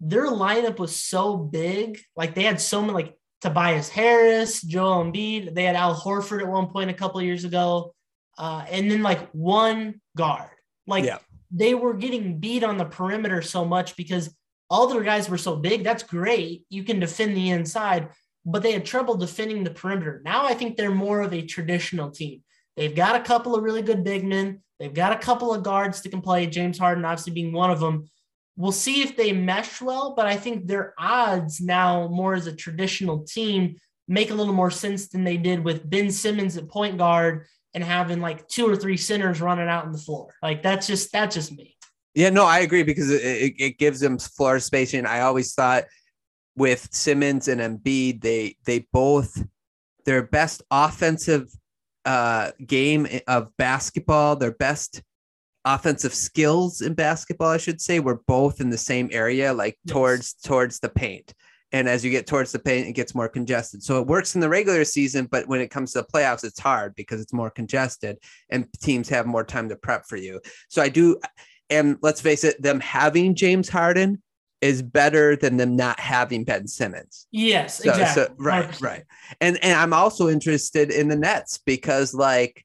[0.00, 1.98] their lineup was so big.
[2.14, 5.54] Like they had so many, like Tobias Harris, Joel Embiid.
[5.54, 7.94] They had Al Horford at one point a couple years ago.
[8.36, 10.50] Uh, and then like one guard.
[10.86, 11.18] Like yeah.
[11.50, 14.34] they were getting beat on the perimeter so much because
[14.68, 15.84] all their guys were so big.
[15.84, 16.64] That's great.
[16.68, 18.10] You can defend the inside,
[18.44, 20.20] but they had trouble defending the perimeter.
[20.24, 22.42] Now I think they're more of a traditional team.
[22.76, 24.62] They've got a couple of really good big men.
[24.78, 27.80] They've got a couple of guards that can play, James Harden obviously being one of
[27.80, 28.10] them.
[28.56, 32.54] We'll see if they mesh well, but I think their odds now, more as a
[32.54, 33.76] traditional team,
[34.08, 37.84] make a little more sense than they did with Ben Simmons at point guard and
[37.84, 40.34] having like two or three centers running out on the floor.
[40.42, 41.76] Like that's just that's just me.
[42.14, 45.04] Yeah, no, I agree because it, it, gives them floor spacing.
[45.04, 45.84] I always thought
[46.56, 49.44] with Simmons and Embiid, they they both
[50.06, 51.50] their best offensive
[52.06, 55.02] uh, game of basketball, their best
[55.64, 59.92] offensive skills in basketball, I should say, were both in the same area, like Yes.
[59.92, 61.34] towards towards the paint.
[61.72, 63.82] And as you get towards the paint, it gets more congested.
[63.82, 66.60] So it works in the regular season, but when it comes to the playoffs, it's
[66.60, 68.18] hard because it's more congested
[68.50, 70.40] and teams have more time to prep for you.
[70.68, 71.18] So I do,
[71.68, 74.22] and let's face it, them having James Harden
[74.60, 77.26] is better than them not having Ben Simmons.
[77.30, 78.24] Yes, So, exactly.
[78.24, 78.80] so right, 100%.
[78.82, 79.04] right.
[79.40, 82.64] And and I'm also interested in the Nets because like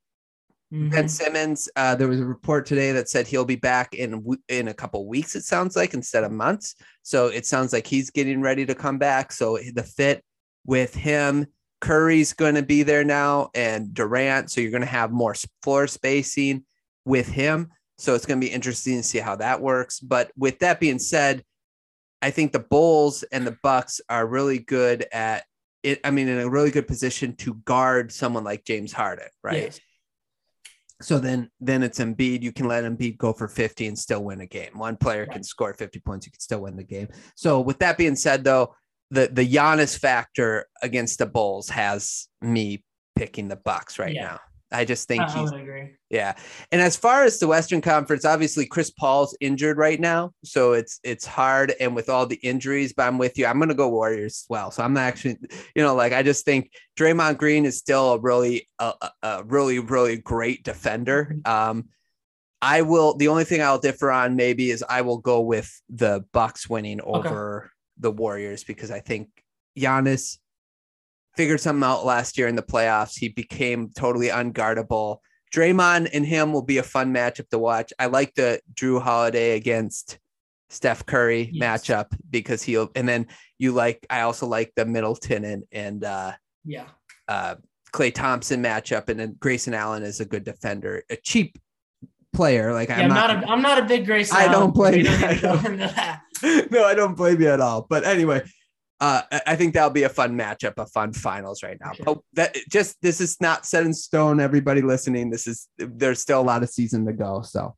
[0.74, 0.90] Mhm.
[0.90, 4.70] Ben Simmons, uh, there was a report today that said he'll be back in in
[4.70, 5.36] a couple weeks.
[5.36, 6.76] It sounds like instead of months.
[7.04, 9.34] So it sounds like he's getting ready to come back.
[9.34, 10.24] So the fit
[10.66, 11.48] with him,
[11.82, 14.50] Curry's going to be there now, and Durant.
[14.50, 16.64] So you're going to have more floor spacing
[17.04, 17.68] with him.
[17.98, 20.00] So it's going to be interesting to see how that works.
[20.00, 21.44] But with that being said,
[22.22, 25.44] I think the Bulls and the Bucks are really good at
[25.84, 26.00] it.
[26.04, 29.64] I mean, in a really good position to guard someone like James Harden, right?
[29.64, 29.80] Yes.
[31.02, 32.44] So then then it's Embiid.
[32.44, 34.78] You can let Embiid go for 50 and still win a game.
[34.78, 37.08] One player can score 50 points, you can still win the game.
[37.36, 38.76] So with that being said, though,
[39.10, 42.84] the the Giannis factor against the Bulls has me
[43.16, 44.24] picking the Bucks right Yeah.
[44.24, 44.40] now.
[44.72, 45.90] I just think I, I he's would agree.
[46.10, 46.34] yeah.
[46.72, 51.00] And as far as the Western Conference, obviously Chris Paul's injured right now, so it's
[51.04, 51.74] it's hard.
[51.80, 53.46] And with all the injuries, but I'm with you.
[53.46, 54.72] I'm gonna go Warriors as well.
[54.72, 55.38] So I'm not actually,
[55.76, 59.44] you know, like I just think Draymond Green is still a really a, a- a
[59.44, 61.36] really really great defender.
[61.46, 61.90] Um,
[62.62, 63.16] I will.
[63.16, 67.02] The only thing I'll differ on maybe is I will go with the Bucks winning
[67.02, 69.30] over the Warriors because I think
[69.78, 70.38] Giannis
[71.36, 73.18] figured something out last year in the playoffs.
[73.18, 75.18] He became totally unguardable.
[75.54, 77.92] Draymond and him will be a fun matchup to watch.
[78.00, 80.18] I like the Jrue Holiday against
[80.70, 81.84] Steph Curry Yes.
[81.84, 83.28] matchup because he'll and then
[83.60, 86.32] you like I also like the Middleton and and uh
[86.64, 86.86] Yeah.
[87.28, 87.56] uh
[87.94, 91.58] Klay Thompson matchup and then Grayson Allen is a good defender, a cheap
[92.32, 92.72] player.
[92.74, 94.38] Like Yeah, I'm not, not, a, I'm not a big Grayson.
[94.38, 95.30] I don't play We don't that.
[95.32, 96.22] need to go into that.
[96.72, 97.86] no, I don't blame you at all.
[97.90, 98.42] But anyway,
[99.02, 101.92] uh, I- think that'll be a fun matchup, a fun finals right now.
[101.92, 102.04] Okay.
[102.06, 104.40] But that just this is not set in stone.
[104.40, 107.42] Everybody listening, this is there's still a lot of season to go.
[107.42, 107.76] So,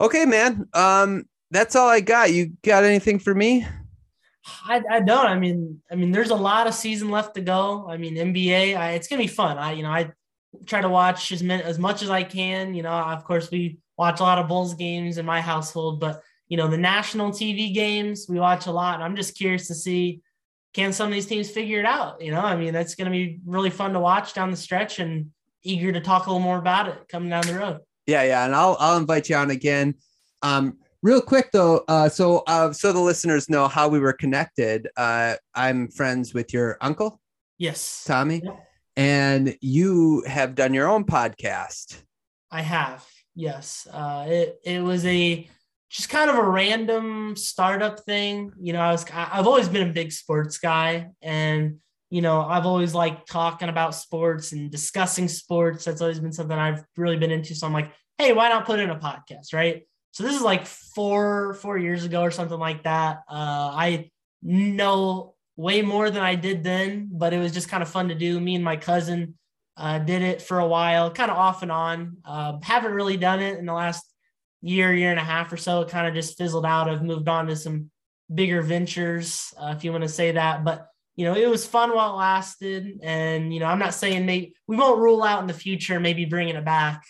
[0.00, 0.68] okay, man.
[0.72, 2.32] Um, that's all I got.
[2.32, 3.66] You got anything for me?
[4.64, 5.26] I, I don't.
[5.26, 7.86] I mean, I mean, there's a lot of season left to go.
[7.88, 9.58] I mean, NBA, I, it's gonna be fun.
[9.58, 10.10] I, you know, I
[10.64, 12.74] try to watch as many, as much as I can.
[12.74, 16.22] You know, of course, we watch a lot of Bulls games in my household, but
[16.48, 18.94] you know, the national TV games we watch a lot.
[18.96, 20.20] And I'm just curious to see
[20.74, 22.20] can some of these teams figure it out.
[22.22, 25.30] You know, I mean, that's gonna be really fun to watch down the stretch, and
[25.62, 27.80] eager to talk a little more about it coming down the road.
[28.06, 29.94] Yeah, yeah, and I'll I'll invite you on again.
[30.42, 34.88] Um, real quick though, uh, so uh, so the listeners know how we were connected.
[34.96, 37.20] Uh, I'm friends with your uncle
[37.58, 38.52] Yes, Tommy, Yeah.
[38.96, 42.02] and you have done your own podcast.
[42.50, 43.04] I have.
[43.34, 43.86] Yes.
[43.92, 45.48] Uh, it it was a
[45.90, 48.52] just kind of a random startup thing.
[48.60, 52.66] You know, I was I've always been a big sports guy, and you know, I've
[52.66, 55.84] always liked talking about sports and discussing sports.
[55.84, 57.54] That's always been something I've really been into.
[57.54, 59.86] So I'm like, hey, why not put in a podcast, right?
[60.12, 63.22] So this is like four four years ago or something like that.
[63.28, 64.10] Uh, I
[64.42, 68.14] know way more than I did then, but it was just kind of fun to
[68.14, 68.40] do.
[68.40, 69.34] Me and my cousin
[69.76, 72.18] uh, did it for a while, kind of off and on.
[72.24, 74.04] Uh, haven't really done it in the last
[74.60, 75.84] year, year and a half or so.
[75.84, 76.88] Kind of just fizzled out.
[76.88, 77.90] I've moved on to some
[78.32, 80.64] bigger ventures, uh, if you want to say that.
[80.64, 80.86] But
[81.16, 84.54] you know, it was fun while it lasted, and you know, I'm not saying maybe
[84.68, 87.04] we won't rule out in the future maybe bringing it back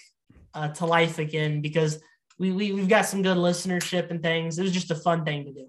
[0.55, 2.01] uh, to life again because
[2.39, 4.59] we, we we've got some good listenership and things.
[4.59, 5.67] It was just a fun thing to do.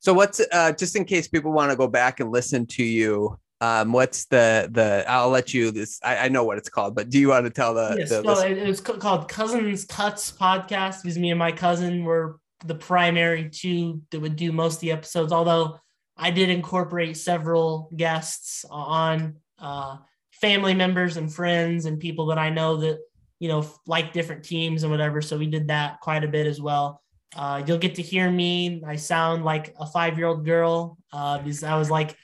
[0.00, 3.38] So what's uh, just in case people want to go back and listen to you?
[3.62, 5.04] Um, what's the the?
[5.06, 5.70] I'll let you.
[5.70, 7.94] This I, I know what it's called, but do you want to tell the?
[7.96, 11.52] yes, the so listen- it, it was called Cousins Cuts Podcast because me and my
[11.52, 15.32] cousin were the primary two that would do most of the episodes.
[15.32, 15.78] Although
[16.16, 19.98] I did incorporate several guests on uh,
[20.32, 22.98] family members and friends and people that I know that
[23.38, 25.22] you know like different teams and whatever.
[25.22, 27.00] So we did that quite a bit as well.
[27.36, 28.82] Uh, you'll get to hear me.
[28.84, 32.16] I sound like a five year old girl uh, because I was like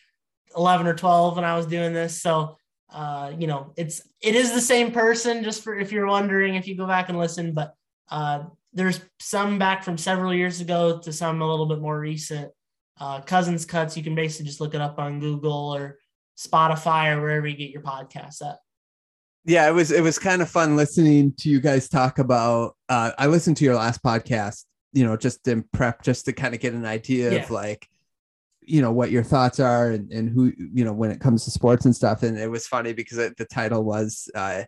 [0.59, 2.20] 11 or 12 when I was doing this.
[2.20, 2.56] So
[2.90, 5.44] uh, you know, it's it is the same person.
[5.44, 7.74] Just for if you're wondering, if you go back and listen, but
[8.10, 12.51] uh, there's some back from several years ago to some a little bit more recent.
[12.98, 13.94] Uh, Cousins cuts.
[13.97, 15.98] You can basically just look it up on Google or
[16.39, 18.56] Spotify or wherever you get your podcasts at.
[19.44, 22.74] yeah, it was it was kind of fun listening to you guys talk about.
[22.89, 24.64] Uh, I listened to your last podcast,
[24.94, 27.43] you know, just in prep, just to kind of get an idea Yeah.
[27.44, 27.86] of like,
[28.69, 31.51] you know what your thoughts are and, and who you know when it comes to
[31.51, 32.23] sports and stuff.
[32.23, 34.65] And it was funny because it, the title was uh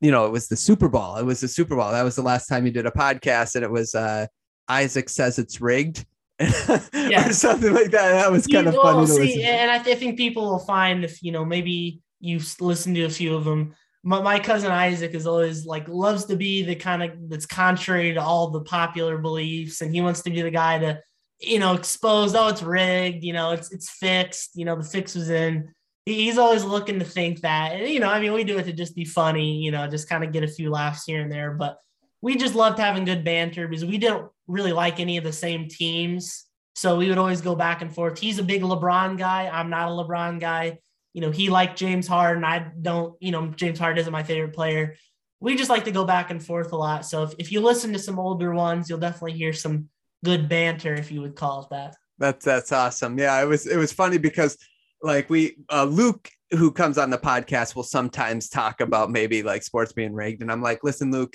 [0.00, 1.16] you know it was the super bowl.
[1.16, 1.90] It was the super bowl.
[1.90, 4.26] That was the last time you did a podcast and it was uh
[4.68, 6.06] isaac says it's rigged
[6.38, 7.28] yeah.
[7.28, 8.12] or something like that.
[8.12, 11.04] That was kind you, of funny see, and I, th- I think people will find
[11.04, 13.74] if you know maybe you've listened to a few of them
[14.04, 18.14] my, my cousin Isaac is always like loves to be the kind of that's contrary
[18.14, 21.00] to all the popular beliefs, and he wants to be the guy to,
[21.42, 23.24] you know, exposed, Oh, it's rigged.
[23.24, 24.50] You know, it's it's fixed.
[24.54, 25.72] You know, the fix was in.
[26.04, 27.72] He's always looking to think that.
[27.72, 29.58] And, you know, I mean, we do it to just be funny.
[29.58, 31.52] You know, just kind of get a few laughs here and there.
[31.52, 31.78] But
[32.20, 35.68] we just loved having good banter because we didn't really like any of the same
[35.68, 36.44] teams.
[36.74, 38.18] So we would always go back and forth.
[38.18, 39.48] He's a big LeBron guy.
[39.48, 40.78] I'm not a LeBron guy
[41.12, 42.44] you know, he liked James Harden.
[42.44, 44.96] I don't, you know, James Harden isn't my favorite player.
[45.40, 47.04] We just like to go back and forth a lot.
[47.04, 49.88] So if, if you listen to some older ones, you'll definitely hear some
[50.24, 51.96] good banter, if you would call it that.
[52.18, 53.18] That's that's awesome.
[53.18, 54.56] Yeah, it was it was funny because
[55.02, 59.62] like we uh Luke who comes on the podcast will sometimes talk about maybe like
[59.62, 60.42] sports being rigged.
[60.42, 61.34] And I'm like, listen, Luke,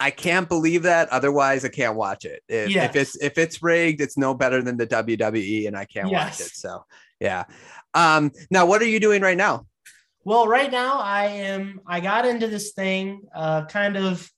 [0.00, 1.08] I can't believe that.
[1.10, 2.42] Otherwise, I can't watch it.
[2.48, 2.90] If, yes.
[2.90, 6.38] if it's if it's rigged, it's no better than the WWE, and I can't yes.
[6.38, 6.54] watch it.
[6.54, 6.84] So
[7.20, 7.44] yeah.
[7.94, 9.66] Um, now, what are you doing right now?
[10.24, 11.80] Well, right now I am.
[11.86, 14.30] I got into this thing, uh, kind of.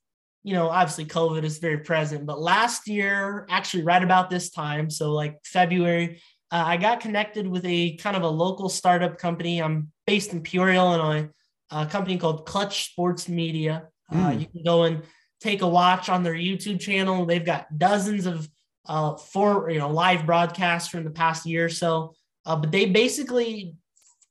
[0.43, 4.89] You know, obviously COVID is very present, but last year, actually, right about this time,
[4.89, 6.21] so like February,
[6.51, 9.61] uh, I got connected with a kind of a local startup company.
[9.61, 11.29] I'm based in Peoria, Illinois.
[11.71, 13.87] A company called Clutch Sports Media.
[14.11, 14.17] Mm.
[14.17, 14.39] Uh, hmm.
[14.39, 15.03] you can go and
[15.39, 17.25] take a watch on their YouTube channel.
[17.25, 18.49] They've got dozens of
[18.87, 22.15] uh, for you know live broadcasts from the past year or so.
[22.45, 23.75] Uh, but they basically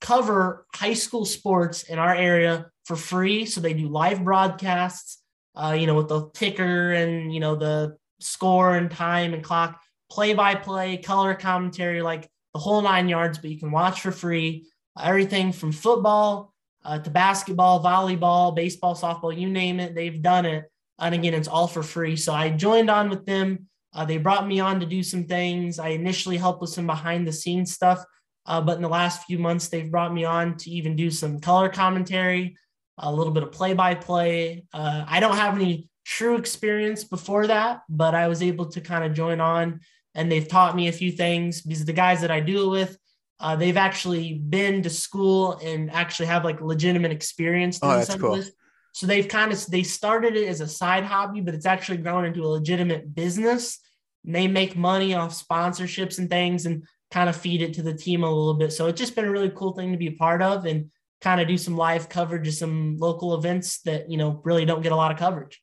[0.01, 3.45] cover high school sports in our area for free.
[3.45, 5.18] So they do live broadcasts,
[5.55, 9.81] uh, you know, with the ticker and, you know, the score and time and clock,
[10.11, 14.11] play by play, color commentary, like the whole nine yards, but you can watch for
[14.11, 14.65] free.
[15.01, 16.53] everything from football
[16.83, 20.65] uh, to basketball, volleyball, baseball, softball, you name it, they've done it.
[20.97, 22.15] And again, it's all for free.
[22.15, 25.79] So I joined on with them uh, they brought me on to do some things.
[25.79, 28.03] I initially helped with some behind the scenes stuff,
[28.45, 31.39] uh, but in the last few months, they've brought me on to even do some
[31.39, 32.55] color commentary,
[32.99, 34.65] a little bit of play by play.
[34.73, 39.13] I don't have any true experience before that, but I was able to kind of
[39.13, 39.79] join on
[40.15, 42.97] and they've taught me a few things because the guys that I do it with,
[43.39, 48.43] uh, they've actually been to school and actually have like legitimate experience oh, that's cool.
[48.91, 52.25] So they've kind of they started it as a side hobby, but it's actually grown
[52.25, 53.79] into a legitimate business.
[54.25, 57.93] And they make money off sponsorships and things and kind of feed it to the
[57.93, 58.73] team a little bit.
[58.73, 60.91] So it's just been a really cool thing to be a part of and
[61.21, 64.81] kind of do some live coverage of some local events that, you know, really don't
[64.81, 65.61] get a lot of coverage.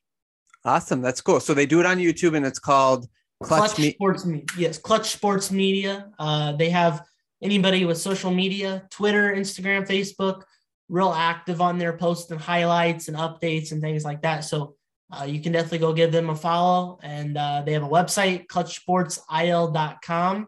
[0.63, 1.01] Awesome.
[1.01, 1.39] That's cool.
[1.39, 3.07] So they do it on YouTube and it's called
[3.43, 4.45] Clutch, Clutch Me- Sports Media.
[4.57, 6.11] Yes, Clutch Sports Media.
[6.19, 7.03] Uh, they have
[7.41, 10.43] anybody with social media, Twitter, Instagram, Facebook,
[10.89, 14.43] real active on their posts and highlights and updates and things like that.
[14.43, 14.75] So
[15.11, 16.99] uh, you can definitely go give them a follow.
[17.01, 20.47] And uh, they have a website, clutchsportsil.com.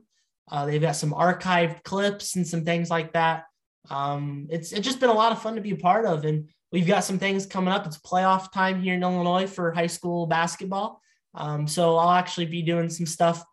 [0.52, 3.44] Uh, they've got some archived clips and some things like that.
[3.90, 6.50] Um, it's it's just been a lot of fun to be a part of, and
[6.72, 7.86] we've got some things coming up.
[7.86, 11.02] It's playoff time here in Illinois for high school basketball.
[11.34, 13.44] Um, so I'll actually be doing some stuff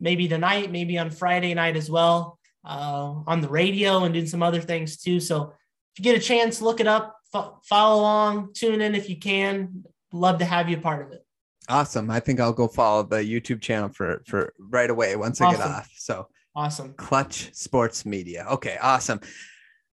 [0.00, 4.42] maybe tonight, maybe on Friday night as well, uh, on the radio and doing some
[4.42, 5.20] other things too.
[5.20, 9.08] So if you get a chance, look it up, fo- follow along, tune in if
[9.08, 9.84] you can.
[10.12, 11.24] Love to have you a part of it.
[11.68, 12.10] Awesome.
[12.10, 15.60] I think I'll go follow the YouTube channel for for right away once awesome.
[15.60, 15.90] I get off.
[15.96, 16.94] So awesome.
[16.94, 18.46] Clutch Sports Media.
[18.52, 19.20] Okay, awesome.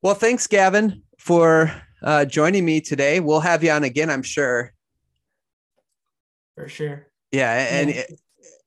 [0.04, 1.72] Well, thanks, Gavin, for
[2.02, 3.20] uh, joining me today.
[3.20, 4.70] We'll have you on again, I'm sure.
[6.56, 7.06] For sure.
[7.32, 8.02] Yeah, and yeah.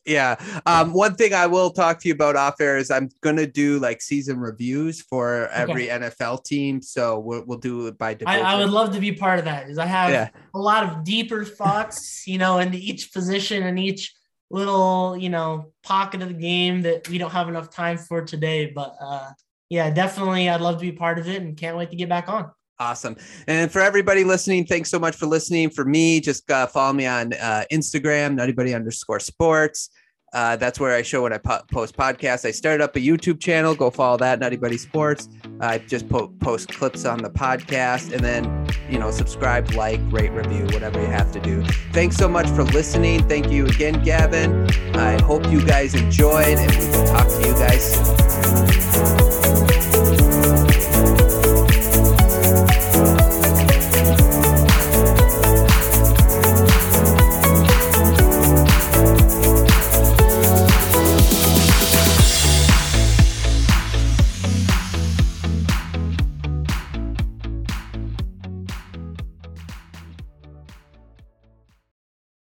[0.03, 0.61] Yeah.
[0.65, 3.77] Um, one thing I will talk to you about off air is I'm gonna do
[3.77, 6.07] like season reviews for every okay.
[6.07, 6.81] NFL team.
[6.81, 8.43] So we'll, we'll do it by division.
[8.43, 10.29] I, I would love to be part of that because I have yeah.
[10.55, 14.15] a lot of deeper thoughts, you know, into each position and each
[14.49, 18.71] little, you know, pocket of the game that we don't have enough time for today.
[18.73, 19.29] But uh,
[19.69, 22.29] yeah, definitely, I'd love to be part of it and can't wait to get back
[22.29, 22.51] on.
[22.79, 23.15] Awesome.
[23.47, 25.71] And for everybody listening, thanks so much for listening.
[25.71, 29.89] For me, just uh, follow me on uh, Instagram, nuttybuddy underscore sports.
[30.33, 32.45] Uh, that's where I show when I po- post podcasts.
[32.45, 33.73] I started up a YouTube channel.
[33.73, 35.29] Go follow that, Nutty Buddy Sports.
[35.61, 40.31] I just po- post clips on the podcast and then, you know, subscribe, like, rate,
[40.31, 41.63] review, whatever you have to do.
[41.93, 43.27] Thanks so much for listening.
[43.27, 44.69] Thank you again, Gavin.
[44.95, 49.26] I hope you guys enjoyed and we can talk to you guys